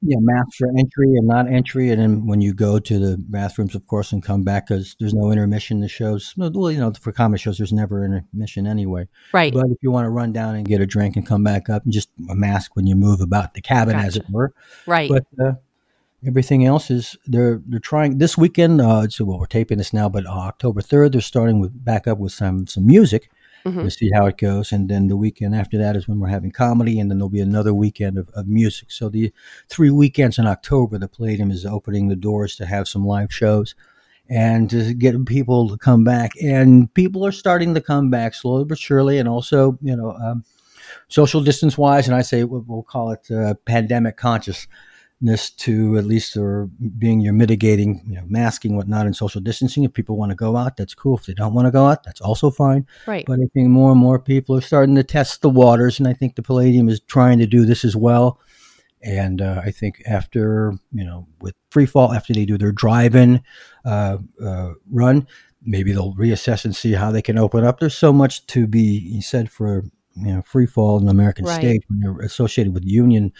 Yeah, 0.00 0.18
masks 0.20 0.54
for 0.56 0.68
entry 0.78 1.16
and 1.16 1.26
not 1.26 1.48
entry, 1.50 1.90
and 1.90 2.00
then 2.00 2.26
when 2.28 2.40
you 2.40 2.54
go 2.54 2.78
to 2.78 2.98
the 3.00 3.16
bathrooms, 3.18 3.74
of 3.74 3.84
course, 3.88 4.12
and 4.12 4.22
come 4.22 4.44
back 4.44 4.68
because 4.68 4.94
there's 5.00 5.14
no 5.14 5.32
intermission. 5.32 5.80
The 5.80 5.88
shows, 5.88 6.32
well, 6.36 6.70
you 6.70 6.78
know, 6.78 6.92
for 6.92 7.10
comedy 7.10 7.42
shows, 7.42 7.58
there's 7.58 7.72
never 7.72 8.04
intermission 8.04 8.68
anyway. 8.68 9.08
Right. 9.32 9.52
But 9.52 9.66
if 9.66 9.78
you 9.82 9.90
want 9.90 10.04
to 10.04 10.10
run 10.10 10.32
down 10.32 10.54
and 10.54 10.64
get 10.64 10.80
a 10.80 10.86
drink 10.86 11.16
and 11.16 11.26
come 11.26 11.42
back 11.42 11.68
up, 11.68 11.82
just 11.88 12.08
a 12.30 12.36
mask 12.36 12.76
when 12.76 12.86
you 12.86 12.94
move 12.94 13.20
about 13.20 13.54
the 13.54 13.60
cabin, 13.60 13.96
as 13.96 14.16
it 14.16 14.26
were. 14.30 14.54
right. 14.86 15.10
But 15.10 15.24
uh, 15.44 15.54
everything 16.24 16.64
else 16.64 16.90
is 16.90 17.16
they're 17.26 17.60
they're 17.66 17.80
trying 17.80 18.18
this 18.18 18.38
weekend. 18.38 18.80
Uh, 18.80 19.08
so 19.08 19.24
well, 19.24 19.38
we're 19.38 19.46
taping 19.46 19.78
this 19.78 19.92
now, 19.92 20.08
but 20.08 20.26
uh, 20.26 20.30
October 20.30 20.80
third, 20.80 21.12
they're 21.12 21.20
starting 21.20 21.60
with 21.60 21.84
back 21.84 22.06
up 22.06 22.18
with 22.18 22.32
some 22.32 22.66
some 22.66 22.86
music 22.86 23.30
Mhm. 23.64 23.82
to 23.82 23.90
see 23.90 24.10
how 24.14 24.26
it 24.26 24.36
goes, 24.38 24.70
and 24.70 24.88
then 24.88 25.08
the 25.08 25.16
weekend 25.16 25.52
after 25.52 25.76
that 25.78 25.96
is 25.96 26.06
when 26.06 26.20
we're 26.20 26.28
having 26.28 26.52
comedy, 26.52 27.00
and 27.00 27.10
then 27.10 27.18
there'll 27.18 27.28
be 27.28 27.40
another 27.40 27.74
weekend 27.74 28.16
of, 28.16 28.28
of 28.28 28.46
music. 28.46 28.92
So 28.92 29.08
the 29.08 29.32
three 29.68 29.90
weekends 29.90 30.38
in 30.38 30.46
October, 30.46 30.98
the 30.98 31.08
Palladium 31.08 31.50
is 31.50 31.66
opening 31.66 32.06
the 32.06 32.14
doors 32.14 32.54
to 32.56 32.66
have 32.66 32.86
some 32.86 33.04
live 33.04 33.32
shows. 33.32 33.74
And 34.28 34.68
to 34.70 34.92
get 34.92 35.24
people 35.26 35.68
to 35.68 35.76
come 35.76 36.02
back, 36.02 36.32
and 36.42 36.92
people 36.94 37.24
are 37.24 37.32
starting 37.32 37.74
to 37.74 37.80
come 37.80 38.10
back 38.10 38.34
slowly 38.34 38.64
but 38.64 38.76
surely, 38.78 39.18
and 39.18 39.28
also, 39.28 39.78
you 39.80 39.96
know, 39.96 40.12
um, 40.12 40.44
social 41.08 41.40
distance 41.40 41.78
wise, 41.78 42.08
and 42.08 42.16
I 42.16 42.22
say 42.22 42.42
we'll, 42.42 42.64
we'll 42.66 42.82
call 42.82 43.10
it 43.12 43.30
uh, 43.30 43.54
pandemic 43.66 44.16
consciousness 45.20 45.50
to 45.50 45.96
at 45.98 46.04
least 46.04 46.36
or 46.36 46.68
being 46.98 47.20
your 47.20 47.32
mitigating, 47.32 48.02
you 48.06 48.16
know, 48.16 48.24
masking, 48.26 48.76
whatnot, 48.76 49.06
and 49.06 49.16
social 49.16 49.40
distancing. 49.40 49.84
If 49.84 49.92
people 49.92 50.16
want 50.16 50.30
to 50.30 50.36
go 50.36 50.56
out, 50.56 50.76
that's 50.76 50.94
cool. 50.94 51.16
If 51.16 51.26
they 51.26 51.34
don't 51.34 51.54
want 51.54 51.66
to 51.66 51.70
go 51.70 51.86
out, 51.86 52.04
that's 52.04 52.20
also 52.20 52.50
fine. 52.50 52.86
right. 53.06 53.24
But 53.26 53.40
I 53.40 53.46
think 53.54 53.68
more 53.68 53.92
and 53.92 54.00
more 54.00 54.18
people 54.18 54.56
are 54.56 54.60
starting 54.60 54.94
to 54.96 55.02
test 55.02 55.42
the 55.42 55.50
waters, 55.50 55.98
and 55.98 56.08
I 56.08 56.12
think 56.12 56.36
the 56.36 56.42
Palladium 56.42 56.88
is 56.88 57.00
trying 57.00 57.38
to 57.38 57.46
do 57.46 57.64
this 57.64 57.84
as 57.84 57.96
well. 57.96 58.40
And 59.02 59.40
uh, 59.40 59.62
I 59.64 59.70
think 59.70 60.02
after 60.06 60.74
you 60.92 61.04
know, 61.04 61.26
with 61.40 61.54
free 61.70 61.86
fall, 61.86 62.12
after 62.12 62.32
they 62.32 62.44
do 62.44 62.58
their 62.58 62.72
drive-in 62.72 63.42
uh, 63.84 64.18
uh, 64.42 64.72
run, 64.90 65.26
maybe 65.62 65.92
they'll 65.92 66.14
reassess 66.14 66.64
and 66.64 66.74
see 66.74 66.92
how 66.92 67.10
they 67.10 67.22
can 67.22 67.38
open 67.38 67.64
up. 67.64 67.78
There's 67.78 67.96
so 67.96 68.12
much 68.12 68.46
to 68.48 68.66
be 68.66 69.20
said 69.20 69.50
for 69.50 69.84
you 70.16 70.34
know 70.34 70.42
free 70.42 70.66
fall 70.66 70.98
in 70.98 71.04
the 71.04 71.10
American 71.10 71.44
Right. 71.44 71.60
stage 71.60 71.82
when 71.88 72.00
they're 72.00 72.24
associated 72.24 72.74
with 72.74 72.84
union 72.84 73.32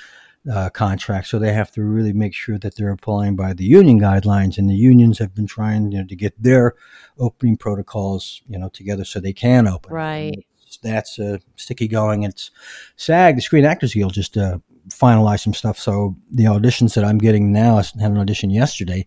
uh, 0.52 0.70
contracts, 0.70 1.30
so 1.30 1.38
they 1.38 1.52
have 1.52 1.72
to 1.72 1.82
really 1.82 2.12
make 2.12 2.34
sure 2.34 2.58
that 2.58 2.76
they're 2.76 2.90
applying 2.90 3.36
by 3.36 3.52
the 3.52 3.64
union 3.64 4.00
guidelines. 4.00 4.58
And 4.58 4.68
the 4.70 4.74
unions 4.74 5.18
have 5.18 5.34
been 5.34 5.46
trying 5.46 5.92
you 5.92 5.98
know, 5.98 6.06
to 6.06 6.16
get 6.16 6.40
their 6.40 6.74
opening 7.18 7.56
protocols 7.56 8.42
you 8.48 8.58
know 8.58 8.68
together 8.68 9.04
so 9.04 9.20
they 9.20 9.32
can 9.32 9.66
open. 9.66 9.92
Right. 9.92 10.46
That's 10.82 11.18
uh, 11.18 11.38
sticky 11.56 11.88
going. 11.88 12.24
It's 12.24 12.50
SAG, 12.96 13.36
the 13.36 13.42
Screen 13.42 13.64
Actors 13.64 13.94
Guild, 13.94 14.12
just 14.12 14.36
uh, 14.36 14.58
finalized 14.88 15.40
some 15.40 15.54
stuff. 15.54 15.78
So 15.78 16.16
the 16.30 16.44
auditions 16.44 16.94
that 16.94 17.04
I'm 17.04 17.18
getting 17.18 17.52
now, 17.52 17.78
I 17.78 17.82
had 18.00 18.10
an 18.10 18.18
audition 18.18 18.50
yesterday. 18.50 19.06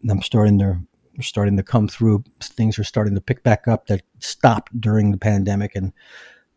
And 0.00 0.10
I'm 0.10 0.22
starting 0.22 0.58
to 0.60 0.78
starting 1.20 1.56
to 1.56 1.62
come 1.62 1.88
through. 1.88 2.24
Things 2.40 2.78
are 2.78 2.84
starting 2.84 3.14
to 3.14 3.20
pick 3.20 3.42
back 3.42 3.68
up 3.68 3.86
that 3.86 4.02
stopped 4.18 4.78
during 4.80 5.10
the 5.10 5.18
pandemic, 5.18 5.74
and 5.74 5.92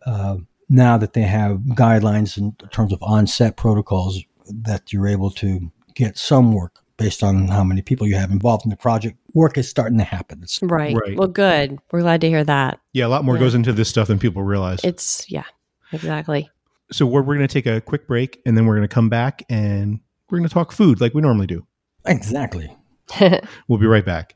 uh, 0.06 0.38
now 0.72 0.98
that 0.98 1.12
they 1.14 1.24
have 1.24 1.58
guidelines 1.76 2.38
in 2.38 2.54
terms 2.72 2.94
of 2.94 3.00
on-set 3.04 3.58
protocols, 3.58 4.24
that 4.64 4.92
you're 4.94 5.08
able 5.08 5.30
to 5.32 5.72
get 5.96 6.18
some 6.18 6.54
work 6.54 6.80
based 6.98 7.24
on 7.24 7.48
how 7.50 7.64
many 7.64 7.82
people 7.82 8.08
you 8.08 8.16
have 8.16 8.32
involved 8.32 8.64
in 8.66 8.70
the 8.70 8.78
project. 8.78 9.18
Work 9.34 9.58
is 9.58 9.68
starting 9.70 9.98
to 9.98 10.04
happen. 10.04 10.40
It's 10.44 10.60
Right. 10.62 10.96
Right. 10.96 11.18
Well, 11.18 11.28
good. 11.28 11.80
We're 11.92 12.02
glad 12.02 12.22
to 12.22 12.30
hear 12.30 12.44
that. 12.44 12.80
Yeah, 12.94 13.06
a 13.06 13.10
lot 13.10 13.26
more 13.26 13.36
Yeah. 13.36 13.42
goes 13.42 13.56
into 13.56 13.74
this 13.74 13.90
stuff 13.90 14.08
than 14.08 14.18
people 14.20 14.44
realize. 14.44 14.80
It's, 14.84 15.30
yeah, 15.30 15.44
exactly. 15.92 16.50
so 16.92 17.06
we're, 17.06 17.22
we're 17.22 17.36
going 17.36 17.48
to 17.48 17.54
take 17.54 17.66
a 17.66 17.82
quick 17.82 18.08
break 18.08 18.40
and 18.46 18.56
then 18.58 18.66
we're 18.66 18.76
going 18.76 18.88
to 18.88 18.94
come 18.94 19.10
back 19.10 19.44
and 19.50 20.00
we're 20.30 20.38
going 20.38 20.48
to 20.48 20.54
talk 20.54 20.72
food 20.72 21.02
like 21.02 21.14
we 21.14 21.22
normally 21.22 21.48
do. 21.48 21.66
exactly. 22.06 22.74
We'll 23.68 23.80
be 23.80 23.88
right 23.88 24.06
back. 24.06 24.36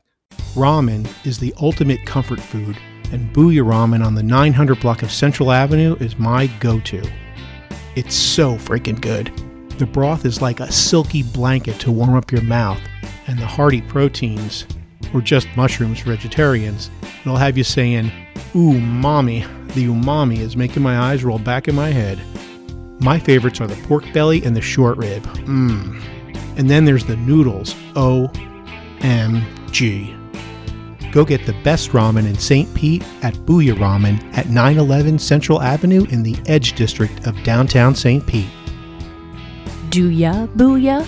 Ramen 0.54 1.08
is 1.26 1.38
the 1.38 1.54
ultimate 1.62 2.04
comfort 2.04 2.40
food, 2.40 2.76
and 3.12 3.32
Booyah 3.34 3.64
Ramen 3.64 4.04
on 4.04 4.14
the 4.14 4.22
900 4.22 4.80
block 4.80 5.02
of 5.02 5.10
Central 5.10 5.52
Avenue 5.52 5.96
is 6.00 6.18
my 6.18 6.46
go 6.60 6.80
to. 6.80 7.02
It's 7.94 8.14
so 8.14 8.56
freaking 8.56 9.00
good. 9.00 9.32
The 9.78 9.86
broth 9.86 10.24
is 10.24 10.42
like 10.42 10.60
a 10.60 10.72
silky 10.72 11.22
blanket 11.22 11.78
to 11.80 11.92
warm 11.92 12.14
up 12.14 12.32
your 12.32 12.42
mouth, 12.42 12.80
and 13.26 13.38
the 13.38 13.46
hearty 13.46 13.82
proteins, 13.82 14.66
or 15.12 15.20
just 15.20 15.48
mushrooms 15.56 16.00
for 16.00 16.10
vegetarians, 16.10 16.90
it'll 17.20 17.36
have 17.36 17.58
you 17.58 17.64
saying, 17.64 18.10
Ooh, 18.54 18.80
mommy. 18.80 19.44
The 19.68 19.86
umami 19.88 20.38
is 20.38 20.56
making 20.56 20.82
my 20.82 20.98
eyes 20.98 21.22
roll 21.22 21.38
back 21.38 21.68
in 21.68 21.74
my 21.74 21.90
head. 21.90 22.18
My 23.00 23.18
favorites 23.18 23.60
are 23.60 23.66
the 23.66 23.76
pork 23.86 24.10
belly 24.14 24.42
and 24.42 24.56
the 24.56 24.62
short 24.62 24.96
rib. 24.96 25.22
Mmm. 25.22 26.00
And 26.56 26.70
then 26.70 26.86
there's 26.86 27.04
the 27.04 27.16
noodles. 27.16 27.74
Oh, 27.94 28.28
OMG. 29.00 30.25
Go 31.16 31.24
get 31.24 31.46
the 31.46 31.54
best 31.64 31.92
ramen 31.92 32.28
in 32.28 32.38
St. 32.38 32.74
Pete 32.74 33.02
at 33.22 33.32
Booyah 33.32 33.72
Ramen 33.72 34.22
at 34.36 34.50
911 34.50 35.18
Central 35.18 35.62
Avenue 35.62 36.04
in 36.10 36.22
the 36.22 36.36
Edge 36.44 36.74
District 36.74 37.26
of 37.26 37.42
downtown 37.42 37.94
St. 37.94 38.26
Pete. 38.26 38.50
Do 39.88 40.10
ya, 40.10 40.46
booyah? 40.48 41.06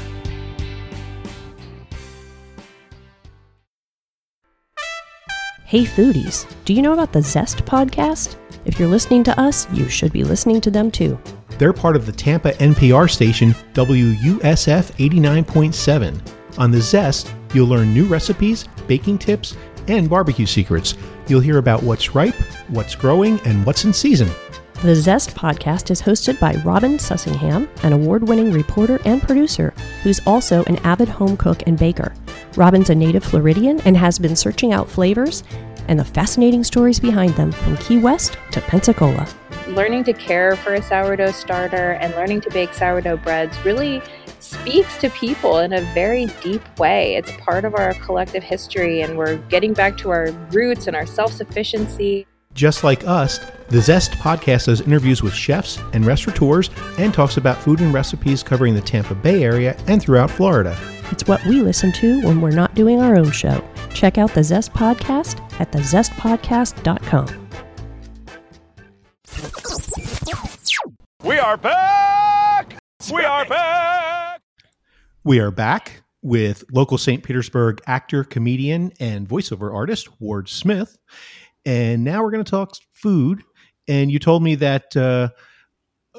Hey 5.66 5.84
foodies, 5.84 6.50
do 6.64 6.72
you 6.72 6.80
know 6.80 6.94
about 6.94 7.12
the 7.12 7.20
Zest 7.20 7.66
podcast? 7.66 8.36
If 8.64 8.80
you're 8.80 8.88
listening 8.88 9.24
to 9.24 9.38
us, 9.38 9.70
you 9.74 9.90
should 9.90 10.14
be 10.14 10.24
listening 10.24 10.62
to 10.62 10.70
them 10.70 10.90
too. 10.90 11.18
They're 11.58 11.74
part 11.74 11.96
of 11.96 12.06
the 12.06 12.12
Tampa 12.12 12.52
NPR 12.52 13.10
station 13.10 13.52
WUSF 13.74 14.90
89.7. 14.92 16.20
On 16.56 16.70
the 16.70 16.80
Zest, 16.80 17.34
you'll 17.52 17.68
learn 17.68 17.92
new 17.92 18.06
recipes, 18.06 18.66
baking 18.86 19.18
tips, 19.18 19.54
and 19.88 20.08
barbecue 20.08 20.46
secrets. 20.46 20.94
You'll 21.26 21.40
hear 21.40 21.58
about 21.58 21.82
what's 21.82 22.14
ripe, 22.14 22.34
what's 22.68 22.94
growing, 22.94 23.40
and 23.40 23.64
what's 23.66 23.84
in 23.84 23.92
season. 23.92 24.28
The 24.82 24.94
Zest 24.94 25.34
podcast 25.34 25.90
is 25.90 26.00
hosted 26.00 26.38
by 26.38 26.54
Robin 26.64 26.98
Sussingham, 26.98 27.68
an 27.82 27.92
award 27.92 28.28
winning 28.28 28.52
reporter 28.52 29.00
and 29.04 29.20
producer 29.20 29.74
who's 30.04 30.20
also 30.24 30.62
an 30.64 30.76
avid 30.78 31.08
home 31.08 31.36
cook 31.36 31.64
and 31.66 31.76
baker. 31.76 32.14
Robin's 32.54 32.88
a 32.88 32.94
native 32.94 33.24
Floridian 33.24 33.80
and 33.80 33.96
has 33.96 34.20
been 34.20 34.36
searching 34.36 34.72
out 34.72 34.88
flavors 34.88 35.42
and 35.88 35.98
the 35.98 36.04
fascinating 36.04 36.62
stories 36.62 37.00
behind 37.00 37.34
them 37.34 37.50
from 37.50 37.76
Key 37.78 37.98
West 37.98 38.38
to 38.52 38.60
Pensacola. 38.60 39.26
learning 39.68 40.04
to 40.04 40.12
care 40.14 40.56
for 40.56 40.74
a 40.74 40.82
sourdough 40.82 41.32
starter 41.32 41.92
and 42.00 42.14
learning 42.14 42.40
to 42.40 42.50
bake 42.50 42.72
sourdough 42.72 43.18
breads 43.18 43.58
really 43.64 44.00
speaks 44.42 44.96
to 44.98 45.10
people 45.10 45.58
in 45.58 45.72
a 45.72 45.80
very 45.94 46.26
deep 46.42 46.62
way. 46.78 47.16
It's 47.16 47.32
part 47.32 47.64
of 47.64 47.74
our 47.74 47.94
collective 47.94 48.42
history, 48.42 49.00
and 49.02 49.18
we're 49.18 49.36
getting 49.48 49.72
back 49.72 49.96
to 49.98 50.10
our 50.10 50.30
roots 50.50 50.86
and 50.86 50.96
our 50.96 51.06
self 51.06 51.32
sufficiency. 51.32 52.26
Just 52.54 52.82
like 52.82 53.06
us, 53.06 53.38
the 53.68 53.80
Zest 53.80 54.12
podcast 54.12 54.66
does 54.66 54.80
interviews 54.80 55.22
with 55.22 55.32
chefs 55.34 55.78
and 55.92 56.04
restaurateurs 56.04 56.70
and 56.98 57.14
talks 57.14 57.36
about 57.36 57.62
food 57.62 57.80
and 57.80 57.94
recipes 57.94 58.42
covering 58.42 58.74
the 58.74 58.80
Tampa 58.80 59.14
Bay 59.14 59.44
area 59.44 59.76
and 59.86 60.02
throughout 60.02 60.30
Florida. 60.30 60.76
It's 61.10 61.26
what 61.28 61.44
we 61.46 61.60
listen 61.60 61.92
to 61.92 62.20
when 62.22 62.40
we're 62.40 62.50
not 62.50 62.74
doing 62.74 63.00
our 63.00 63.16
own 63.16 63.30
show. 63.30 63.62
Check 63.94 64.18
out 64.18 64.34
the 64.34 64.42
Zest 64.42 64.72
podcast 64.72 65.40
at 65.60 65.70
thezestpodcast.com. 65.72 67.48
We 71.24 71.38
are 71.38 71.56
back! 71.56 72.78
We 73.12 73.24
are 73.24 73.44
back! 73.44 74.27
We 75.28 75.40
are 75.40 75.50
back 75.50 76.04
with 76.22 76.64
local 76.72 76.96
St. 76.96 77.22
Petersburg 77.22 77.82
actor, 77.86 78.24
comedian, 78.24 78.94
and 78.98 79.28
voiceover 79.28 79.70
artist 79.74 80.08
Ward 80.22 80.48
Smith. 80.48 80.96
And 81.66 82.02
now 82.02 82.22
we're 82.22 82.30
going 82.30 82.44
to 82.44 82.50
talk 82.50 82.76
food. 82.94 83.42
And 83.86 84.10
you 84.10 84.18
told 84.18 84.42
me 84.42 84.54
that 84.54 84.96
uh, 84.96 85.28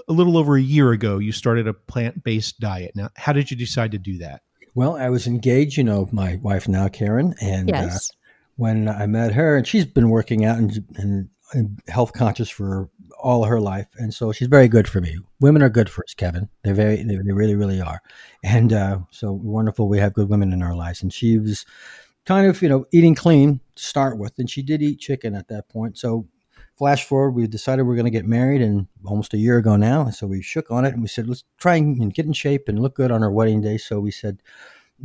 a 0.07 0.13
little 0.13 0.37
over 0.37 0.57
a 0.57 0.61
year 0.61 0.91
ago 0.91 1.17
you 1.17 1.31
started 1.31 1.67
a 1.67 1.73
plant 1.73 2.23
based 2.23 2.59
diet. 2.59 2.91
Now, 2.93 3.09
how 3.15 3.33
did 3.33 3.49
you 3.49 3.57
decide 3.57 3.93
to 3.93 3.97
do 3.97 4.19
that? 4.19 4.43
Well, 4.75 4.95
I 4.95 5.09
was 5.09 5.25
engaged, 5.25 5.75
you 5.75 5.83
know, 5.83 6.07
my 6.11 6.35
wife 6.43 6.67
now, 6.67 6.87
Karen, 6.87 7.33
and 7.41 7.73
uh, 7.73 7.89
when 8.57 8.87
I 8.87 9.07
met 9.07 9.33
her, 9.33 9.57
and 9.57 9.65
she's 9.65 9.85
been 9.85 10.11
working 10.11 10.45
out 10.45 10.59
and, 10.59 10.85
and, 10.97 11.29
and 11.53 11.79
health 11.87 12.13
conscious 12.13 12.51
for 12.51 12.91
all 13.19 13.43
her 13.45 13.59
life, 13.59 13.87
and 13.97 14.13
so 14.13 14.31
she's 14.31 14.47
very 14.47 14.67
good 14.67 14.87
for 14.87 15.01
me. 15.01 15.17
Women 15.39 15.61
are 15.61 15.69
good 15.69 15.89
for 15.89 16.03
us, 16.03 16.13
Kevin. 16.13 16.49
They're 16.63 16.73
very, 16.73 17.03
they, 17.03 17.15
they 17.15 17.31
really, 17.31 17.55
really 17.55 17.81
are, 17.81 18.01
and 18.43 18.73
uh, 18.73 18.99
so 19.11 19.31
wonderful. 19.31 19.87
We 19.87 19.99
have 19.99 20.13
good 20.13 20.29
women 20.29 20.53
in 20.53 20.61
our 20.61 20.75
lives, 20.75 21.01
and 21.01 21.13
she 21.13 21.37
was 21.37 21.65
kind 22.25 22.47
of, 22.47 22.61
you 22.61 22.69
know, 22.69 22.85
eating 22.91 23.15
clean 23.15 23.59
to 23.75 23.83
start 23.83 24.17
with, 24.17 24.33
and 24.39 24.49
she 24.49 24.61
did 24.61 24.81
eat 24.81 24.99
chicken 24.99 25.35
at 25.35 25.47
that 25.49 25.69
point. 25.69 25.97
So, 25.97 26.27
flash 26.77 27.05
forward, 27.05 27.31
we 27.31 27.47
decided 27.47 27.83
we 27.83 27.93
are 27.93 27.97
going 27.97 28.05
to 28.05 28.11
get 28.11 28.25
married, 28.25 28.61
and 28.61 28.87
almost 29.05 29.33
a 29.33 29.37
year 29.37 29.57
ago 29.57 29.75
now, 29.75 30.01
and 30.01 30.15
so 30.15 30.27
we 30.27 30.41
shook 30.41 30.71
on 30.71 30.85
it, 30.85 30.93
and 30.93 31.01
we 31.01 31.07
said, 31.07 31.27
let's 31.27 31.43
try 31.57 31.75
and 31.75 32.13
get 32.13 32.25
in 32.25 32.33
shape 32.33 32.67
and 32.67 32.79
look 32.79 32.95
good 32.95 33.11
on 33.11 33.23
our 33.23 33.31
wedding 33.31 33.61
day. 33.61 33.77
So 33.77 33.99
we 33.99 34.11
said 34.11 34.41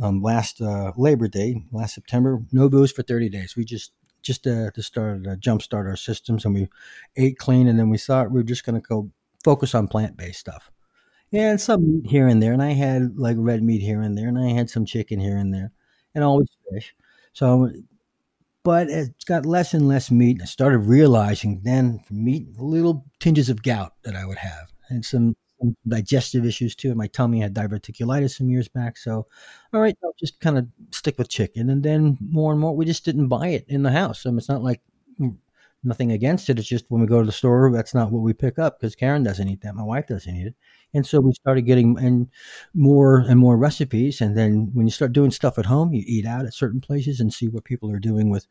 um, 0.01 0.21
last 0.21 0.61
uh, 0.61 0.91
Labor 0.97 1.27
Day, 1.27 1.63
last 1.71 1.95
September, 1.95 2.41
no 2.51 2.69
booze 2.69 2.91
for 2.91 3.03
30 3.03 3.29
days. 3.29 3.55
We 3.55 3.65
just 3.65 3.91
just 4.25 4.45
uh, 4.47 4.71
to 4.71 4.83
start 4.83 5.25
uh, 5.27 5.35
jumpstart 5.35 5.87
our 5.87 5.95
systems, 5.95 6.43
and 6.45 6.53
we 6.53 6.67
ate 7.15 7.37
clean, 7.37 7.67
and 7.67 7.79
then 7.79 7.89
we 7.89 7.97
thought 7.97 8.31
we 8.31 8.39
were 8.39 8.43
just 8.43 8.65
going 8.65 8.81
to 8.81 8.87
go 8.87 9.09
focus 9.43 9.75
on 9.75 9.87
plant 9.87 10.17
based 10.17 10.39
stuff. 10.39 10.71
and 11.31 11.61
some 11.61 12.01
meat 12.01 12.09
here 12.09 12.27
and 12.27 12.41
there. 12.41 12.53
And 12.53 12.63
I 12.63 12.71
had 12.71 13.17
like 13.17 13.37
red 13.39 13.63
meat 13.63 13.81
here 13.81 14.01
and 14.01 14.17
there, 14.17 14.27
and 14.27 14.39
I 14.39 14.49
had 14.49 14.69
some 14.69 14.85
chicken 14.85 15.19
here 15.19 15.37
and 15.37 15.53
there, 15.53 15.71
and 16.15 16.23
always 16.23 16.49
fish. 16.71 16.95
So, 17.33 17.71
but 18.63 18.89
it's 18.89 19.25
got 19.25 19.45
less 19.45 19.73
and 19.73 19.87
less 19.87 20.09
meat. 20.11 20.39
I 20.41 20.45
started 20.45 20.79
realizing 20.79 21.61
then 21.63 22.01
meat, 22.09 22.47
little 22.57 23.05
tinges 23.19 23.49
of 23.49 23.63
gout 23.63 23.93
that 24.03 24.15
I 24.15 24.25
would 24.25 24.39
have, 24.39 24.73
and 24.89 25.05
some 25.05 25.35
digestive 25.87 26.45
issues 26.45 26.75
too. 26.75 26.91
In 26.91 26.97
my 26.97 27.07
tummy, 27.07 27.39
had 27.41 27.53
diverticulitis 27.53 28.37
some 28.37 28.49
years 28.49 28.67
back. 28.67 28.97
So, 28.97 29.27
all 29.73 29.81
right, 29.81 29.97
I'll 30.03 30.15
just 30.19 30.39
kind 30.39 30.57
of 30.57 30.67
stick 30.91 31.17
with 31.17 31.29
chicken. 31.29 31.69
And 31.69 31.83
then 31.83 32.17
more 32.21 32.51
and 32.51 32.59
more, 32.59 32.75
we 32.75 32.85
just 32.85 33.05
didn't 33.05 33.27
buy 33.27 33.47
it 33.49 33.65
in 33.67 33.83
the 33.83 33.91
house. 33.91 34.25
I 34.25 34.29
mean, 34.29 34.37
it's 34.39 34.49
not 34.49 34.63
like 34.63 34.81
mm, 35.19 35.35
nothing 35.83 36.11
against 36.11 36.49
it. 36.49 36.59
It's 36.59 36.67
just 36.67 36.85
when 36.89 37.01
we 37.01 37.07
go 37.07 37.19
to 37.19 37.25
the 37.25 37.31
store, 37.31 37.71
that's 37.71 37.93
not 37.93 38.11
what 38.11 38.21
we 38.21 38.33
pick 38.33 38.59
up 38.59 38.79
because 38.79 38.95
Karen 38.95 39.23
doesn't 39.23 39.47
eat 39.47 39.61
that. 39.61 39.75
My 39.75 39.83
wife 39.83 40.07
doesn't 40.07 40.35
eat 40.35 40.47
it. 40.47 40.55
And 40.93 41.05
so 41.05 41.19
we 41.19 41.33
started 41.33 41.63
getting 41.63 41.97
and 41.99 42.27
more 42.73 43.19
and 43.19 43.39
more 43.39 43.57
recipes. 43.57 44.21
And 44.21 44.37
then 44.37 44.71
when 44.73 44.87
you 44.87 44.91
start 44.91 45.13
doing 45.13 45.31
stuff 45.31 45.57
at 45.57 45.65
home, 45.65 45.93
you 45.93 46.03
eat 46.05 46.25
out 46.25 46.45
at 46.45 46.53
certain 46.53 46.81
places 46.81 47.19
and 47.19 47.33
see 47.33 47.47
what 47.47 47.65
people 47.65 47.91
are 47.91 47.99
doing 47.99 48.29
with 48.29 48.47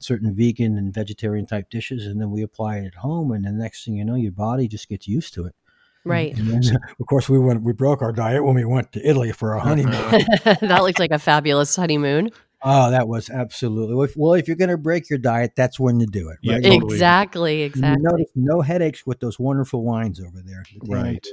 certain 0.00 0.34
vegan 0.34 0.76
and 0.78 0.94
vegetarian 0.94 1.46
type 1.46 1.70
dishes. 1.70 2.06
And 2.06 2.20
then 2.20 2.30
we 2.30 2.42
apply 2.42 2.78
it 2.78 2.86
at 2.86 2.94
home. 2.96 3.32
And 3.32 3.44
the 3.44 3.52
next 3.52 3.84
thing 3.84 3.94
you 3.96 4.04
know, 4.04 4.14
your 4.16 4.32
body 4.32 4.68
just 4.68 4.88
gets 4.88 5.08
used 5.08 5.34
to 5.34 5.46
it. 5.46 5.54
Right. 6.04 6.34
Then, 6.36 6.62
of 7.00 7.06
course, 7.08 7.28
we 7.28 7.38
went 7.38 7.62
we 7.62 7.72
broke 7.72 8.02
our 8.02 8.12
diet 8.12 8.44
when 8.44 8.54
we 8.54 8.64
went 8.64 8.92
to 8.92 9.08
Italy 9.08 9.32
for 9.32 9.54
our 9.54 9.60
honeymoon. 9.60 9.92
that 10.44 10.80
looked 10.82 10.98
like 10.98 11.10
a 11.12 11.18
fabulous 11.18 11.74
honeymoon. 11.76 12.30
oh, 12.62 12.90
that 12.90 13.08
was 13.08 13.30
absolutely 13.30 13.94
well. 14.16 14.34
If, 14.34 14.46
you're 14.48 14.56
going 14.56 14.70
to 14.70 14.76
break 14.78 15.08
your 15.10 15.18
diet, 15.18 15.52
that's 15.56 15.78
when 15.80 16.00
you 16.00 16.06
do 16.06 16.28
it. 16.30 16.38
Yeah, 16.42 16.54
Right? 16.54 16.62
totally. 16.64 16.94
Exactly, 16.94 17.62
exactly. 17.62 18.02
You 18.02 18.08
notice 18.10 18.30
no 18.34 18.60
headaches 18.60 19.06
with 19.06 19.20
those 19.20 19.38
wonderful 19.38 19.82
wines 19.82 20.20
over 20.20 20.40
there. 20.44 20.64
They- 20.82 20.94
Right. 20.94 21.26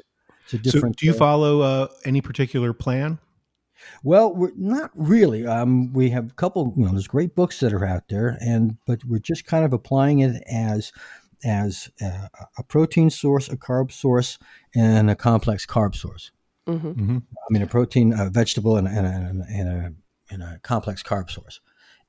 It's 0.45 0.53
a 0.53 0.57
So, 0.57 0.71
different. 0.71 0.97
do 0.97 1.05
you 1.05 1.13
uh, 1.13 1.15
follow 1.15 1.61
uh, 1.61 1.87
any 2.05 2.19
particular 2.21 2.73
plan? 2.73 3.19
Well, 4.03 4.33
we're 4.35 4.51
not 4.55 4.91
really. 4.95 5.45
Um, 5.47 5.91
we 5.93 6.09
have 6.11 6.31
a 6.31 6.33
couple. 6.33 6.73
You 6.77 6.85
know, 6.85 6.91
there's 6.91 7.07
great 7.07 7.33
books 7.35 7.59
that 7.61 7.73
are 7.73 7.85
out 7.85 8.03
there, 8.09 8.37
and 8.41 8.77
but 8.85 9.03
we're 9.05 9.19
just 9.19 9.45
kind 9.45 9.65
of 9.65 9.73
applying 9.73 10.19
it 10.19 10.41
as 10.51 10.91
as 11.43 11.89
a, 12.01 12.29
a 12.57 12.63
protein 12.63 13.09
source, 13.09 13.49
a 13.49 13.57
carb 13.57 13.91
source, 13.91 14.37
and 14.75 15.09
a 15.09 15.15
complex 15.15 15.65
carb 15.65 15.95
source. 15.95 16.31
hmm 16.67 16.77
hmm 16.77 17.17
I 17.17 17.53
mean, 17.53 17.61
a 17.61 17.67
protein, 17.67 18.13
a 18.17 18.29
vegetable, 18.29 18.77
and, 18.77 18.87
a- 18.87 18.91
and, 18.91 19.05
a, 19.07 19.45
and, 19.49 19.69
a, 19.69 19.93
and 20.33 20.43
a 20.43 20.59
complex 20.63 21.03
carb 21.03 21.29
source. 21.29 21.59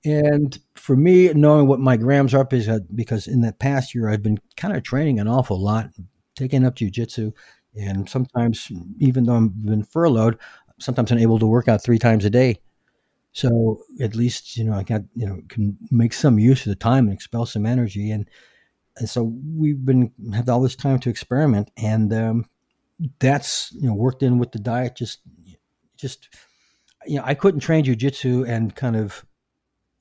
And 0.04 0.58
for 0.74 0.96
me, 0.96 1.32
knowing 1.32 1.68
what 1.68 1.78
my 1.80 1.96
grams 1.96 2.34
are, 2.34 2.44
because, 2.44 2.80
because 2.94 3.26
in 3.28 3.40
that 3.42 3.58
past 3.58 3.94
year, 3.94 4.08
I've 4.08 4.22
been 4.22 4.38
kind 4.56 4.76
of 4.76 4.82
training 4.82 5.20
an 5.20 5.28
awful 5.28 5.60
lot, 5.60 5.90
taking 6.34 6.64
up 6.64 6.74
jujitsu. 6.74 7.32
And 7.74 8.08
sometimes, 8.08 8.70
even 8.98 9.24
though 9.24 9.36
I've 9.36 9.64
been 9.64 9.84
furloughed, 9.84 10.38
sometimes 10.80 11.12
I'm 11.12 11.18
able 11.18 11.38
to 11.38 11.46
work 11.46 11.68
out 11.68 11.82
three 11.82 11.98
times 11.98 12.24
a 12.24 12.30
day. 12.30 12.58
So 13.32 13.82
at 14.00 14.14
least, 14.14 14.56
you 14.56 14.64
know, 14.64 14.74
I 14.74 14.82
got, 14.82 15.02
you 15.14 15.26
know, 15.26 15.40
can 15.48 15.78
make 15.90 16.12
some 16.12 16.38
use 16.38 16.66
of 16.66 16.70
the 16.70 16.76
time 16.76 17.06
and 17.06 17.14
expel 17.14 17.46
some 17.46 17.64
energy. 17.64 18.10
And, 18.10 18.28
and 18.98 19.08
so 19.08 19.32
we've 19.56 19.84
been, 19.84 20.12
had 20.34 20.48
all 20.48 20.60
this 20.62 20.76
time 20.76 20.98
to 21.00 21.10
experiment. 21.10 21.70
And, 21.76 22.12
um, 22.12 22.46
that's 23.18 23.72
you 23.72 23.88
know 23.88 23.94
worked 23.94 24.22
in 24.22 24.38
with 24.38 24.52
the 24.52 24.60
diet 24.60 24.94
just 24.94 25.18
just 25.96 26.28
you 27.04 27.16
know 27.16 27.22
i 27.26 27.34
couldn't 27.34 27.58
train 27.58 27.84
jujitsu 27.84 28.46
and 28.48 28.76
kind 28.76 28.94
of 28.94 29.24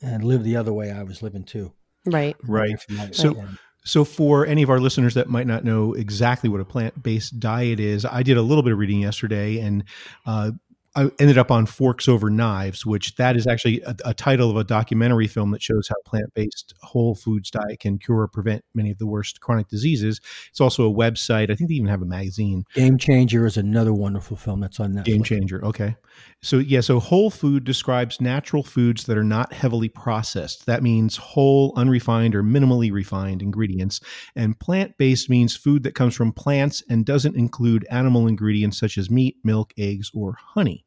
and 0.03 0.23
live 0.23 0.43
the 0.43 0.55
other 0.55 0.71
way 0.71 0.91
i 0.91 1.01
was 1.01 1.23
living 1.23 1.43
too 1.43 1.71
Right. 2.05 2.35
Right. 2.43 3.15
So- 3.15 3.33
and- 3.39 3.57
So, 3.83 4.05
for 4.05 4.45
any 4.45 4.61
of 4.61 4.69
our 4.69 4.79
listeners 4.79 5.15
that 5.15 5.29
might 5.29 5.47
not 5.47 5.63
know 5.63 5.93
exactly 5.93 6.47
what 6.49 6.61
a 6.61 6.65
plant 6.65 7.01
based 7.01 7.39
diet 7.39 7.79
is, 7.79 8.05
I 8.05 8.21
did 8.21 8.37
a 8.37 8.43
little 8.43 8.61
bit 8.61 8.73
of 8.73 8.77
reading 8.77 8.99
yesterday 9.01 9.57
and 9.59 9.83
uh, 10.27 10.51
I 10.93 11.09
ended 11.19 11.37
up 11.37 11.51
on 11.51 11.65
Forks 11.65 12.09
Over 12.09 12.29
Knives, 12.29 12.85
which 12.85 13.15
that 13.15 13.37
is 13.37 13.47
actually 13.47 13.81
a, 13.81 13.95
a 14.05 14.13
title 14.13 14.49
of 14.49 14.57
a 14.57 14.63
documentary 14.63 15.27
film 15.27 15.51
that 15.51 15.61
shows 15.61 15.87
how 15.87 15.95
plant 16.05 16.33
based 16.33 16.73
whole 16.81 17.15
foods 17.15 17.49
diet 17.49 17.79
can 17.79 17.97
cure 17.97 18.19
or 18.19 18.27
prevent 18.27 18.65
many 18.73 18.91
of 18.91 18.97
the 18.97 19.07
worst 19.07 19.39
chronic 19.39 19.69
diseases. 19.69 20.19
It's 20.49 20.59
also 20.59 20.89
a 20.89 20.93
website. 20.93 21.49
I 21.49 21.55
think 21.55 21.69
they 21.69 21.75
even 21.75 21.87
have 21.87 22.01
a 22.01 22.05
magazine. 22.05 22.65
game 22.73 22.97
changer 22.97 23.45
is 23.45 23.55
another 23.55 23.93
wonderful 23.93 24.35
film 24.35 24.59
that's 24.59 24.81
on 24.81 24.93
Netflix. 24.93 25.05
Game 25.05 25.23
changer. 25.23 25.63
Okay. 25.63 25.95
So, 26.41 26.57
yeah, 26.57 26.81
so 26.81 26.99
whole 26.99 27.29
food 27.29 27.63
describes 27.63 28.19
natural 28.19 28.63
foods 28.63 29.05
that 29.05 29.17
are 29.17 29.23
not 29.23 29.53
heavily 29.53 29.89
processed. 29.89 30.65
That 30.65 30.83
means 30.83 31.15
whole, 31.15 31.73
unrefined, 31.77 32.35
or 32.35 32.43
minimally 32.43 32.91
refined 32.91 33.41
ingredients. 33.41 34.01
And 34.35 34.59
plant 34.59 34.97
based 34.97 35.29
means 35.29 35.55
food 35.55 35.83
that 35.83 35.95
comes 35.95 36.15
from 36.15 36.33
plants 36.33 36.83
and 36.89 37.05
doesn't 37.05 37.37
include 37.37 37.87
animal 37.89 38.27
ingredients 38.27 38.77
such 38.77 38.97
as 38.97 39.09
meat, 39.09 39.37
milk, 39.43 39.73
eggs, 39.77 40.11
or 40.13 40.35
honey. 40.37 40.80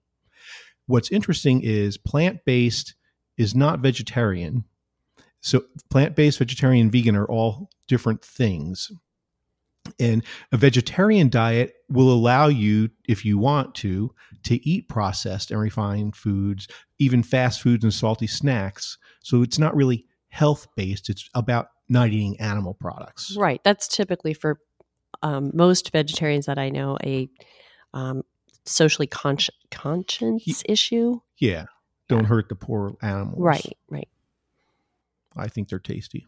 What's 0.87 1.11
interesting 1.11 1.63
is 1.63 1.97
plant 1.97 2.41
based 2.45 2.95
is 3.37 3.55
not 3.55 3.81
vegetarian. 3.81 4.65
So, 5.41 5.65
plant 5.91 6.17
based, 6.17 6.39
vegetarian, 6.39 6.91
vegan 6.91 7.17
are 7.17 7.27
all 7.27 7.71
different 7.89 8.25
things. 8.25 8.91
And 10.01 10.25
a 10.51 10.57
vegetarian 10.57 11.29
diet 11.29 11.75
will 11.91 12.11
allow 12.11 12.47
you, 12.49 12.91
if 13.07 13.25
you 13.25 13.37
want 13.37 13.75
to, 13.77 14.15
to 14.45 14.69
eat 14.69 14.89
processed 14.89 15.51
and 15.51 15.61
refined 15.61 16.17
foods, 16.17 16.67
even 16.99 17.23
fast 17.23 17.61
foods 17.61 17.85
and 17.85 17.93
salty 17.93 18.27
snacks. 18.27 18.97
So 19.23 19.43
it's 19.43 19.59
not 19.59 19.77
really 19.77 20.07
health 20.29 20.67
based, 20.75 21.11
it's 21.11 21.29
about 21.35 21.69
not 21.89 22.09
eating 22.09 22.41
animal 22.41 22.75
products. 22.75 23.37
Right. 23.37 23.63
That's 23.63 23.87
typically 23.87 24.33
for 24.33 24.59
um, 25.23 25.51
most 25.55 25.93
vegetarians 25.93 26.47
that 26.47 26.59
I 26.59 26.71
know 26.71 26.97
a 27.05 27.29
um, 27.93 28.23
socially 28.67 29.07
consci- 29.07 29.51
conscience 29.71 30.63
issue. 30.69 31.21
Yeah. 31.39 31.67
Don't 32.09 32.25
hurt 32.25 32.49
the 32.49 32.55
poor 32.55 32.97
animals. 33.03 33.39
Right. 33.39 33.77
Right. 33.89 34.09
I 35.37 35.49
think 35.49 35.69
they're 35.69 35.79
tasty. 35.79 36.27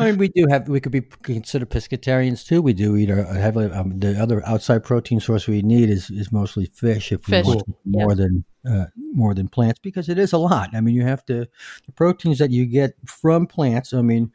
I 0.00 0.06
mean, 0.06 0.18
we 0.18 0.28
do 0.28 0.46
have. 0.48 0.68
We 0.68 0.78
could 0.78 0.92
be 0.92 1.00
considered 1.00 1.70
pescatarians 1.70 2.46
too. 2.46 2.62
We 2.62 2.72
do 2.72 2.94
eat 2.96 3.10
a, 3.10 3.28
a 3.28 3.34
heavily. 3.34 3.66
Um, 3.66 3.98
the 3.98 4.20
other 4.20 4.46
outside 4.46 4.84
protein 4.84 5.18
source 5.18 5.48
we 5.48 5.60
need 5.60 5.90
is, 5.90 6.08
is 6.08 6.30
mostly 6.30 6.66
fish. 6.66 7.10
If 7.10 7.26
we 7.26 7.42
want 7.42 7.64
more 7.84 8.14
than 8.14 8.44
uh, 8.68 8.86
more 9.12 9.34
than 9.34 9.48
plants, 9.48 9.80
because 9.82 10.08
it 10.08 10.16
is 10.16 10.32
a 10.32 10.38
lot. 10.38 10.70
I 10.72 10.80
mean, 10.80 10.94
you 10.94 11.02
have 11.02 11.24
to 11.26 11.48
the 11.86 11.92
proteins 11.96 12.38
that 12.38 12.52
you 12.52 12.64
get 12.66 12.92
from 13.06 13.48
plants. 13.48 13.92
I 13.92 14.02
mean, 14.02 14.30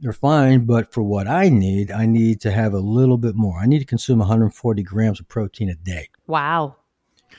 they're 0.00 0.12
fine, 0.12 0.64
but 0.66 0.92
for 0.92 1.02
what 1.02 1.26
I 1.28 1.48
need, 1.48 1.90
I 1.90 2.06
need 2.06 2.40
to 2.42 2.50
have 2.50 2.72
a 2.72 2.78
little 2.80 3.18
bit 3.18 3.34
more. 3.34 3.58
I 3.60 3.66
need 3.66 3.80
to 3.80 3.84
consume 3.84 4.18
140 4.20 4.82
grams 4.82 5.20
of 5.20 5.28
protein 5.28 5.68
a 5.68 5.74
day, 5.74 6.08
Wow. 6.26 6.76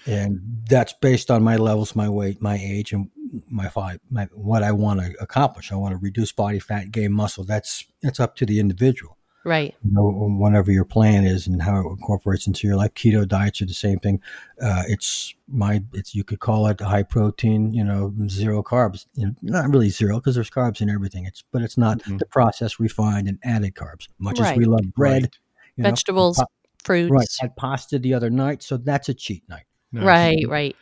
and 0.06 0.40
that's 0.70 0.94
based 0.94 1.30
on 1.32 1.44
my 1.44 1.58
levels, 1.58 1.96
my 1.96 2.08
weight, 2.10 2.42
my 2.42 2.58
age, 2.62 2.94
and 2.94 3.10
my 3.50 3.68
five, 3.70 4.00
my 4.10 4.26
what 4.34 4.62
I 4.64 4.72
want 4.74 5.00
to 5.00 5.14
accomplish. 5.22 5.72
I 5.72 5.76
want 5.76 5.94
to 5.94 5.98
reduce 5.98 6.32
body 6.32 6.60
fat, 6.60 6.92
gain 6.92 7.12
muscle. 7.14 7.44
That's 7.44 7.86
that's 8.02 8.20
up 8.20 8.36
to 8.38 8.46
the 8.46 8.60
individual 8.60 9.18
Right. 9.44 9.74
you 9.84 9.92
know, 9.92 10.04
whatever 10.38 10.72
your 10.72 10.86
plan 10.86 11.26
is 11.26 11.48
and 11.48 11.62
how 11.62 11.80
it 11.80 11.90
incorporates 11.90 12.46
into 12.46 12.68
your 12.68 12.76
life. 12.76 12.94
Keto 12.94 13.28
diets 13.28 13.62
are 13.62 13.66
the 13.66 13.74
same 13.74 13.98
thing. 13.98 14.22
Uh, 14.62 14.84
it's 14.88 15.34
my, 15.48 15.84
it's 15.94 16.14
you 16.14 16.24
could 16.24 16.40
call 16.40 16.68
it 16.68 16.80
high 16.80 17.02
protein, 17.04 17.74
you 17.74 17.84
know, 17.84 18.14
zero 18.28 18.62
carbs. 18.62 19.08
You 19.16 19.28
know, 19.28 19.34
not 19.42 19.70
really 19.70 19.90
zero 19.90 20.18
because 20.18 20.36
there's 20.36 20.50
carbs 20.52 20.80
in 20.82 20.90
everything. 20.92 21.26
It's 21.26 21.44
but 21.52 21.64
it's 21.64 21.78
not 21.78 22.00
Mhm. 22.04 22.20
the 22.20 22.26
processed, 22.28 22.80
refined, 22.80 23.28
and 23.28 23.40
added 23.44 23.74
carbs. 23.74 24.08
Much 24.20 24.40
as 24.40 24.56
we 24.56 24.66
love 24.66 24.94
bread, 24.96 25.24
Right. 25.24 25.38
you 25.76 25.84
know, 25.84 25.90
Vegetables, 25.90 26.38
pa- 26.38 26.46
fruits. 26.84 27.12
right? 27.12 27.28
Had 27.40 27.56
pasta 27.56 27.98
the 27.98 28.14
other 28.14 28.30
night, 28.30 28.62
so 28.62 28.78
that's 28.78 29.10
a 29.10 29.14
cheat 29.14 29.44
night. 29.50 29.66
Nice. 29.92 30.06
Right. 30.06 30.46
Right. 30.48 30.76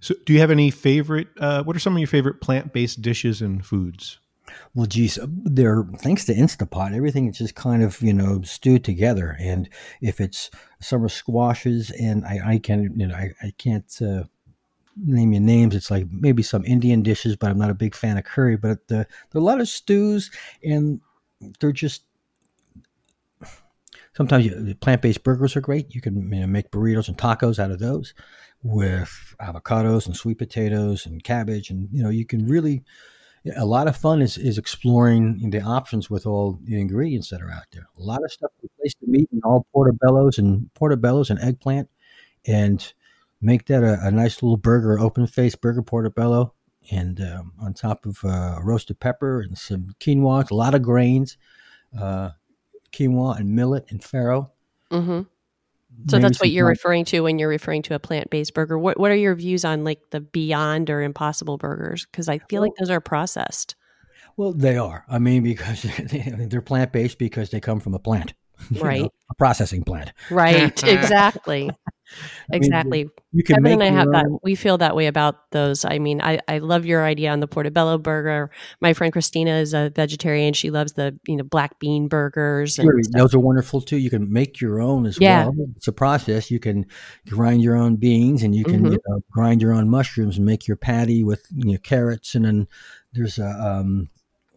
So, 0.00 0.14
do 0.24 0.32
you 0.34 0.40
have 0.40 0.50
any 0.50 0.70
favorite? 0.70 1.28
Uh, 1.40 1.62
what 1.64 1.74
are 1.74 1.80
some 1.80 1.94
of 1.94 1.98
your 1.98 2.06
favorite 2.06 2.40
plant-based 2.40 3.02
dishes 3.02 3.40
and 3.42 3.64
foods? 3.64 4.18
Well, 4.74 4.86
geez, 4.86 5.18
they're 5.26 5.84
thanks 5.98 6.24
to 6.26 6.34
Instapot, 6.34 6.94
everything 6.94 7.28
is 7.28 7.38
just 7.38 7.54
kind 7.54 7.82
of 7.82 8.00
you 8.02 8.12
know 8.12 8.42
stewed 8.42 8.84
together. 8.84 9.36
And 9.40 9.68
if 10.00 10.20
it's 10.20 10.50
summer 10.80 11.08
squashes, 11.08 11.90
and 11.90 12.24
I, 12.24 12.40
I 12.44 12.58
can 12.58 12.92
you 12.98 13.06
know 13.06 13.14
I, 13.14 13.32
I 13.42 13.52
can't 13.58 14.02
uh, 14.02 14.24
name 14.96 15.32
your 15.32 15.42
names. 15.42 15.74
It's 15.74 15.90
like 15.90 16.06
maybe 16.10 16.42
some 16.42 16.64
Indian 16.64 17.02
dishes, 17.02 17.36
but 17.36 17.50
I'm 17.50 17.58
not 17.58 17.70
a 17.70 17.74
big 17.74 17.94
fan 17.94 18.18
of 18.18 18.24
curry. 18.24 18.56
But 18.56 18.88
the, 18.88 18.94
there 18.94 19.06
are 19.36 19.38
a 19.38 19.40
lot 19.40 19.60
of 19.60 19.68
stews, 19.68 20.30
and 20.62 21.00
they're 21.60 21.72
just 21.72 22.04
sometimes 24.16 24.48
plant-based 24.80 25.24
burgers 25.24 25.56
are 25.56 25.60
great. 25.60 25.94
You 25.94 26.00
can 26.00 26.32
you 26.32 26.40
know, 26.40 26.46
make 26.46 26.70
burritos 26.70 27.08
and 27.08 27.18
tacos 27.18 27.58
out 27.58 27.70
of 27.70 27.78
those 27.78 28.14
with 28.62 29.34
avocados 29.40 30.06
and 30.06 30.16
sweet 30.16 30.38
potatoes 30.38 31.06
and 31.06 31.22
cabbage, 31.22 31.70
and 31.70 31.88
you 31.92 32.02
know 32.02 32.10
you 32.10 32.24
can 32.24 32.46
really 32.46 32.82
a 33.56 33.64
lot 33.64 33.88
of 33.88 33.96
fun 33.96 34.22
is, 34.22 34.38
is 34.38 34.58
exploring 34.58 35.50
the 35.50 35.60
options 35.60 36.08
with 36.08 36.26
all 36.26 36.58
the 36.64 36.80
ingredients 36.80 37.30
that 37.30 37.42
are 37.42 37.50
out 37.50 37.64
there. 37.72 37.86
A 37.98 38.02
lot 38.02 38.24
of 38.24 38.32
stuff 38.32 38.50
to 38.60 38.66
replace 38.66 38.94
the 39.00 39.06
meat 39.06 39.28
and 39.32 39.42
all 39.44 39.66
portobellos 39.74 40.38
and 40.38 40.70
portobellos 40.78 41.30
and 41.30 41.38
eggplant, 41.40 41.90
and 42.46 42.92
make 43.40 43.66
that 43.66 43.82
a, 43.82 43.98
a 44.06 44.10
nice 44.10 44.42
little 44.42 44.56
burger, 44.56 44.98
open 44.98 45.26
faced 45.26 45.60
burger 45.60 45.82
portobello, 45.82 46.54
and 46.90 47.20
um, 47.20 47.52
on 47.60 47.74
top 47.74 48.06
of 48.06 48.24
uh, 48.24 48.58
roasted 48.62 49.00
pepper 49.00 49.40
and 49.40 49.58
some 49.58 49.94
quinoa, 50.00 50.50
a 50.50 50.54
lot 50.54 50.74
of 50.74 50.82
grains, 50.82 51.36
uh, 51.98 52.30
quinoa 52.92 53.38
and 53.38 53.54
millet 53.54 53.84
and 53.90 54.00
farro. 54.00 54.50
Mm-hmm. 54.90 55.22
So 56.08 56.18
that's 56.18 56.40
what 56.40 56.50
you're 56.50 56.66
plant- 56.66 56.78
referring 56.78 57.04
to 57.06 57.20
when 57.22 57.38
you're 57.38 57.48
referring 57.48 57.82
to 57.82 57.94
a 57.94 57.98
plant-based 57.98 58.52
burger. 58.54 58.78
What 58.78 58.98
what 58.98 59.10
are 59.10 59.16
your 59.16 59.34
views 59.34 59.64
on 59.64 59.84
like 59.84 60.00
the 60.10 60.20
Beyond 60.20 60.90
or 60.90 61.02
Impossible 61.02 61.56
burgers? 61.56 62.06
Because 62.10 62.28
I 62.28 62.38
feel 62.50 62.60
like 62.62 62.72
those 62.78 62.90
are 62.90 63.00
processed. 63.00 63.74
Well, 64.36 64.52
they 64.52 64.76
are. 64.76 65.04
I 65.08 65.18
mean, 65.18 65.42
because 65.42 65.82
they're 66.48 66.60
plant 66.60 66.92
based 66.92 67.18
because 67.18 67.50
they 67.50 67.60
come 67.60 67.80
from 67.80 67.94
a 67.94 67.98
plant, 67.98 68.34
you 68.70 68.80
know, 68.80 68.86
Right. 68.86 69.10
a 69.30 69.34
processing 69.36 69.84
plant. 69.84 70.12
Right. 70.30 70.82
exactly. 70.84 71.70
Mean, 72.50 72.62
Exactly. 72.62 73.08
You 73.32 73.42
can 73.42 73.56
Kevin 73.56 73.78
make 73.78 73.88
and 73.88 73.96
I 73.96 73.98
have 73.98 74.10
that. 74.12 74.26
We 74.42 74.54
feel 74.54 74.78
that 74.78 74.94
way 74.94 75.06
about 75.06 75.50
those. 75.50 75.84
I 75.84 75.98
mean, 75.98 76.20
I, 76.20 76.38
I 76.46 76.58
love 76.58 76.86
your 76.86 77.04
idea 77.04 77.30
on 77.32 77.40
the 77.40 77.48
portobello 77.48 77.98
burger. 77.98 78.50
My 78.80 78.92
friend 78.92 79.12
Christina 79.12 79.52
is 79.56 79.74
a 79.74 79.90
vegetarian. 79.94 80.54
She 80.54 80.70
loves 80.70 80.92
the 80.92 81.18
you 81.26 81.36
know 81.36 81.44
black 81.44 81.78
bean 81.78 82.08
burgers. 82.08 82.74
Sure, 82.74 83.00
those 83.12 83.34
are 83.34 83.38
wonderful 83.40 83.80
too. 83.80 83.96
You 83.96 84.10
can 84.10 84.32
make 84.32 84.60
your 84.60 84.80
own 84.80 85.06
as 85.06 85.18
Yeah. 85.20 85.46
well. 85.46 85.68
It's 85.76 85.88
a 85.88 85.92
process. 85.92 86.50
You 86.50 86.60
can 86.60 86.86
grind 87.28 87.62
your 87.62 87.76
own 87.76 87.96
beans, 87.96 88.42
and 88.42 88.54
you 88.54 88.64
can 88.64 88.84
Mhm. 88.84 88.92
you 88.92 88.98
know, 89.08 89.20
grind 89.30 89.62
your 89.62 89.72
own 89.72 89.88
mushrooms 89.88 90.36
and 90.36 90.46
make 90.46 90.68
your 90.68 90.76
patty 90.76 91.24
with 91.24 91.46
you 91.54 91.72
know, 91.72 91.78
carrots. 91.78 92.34
And 92.34 92.44
then 92.44 92.68
there's 93.12 93.38
a 93.38 93.48
um, 93.48 94.08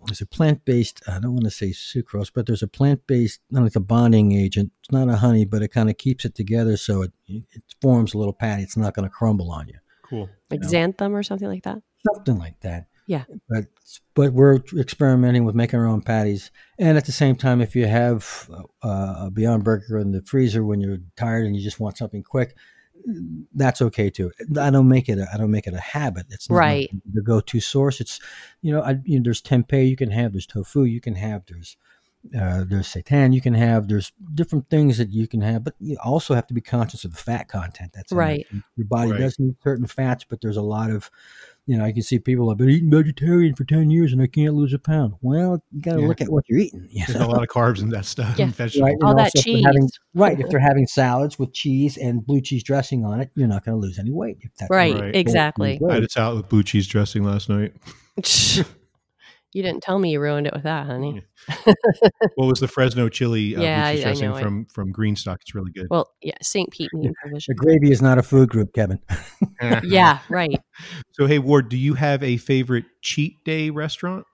there's 0.07 0.21
a 0.21 0.25
plant 0.25 0.65
based. 0.65 1.01
I 1.07 1.19
don't 1.19 1.33
want 1.33 1.43
to 1.43 1.51
say 1.51 1.67
sucrose, 1.67 2.31
but 2.33 2.45
there's 2.47 2.63
a 2.63 2.67
plant 2.67 3.05
based, 3.07 3.41
like 3.51 3.75
a 3.75 3.79
bonding 3.79 4.31
agent. 4.31 4.71
It's 4.79 4.91
not 4.91 5.09
a 5.09 5.17
honey, 5.17 5.45
but 5.45 5.61
it 5.61 5.69
kind 5.69 5.89
of 5.89 5.97
keeps 5.97 6.25
it 6.25 6.35
together 6.35 6.77
so 6.77 7.03
it 7.03 7.11
it 7.27 7.63
forms 7.81 8.13
a 8.13 8.17
little 8.17 8.33
patty. 8.33 8.63
It's 8.63 8.77
not 8.77 8.93
going 8.93 9.07
to 9.07 9.13
crumble 9.13 9.51
on 9.51 9.67
you. 9.67 9.79
Cool. 10.03 10.29
like 10.49 10.61
know. 10.61 10.67
xanthan 10.69 11.11
or 11.11 11.23
something 11.23 11.47
like 11.47 11.63
that. 11.63 11.81
something 12.13 12.37
like 12.37 12.59
that. 12.61 12.87
Yeah. 13.07 13.23
But 13.49 13.65
but 14.15 14.33
we're 14.33 14.59
experimenting 14.77 15.45
with 15.45 15.55
making 15.55 15.79
our 15.79 15.87
own 15.87 16.01
patties, 16.01 16.51
and 16.77 16.97
at 16.97 17.05
the 17.05 17.11
same 17.11 17.35
time, 17.35 17.61
if 17.61 17.75
you 17.75 17.87
have 17.87 18.49
uh, 18.83 19.15
a 19.25 19.31
Beyond 19.31 19.63
Burger 19.63 19.97
in 19.97 20.11
the 20.11 20.21
freezer 20.21 20.63
when 20.63 20.81
you're 20.81 20.99
tired 21.15 21.45
and 21.45 21.55
you 21.55 21.61
just 21.61 21.79
want 21.79 21.97
something 21.97 22.23
quick, 22.23 22.55
that's 23.53 23.81
okay 23.81 24.09
too. 24.09 24.31
I 24.59 24.69
don't 24.69 24.87
make 24.89 25.07
it. 25.09 25.17
A, 25.19 25.27
I 25.33 25.37
don't 25.37 25.51
make 25.51 25.67
it 25.67 25.73
a 25.73 25.79
habit. 25.79 26.25
It's 26.29 26.49
not 26.49 26.57
Right. 26.57 26.89
the 27.13 27.21
go-to 27.21 27.59
source. 27.59 28.01
It's 28.01 28.19
you 28.61 28.71
know, 28.73 28.81
I, 28.81 28.97
you 29.05 29.19
know, 29.19 29.23
there's 29.23 29.41
tempeh 29.41 29.87
you 29.89 29.95
can 29.95 30.11
have. 30.11 30.33
There's 30.33 30.47
tofu 30.47 30.83
you 30.83 31.01
can 31.01 31.15
have. 31.15 31.43
There's 31.47 31.77
uh, 32.37 32.65
there's 32.67 32.87
seitan 32.87 33.33
you 33.33 33.39
can 33.41 33.53
have. 33.53 33.87
There's 33.87 34.11
different 34.33 34.69
things 34.69 34.97
that 34.97 35.09
you 35.09 35.27
can 35.27 35.41
have, 35.41 35.63
but 35.63 35.75
you 35.79 35.95
also 36.03 36.33
have 36.35 36.47
to 36.47 36.53
be 36.53 36.61
conscious 36.61 37.05
of 37.05 37.11
the 37.11 37.17
fat 37.17 37.47
content. 37.47 37.91
That's. 37.93 38.11
Right. 38.11 38.45
Your 38.75 38.87
body 38.87 39.11
Right. 39.11 39.19
does 39.21 39.39
need 39.39 39.55
certain 39.63 39.87
fats, 39.87 40.25
but 40.27 40.41
there's 40.41 40.57
a 40.57 40.61
lot 40.61 40.91
of 40.91 41.09
you 41.67 41.77
know, 41.77 41.83
I 41.85 41.91
can 41.91 42.01
see 42.01 42.17
people 42.17 42.47
have 42.49 42.57
been 42.57 42.69
eating 42.69 42.89
vegetarian 42.89 43.53
for 43.55 43.65
10 43.65 43.89
years 43.91 44.13
and 44.13 44.21
I 44.21 44.27
can't 44.27 44.53
lose 44.55 44.73
a 44.73 44.79
pound. 44.79 45.13
Well, 45.21 45.61
you 45.71 45.81
got 45.81 45.95
to 45.95 46.01
Yeah. 46.01 46.07
look 46.07 46.21
at 46.21 46.29
what 46.29 46.45
you're 46.47 46.59
eating. 46.59 46.87
you 46.89 47.03
There's 47.05 47.19
know? 47.19 47.25
a 47.25 47.29
lot 47.29 47.43
of 47.43 47.49
carbs 47.49 47.81
in 47.81 47.89
that 47.89 48.05
stuff. 48.05 48.35
Yeah. 48.39 48.45
and 48.45 48.55
vegetables. 48.55 48.89
Right, 48.89 48.97
All 49.03 49.09
and 49.11 49.19
that 49.19 49.23
also 49.35 49.39
if 49.39 49.45
they're 49.45 49.61
having- 49.63 49.83
cheese. 49.83 49.99
right. 50.15 50.39
If 50.39 50.49
they're 50.49 50.59
having 50.59 50.87
salads 50.87 51.37
with 51.37 51.53
cheese 51.53 51.97
and 51.97 52.25
blue 52.25 52.39
cheese 52.41 52.63
dressing 52.63 53.03
on 53.05 53.19
it, 53.19 53.29
you're 53.35 53.47
not 53.49 53.65
going 53.65 53.79
to 53.79 53.85
lose 53.85 53.99
any 53.99 54.11
weight. 54.11 54.37
If 54.41 54.55
that 54.55 54.69
Right. 54.69 54.97
Right. 54.99 55.15
Exactly. 55.15 55.79
I 55.89 55.93
had 55.95 56.03
a 56.03 56.09
salad 56.09 56.37
with 56.37 56.49
blue 56.49 56.63
cheese 56.63 56.87
dressing 56.87 57.23
last 57.23 57.49
night. 57.49 57.73
you 59.53 59.63
didn't 59.63 59.81
tell 59.81 59.97
me 59.99 60.11
you 60.11 60.19
ruined 60.19 60.45
it 60.47 60.53
with 60.53 60.63
that, 60.63 60.85
honey. 60.85 61.23
What 62.35 62.47
was 62.47 62.59
the 62.59 62.67
Fresno 62.67 63.09
chili 63.09 63.55
uh, 63.55 63.61
Yeah, 63.61 63.85
I- 63.85 63.89
I 63.91 64.01
dressing 64.01 64.29
know 64.29 64.35
it. 64.35 64.41
from 64.41 64.65
from 64.65 64.91
Greenstock? 64.93 65.37
It's 65.41 65.55
really 65.55 65.71
good. 65.71 65.87
Well, 65.89 66.11
yeah, 66.21 66.35
St. 66.41 66.69
Pete 66.71 66.89
meat 66.93 67.11
and 67.23 67.41
The 67.47 67.55
gravy 67.55 67.91
is 67.91 68.01
not 68.01 68.17
a 68.17 68.23
food 68.23 68.49
group, 68.49 68.73
Kevin. 68.73 68.99
Yeah, 69.83 70.19
right. 70.29 70.59
So 71.13 71.25
hey 71.25 71.39
Ward, 71.39 71.69
do 71.69 71.77
you 71.77 71.95
have 71.95 72.21
a 72.23 72.37
favorite 72.37 72.85
cheat 73.01 73.43
day 73.43 73.69
restaurant? 73.71 74.25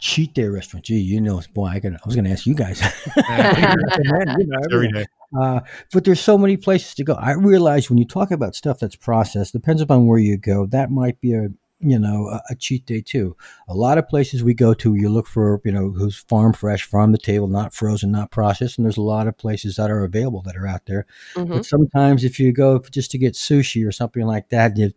Cheat 0.00 0.32
day 0.34 0.44
restaurant. 0.46 0.84
Gee, 0.86 0.98
you 0.98 1.20
know, 1.20 1.42
boy, 1.54 1.66
I, 1.66 1.80
could, 1.80 1.94
I 1.94 1.98
was 2.06 2.14
going 2.14 2.24
to 2.24 2.30
ask 2.30 2.46
you 2.46 2.54
guys. 2.54 2.80
Recommend, 3.16 4.36
you 4.38 4.46
know, 4.46 4.58
Every 4.70 4.86
everything. 4.86 4.92
day. 4.94 5.06
Uh, 5.40 5.60
but 5.92 6.04
there's 6.04 6.20
so 6.20 6.38
many 6.38 6.56
places 6.56 6.94
to 6.94 7.04
go. 7.04 7.14
I 7.14 7.32
realize 7.32 7.90
when 7.90 7.98
you 7.98 8.04
talk 8.06 8.30
about 8.30 8.54
stuff 8.54 8.78
that's 8.78 8.94
processed, 8.96 9.52
depends 9.52 9.82
upon 9.82 10.06
where 10.06 10.18
you 10.20 10.36
go. 10.38 10.66
That 10.66 10.90
might 10.90 11.20
be 11.20 11.34
a 11.34 11.48
you 11.80 11.98
know 11.98 12.28
a, 12.28 12.42
a 12.50 12.54
cheat 12.54 12.86
day 12.86 13.00
too. 13.00 13.36
A 13.68 13.74
lot 13.74 13.98
of 13.98 14.08
places 14.08 14.42
we 14.42 14.54
go 14.54 14.74
to, 14.74 14.94
you 14.94 15.08
look 15.08 15.26
for 15.26 15.60
you 15.64 15.72
know 15.72 15.90
who's 15.90 16.16
farm 16.16 16.52
fresh, 16.52 16.84
farm 16.84 17.12
the 17.12 17.18
table, 17.18 17.48
not 17.48 17.74
frozen, 17.74 18.10
not 18.12 18.30
processed. 18.30 18.78
And 18.78 18.84
there's 18.84 18.96
a 18.96 19.02
lot 19.02 19.28
of 19.28 19.36
places 19.36 19.76
that 19.76 19.90
are 19.90 20.04
available 20.04 20.42
that 20.42 20.56
are 20.56 20.66
out 20.66 20.86
there. 20.86 21.06
Mhm. 21.34 21.48
But 21.48 21.66
sometimes 21.66 22.24
if 22.24 22.38
you 22.40 22.52
go 22.52 22.78
just 22.78 23.10
to 23.12 23.18
get 23.18 23.34
sushi 23.34 23.86
or 23.86 23.92
something 23.92 24.26
like 24.26 24.48
that, 24.50 24.76
you 24.76 24.92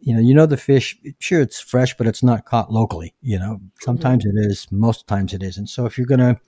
you 0.00 0.14
know 0.14 0.20
you 0.20 0.34
know 0.34 0.46
the 0.46 0.56
fish. 0.56 0.98
Sure, 1.18 1.40
it's 1.40 1.60
fresh, 1.60 1.96
but 1.96 2.06
it's 2.06 2.22
not 2.22 2.44
caught 2.44 2.72
locally. 2.72 3.14
You 3.22 3.38
know, 3.38 3.60
sometimes 3.80 4.24
it 4.24 4.34
is. 4.36 4.66
Most 4.70 5.06
times 5.06 5.34
it 5.34 5.42
isn't. 5.42 5.68
So 5.68 5.86
if 5.86 5.98
you're 5.98 6.06
gonna 6.06 6.40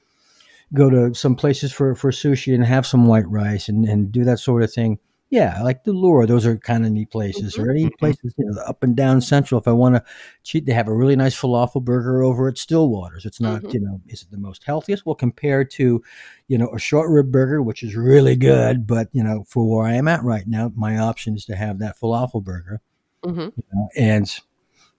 go 0.74 0.89
to 0.91 1.14
some 1.14 1.37
places 1.37 1.72
for, 1.72 1.95
for 1.95 2.11
sushi 2.11 2.55
and 2.55 2.64
have 2.64 2.87
some 2.87 3.07
white 3.07 3.28
rice 3.28 3.68
and, 3.68 3.85
and 3.85 4.11
do 4.11 4.24
that 4.24 4.39
sort 4.39 4.62
of 4.62 4.72
thing. 4.72 4.99
Yeah, 5.33 5.62
like 5.62 5.85
the 5.85 5.95
lure, 5.95 6.26
those 6.26 6.45
are 6.45 6.59
kind 6.59 6.85
of 6.85 6.93
neat 6.93 7.11
places. 7.11 7.57
Or 7.57 7.70
any 7.70 7.87
Mhm. 7.87 7.97
places, 7.99 8.35
you 8.37 8.45
know, 8.45 8.61
up 8.66 8.83
and 8.83 8.95
down 8.95 9.22
central. 9.22 9.59
If 9.59 9.66
I 9.66 9.72
want 9.72 9.95
to 9.95 10.05
cheat, 10.43 10.66
they 10.66 10.74
have 10.74 10.89
a 10.89 10.95
really 10.95 11.16
nice 11.16 11.35
falafel 11.35 11.83
burger 11.83 12.22
over 12.22 12.49
at 12.49 12.59
Stillwater's. 12.59 13.24
It's 13.24 13.41
not, 13.41 13.62
Mhm. 13.62 13.72
you 13.72 13.80
know, 13.80 14.03
is 14.09 14.20
it 14.20 14.30
the 14.30 14.37
most 14.37 14.64
healthiest? 14.64 15.07
Well, 15.07 15.14
compared 15.14 15.70
to, 15.70 16.05
you 16.49 16.59
know, 16.59 16.68
a 16.74 16.78
short 16.78 17.09
rib 17.09 17.33
burger, 17.33 17.62
which 17.62 17.83
is 17.83 17.97
really 17.97 18.37
good, 18.37 18.87
but 18.87 19.09
you 19.12 19.24
know, 19.24 19.45
for 19.49 19.64
where 19.66 19.87
I 19.87 19.95
am 19.95 20.07
at 20.07 20.22
right 20.22 20.47
now, 20.47 20.70
my 20.76 20.99
option 20.99 21.35
is 21.35 21.47
to 21.47 21.57
have 21.57 21.78
that 21.78 21.99
falafel 21.99 22.45
burger 22.45 22.83
Mhm. 23.24 23.53
you 23.57 23.64
know, 23.72 23.89
and 23.97 24.41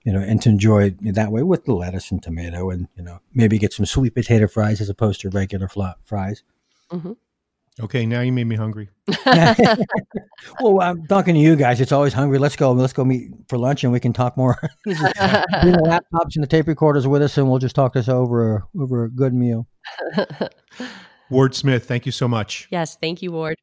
you 0.03 0.11
know, 0.13 0.19
and 0.19 0.41
to 0.41 0.49
enjoy 0.49 0.85
it 0.87 1.13
that 1.13 1.31
way 1.31 1.43
with 1.43 1.65
the 1.65 1.73
lettuce 1.75 2.09
and 2.09 2.23
tomato, 2.23 2.71
and 2.71 2.87
you 2.97 3.03
know, 3.03 3.19
maybe 3.35 3.59
get 3.59 3.71
some 3.71 3.85
sweet 3.85 4.15
potato 4.15 4.47
fries 4.47 4.81
as 4.81 4.89
opposed 4.89 5.21
to 5.21 5.29
regular 5.29 5.69
fries. 6.03 6.41
Okay, 7.81 8.05
now 8.05 8.21
you 8.21 8.31
made 8.31 8.45
me 8.45 8.55
hungry. 8.55 8.89
well, 9.25 10.79
I'm 10.79 11.07
talking 11.07 11.33
to 11.33 11.39
you 11.39 11.55
guys. 11.55 11.81
It's 11.81 11.91
always 11.91 12.13
hungry. 12.13 12.37
Let's 12.37 12.55
go. 12.55 12.71
Let's 12.71 12.93
go 12.93 13.03
meet 13.03 13.31
for 13.49 13.57
lunch, 13.57 13.83
and 13.83 13.91
we 13.91 13.99
can 13.99 14.13
talk 14.13 14.37
more. 14.37 14.59
Bring 14.85 14.95
the 14.95 15.81
laptops 16.13 16.35
and 16.35 16.43
the 16.43 16.47
tape 16.47 16.67
recorders 16.67 17.07
with 17.07 17.23
us, 17.23 17.35
and 17.37 17.49
we'll 17.49 17.57
just 17.57 17.75
talk 17.75 17.93
this 17.93 18.07
over 18.07 18.63
over 18.79 19.05
a 19.05 19.09
good 19.09 19.33
meal. 19.33 19.67
Ward 21.31 21.55
Smith, 21.55 21.87
thank 21.87 22.05
you 22.05 22.11
so 22.11 22.27
much. 22.27 22.67
yes, 22.69 22.95
thank 22.95 23.23
you, 23.23 23.31
Ward. 23.31 23.55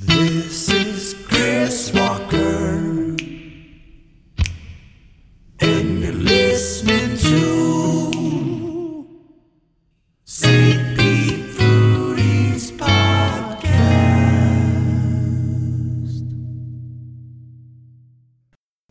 This 0.00 0.67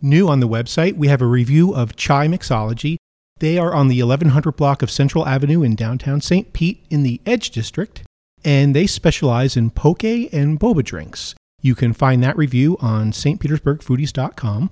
New 0.07 0.29
on 0.29 0.39
the 0.39 0.47
website, 0.47 0.95
we 0.95 1.09
have 1.09 1.21
a 1.21 1.27
review 1.27 1.75
of 1.75 1.97
Chai 1.97 2.27
Mixology. 2.27 2.95
They 3.39 3.57
are 3.57 3.73
on 3.73 3.89
the 3.89 4.01
1100 4.01 4.53
block 4.53 4.81
of 4.81 4.89
Central 4.89 5.27
Avenue 5.27 5.61
in 5.63 5.75
downtown 5.75 6.21
St. 6.21 6.53
Pete 6.53 6.85
in 6.89 7.03
the 7.03 7.19
Edge 7.25 7.51
District, 7.51 8.03
and 8.43 8.73
they 8.73 8.87
specialize 8.87 9.57
in 9.57 9.69
poke 9.69 10.05
and 10.05 10.59
boba 10.59 10.83
drinks. 10.83 11.35
You 11.61 11.75
can 11.75 11.91
find 11.91 12.23
that 12.23 12.37
review 12.37 12.77
on 12.79 13.11
stpetersburgfoodies.com. 13.11 14.71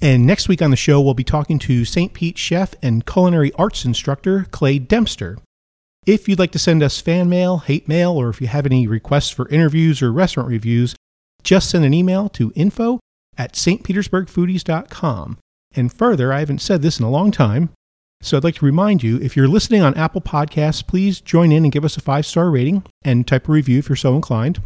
And 0.00 0.26
next 0.26 0.48
week 0.48 0.60
on 0.60 0.72
the 0.72 0.76
show, 0.76 1.00
we'll 1.00 1.14
be 1.14 1.22
talking 1.22 1.60
to 1.60 1.84
St. 1.84 2.12
Pete 2.12 2.36
chef 2.36 2.74
and 2.82 3.06
culinary 3.06 3.52
arts 3.52 3.84
instructor 3.84 4.46
Clay 4.50 4.80
Dempster. 4.80 5.38
If 6.04 6.28
you'd 6.28 6.40
like 6.40 6.50
to 6.52 6.58
send 6.58 6.82
us 6.82 7.00
fan 7.00 7.28
mail, 7.28 7.58
hate 7.58 7.86
mail, 7.86 8.20
or 8.20 8.28
if 8.28 8.40
you 8.40 8.48
have 8.48 8.66
any 8.66 8.88
requests 8.88 9.30
for 9.30 9.48
interviews 9.48 10.02
or 10.02 10.12
restaurant 10.12 10.48
reviews, 10.48 10.96
just 11.44 11.70
send 11.70 11.84
an 11.84 11.94
email 11.94 12.28
to 12.30 12.52
info 12.56 12.98
at 13.36 13.54
stpetersburgfoodies.com. 13.54 15.38
And 15.74 15.92
further, 15.92 16.32
I 16.32 16.40
haven't 16.40 16.60
said 16.60 16.82
this 16.82 16.98
in 16.98 17.04
a 17.04 17.10
long 17.10 17.30
time, 17.30 17.70
so 18.20 18.36
I'd 18.36 18.44
like 18.44 18.56
to 18.56 18.66
remind 18.66 19.02
you 19.02 19.18
if 19.20 19.36
you're 19.36 19.48
listening 19.48 19.82
on 19.82 19.94
Apple 19.94 20.20
Podcasts, 20.20 20.86
please 20.86 21.20
join 21.20 21.50
in 21.50 21.64
and 21.64 21.72
give 21.72 21.84
us 21.84 21.96
a 21.96 22.00
five 22.00 22.26
star 22.26 22.50
rating 22.50 22.84
and 23.02 23.26
type 23.26 23.48
a 23.48 23.52
review 23.52 23.78
if 23.78 23.88
you're 23.88 23.96
so 23.96 24.14
inclined. 24.14 24.62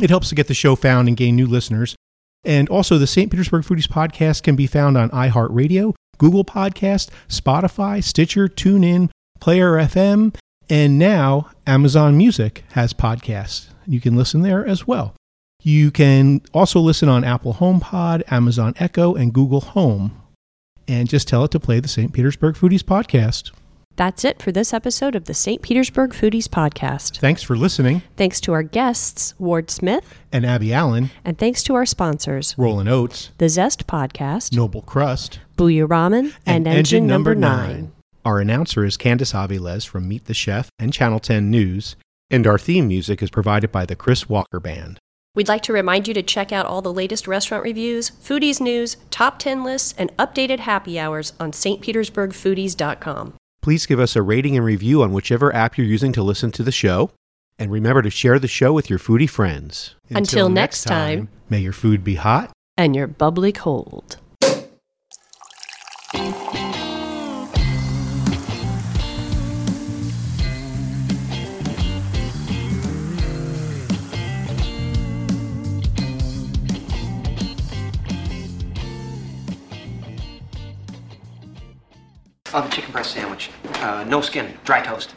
It 0.00 0.10
helps 0.10 0.28
to 0.28 0.34
get 0.34 0.48
the 0.48 0.54
show 0.54 0.76
found 0.76 1.08
and 1.08 1.16
gain 1.16 1.36
new 1.36 1.46
listeners. 1.46 1.96
And 2.44 2.68
also, 2.68 2.98
the 2.98 3.06
St. 3.06 3.30
Petersburg 3.30 3.64
Foodies 3.64 3.88
podcast 3.88 4.42
can 4.42 4.54
be 4.54 4.66
found 4.66 4.98
on 4.98 5.08
iHeartRadio, 5.10 5.94
Google 6.18 6.44
Podcast, 6.44 7.08
Spotify, 7.28 8.04
Stitcher, 8.04 8.48
TuneIn, 8.48 9.10
Player 9.40 9.72
FM, 9.72 10.34
and 10.68 10.98
now 10.98 11.50
Amazon 11.66 12.16
Music 12.16 12.64
has 12.72 12.92
podcasts. 12.92 13.68
You 13.86 14.00
can 14.00 14.14
listen 14.16 14.42
there 14.42 14.64
as 14.66 14.86
well. 14.86 15.14
You 15.66 15.90
can 15.90 16.42
also 16.52 16.78
listen 16.78 17.08
on 17.08 17.24
Apple 17.24 17.54
HomePod, 17.54 18.30
Amazon 18.30 18.74
Echo, 18.78 19.14
and 19.14 19.32
Google 19.32 19.62
Home. 19.62 20.20
And 20.86 21.08
just 21.08 21.26
tell 21.26 21.42
it 21.44 21.50
to 21.52 21.58
play 21.58 21.80
the 21.80 21.88
St. 21.88 22.12
Petersburg 22.12 22.54
Foodies 22.56 22.82
podcast. 22.82 23.50
That's 23.96 24.26
it 24.26 24.42
for 24.42 24.52
this 24.52 24.74
episode 24.74 25.14
of 25.14 25.24
the 25.24 25.32
St. 25.32 25.62
Petersburg 25.62 26.10
Foodies 26.10 26.48
Podcast. 26.48 27.18
Thanks 27.18 27.42
for 27.42 27.56
listening. 27.56 28.02
Thanks 28.16 28.40
to 28.42 28.52
our 28.52 28.62
guests, 28.64 29.34
Ward 29.38 29.70
Smith, 29.70 30.18
And 30.32 30.44
Abby 30.44 30.74
Allen, 30.74 31.10
and 31.24 31.38
thanks 31.38 31.62
to 31.62 31.74
our 31.76 31.86
sponsors, 31.86 32.54
Rollin' 32.58 32.88
Oats, 32.88 33.30
The 33.38 33.48
Zest 33.48 33.86
Podcast, 33.86 34.52
Noble 34.52 34.82
Crust, 34.82 35.38
Booyah 35.56 35.86
Ramen, 35.86 36.34
and, 36.44 36.66
And 36.66 36.66
Engine, 36.66 36.76
Engine 36.76 37.06
Number 37.06 37.34
9. 37.34 37.68
Nine. 37.68 37.92
Our 38.24 38.40
announcer 38.40 38.84
is 38.84 38.98
Candice 38.98 39.32
Aviles 39.32 39.86
from 39.86 40.08
Meet 40.08 40.24
the 40.26 40.34
Chef 40.34 40.68
and 40.78 40.92
Channel 40.92 41.20
10 41.20 41.50
News, 41.50 41.94
and 42.30 42.46
our 42.48 42.58
theme 42.58 42.88
music 42.88 43.22
is 43.22 43.30
provided 43.30 43.70
by 43.70 43.86
the 43.86 43.96
Chris 43.96 44.28
Walker 44.28 44.58
Band. 44.60 44.98
We'd 45.34 45.48
like 45.48 45.62
to 45.62 45.72
remind 45.72 46.06
you 46.06 46.14
to 46.14 46.22
check 46.22 46.52
out 46.52 46.64
all 46.66 46.80
the 46.80 46.92
latest 46.92 47.26
restaurant 47.26 47.64
reviews, 47.64 48.10
foodies 48.10 48.60
news, 48.60 48.96
top 49.10 49.40
10 49.40 49.64
lists, 49.64 49.92
and 49.98 50.16
updated 50.16 50.60
happy 50.60 50.98
hours 50.98 51.32
on 51.40 51.50
stpetersburgfoodies.com. 51.50 53.34
Please 53.60 53.86
give 53.86 53.98
us 53.98 54.14
a 54.14 54.22
rating 54.22 54.56
and 54.56 54.64
review 54.64 55.02
on 55.02 55.12
whichever 55.12 55.52
app 55.54 55.76
you're 55.76 55.86
using 55.86 56.12
to 56.12 56.22
listen 56.22 56.52
to 56.52 56.62
the 56.62 56.70
show. 56.70 57.10
And 57.58 57.72
remember 57.72 58.02
to 58.02 58.10
share 58.10 58.38
the 58.38 58.48
show 58.48 58.72
with 58.72 58.88
your 58.88 58.98
foodie 58.98 59.30
friends. 59.30 59.94
Until 60.10 60.48
next 60.48 60.84
time. 60.84 61.28
may 61.48 61.60
your 61.60 61.72
food 61.72 62.04
be 62.04 62.16
hot. 62.16 62.52
And 62.76 62.94
your 62.94 63.06
bubbly 63.06 63.52
cold. 63.52 64.18
I'll 82.54 82.62
have 82.62 82.70
a 82.70 82.72
chicken 82.72 82.92
breast 82.92 83.10
sandwich. 83.10 83.50
Uh, 83.80 84.04
no 84.06 84.20
skin, 84.20 84.54
dry 84.64 84.80
toast. 84.80 85.10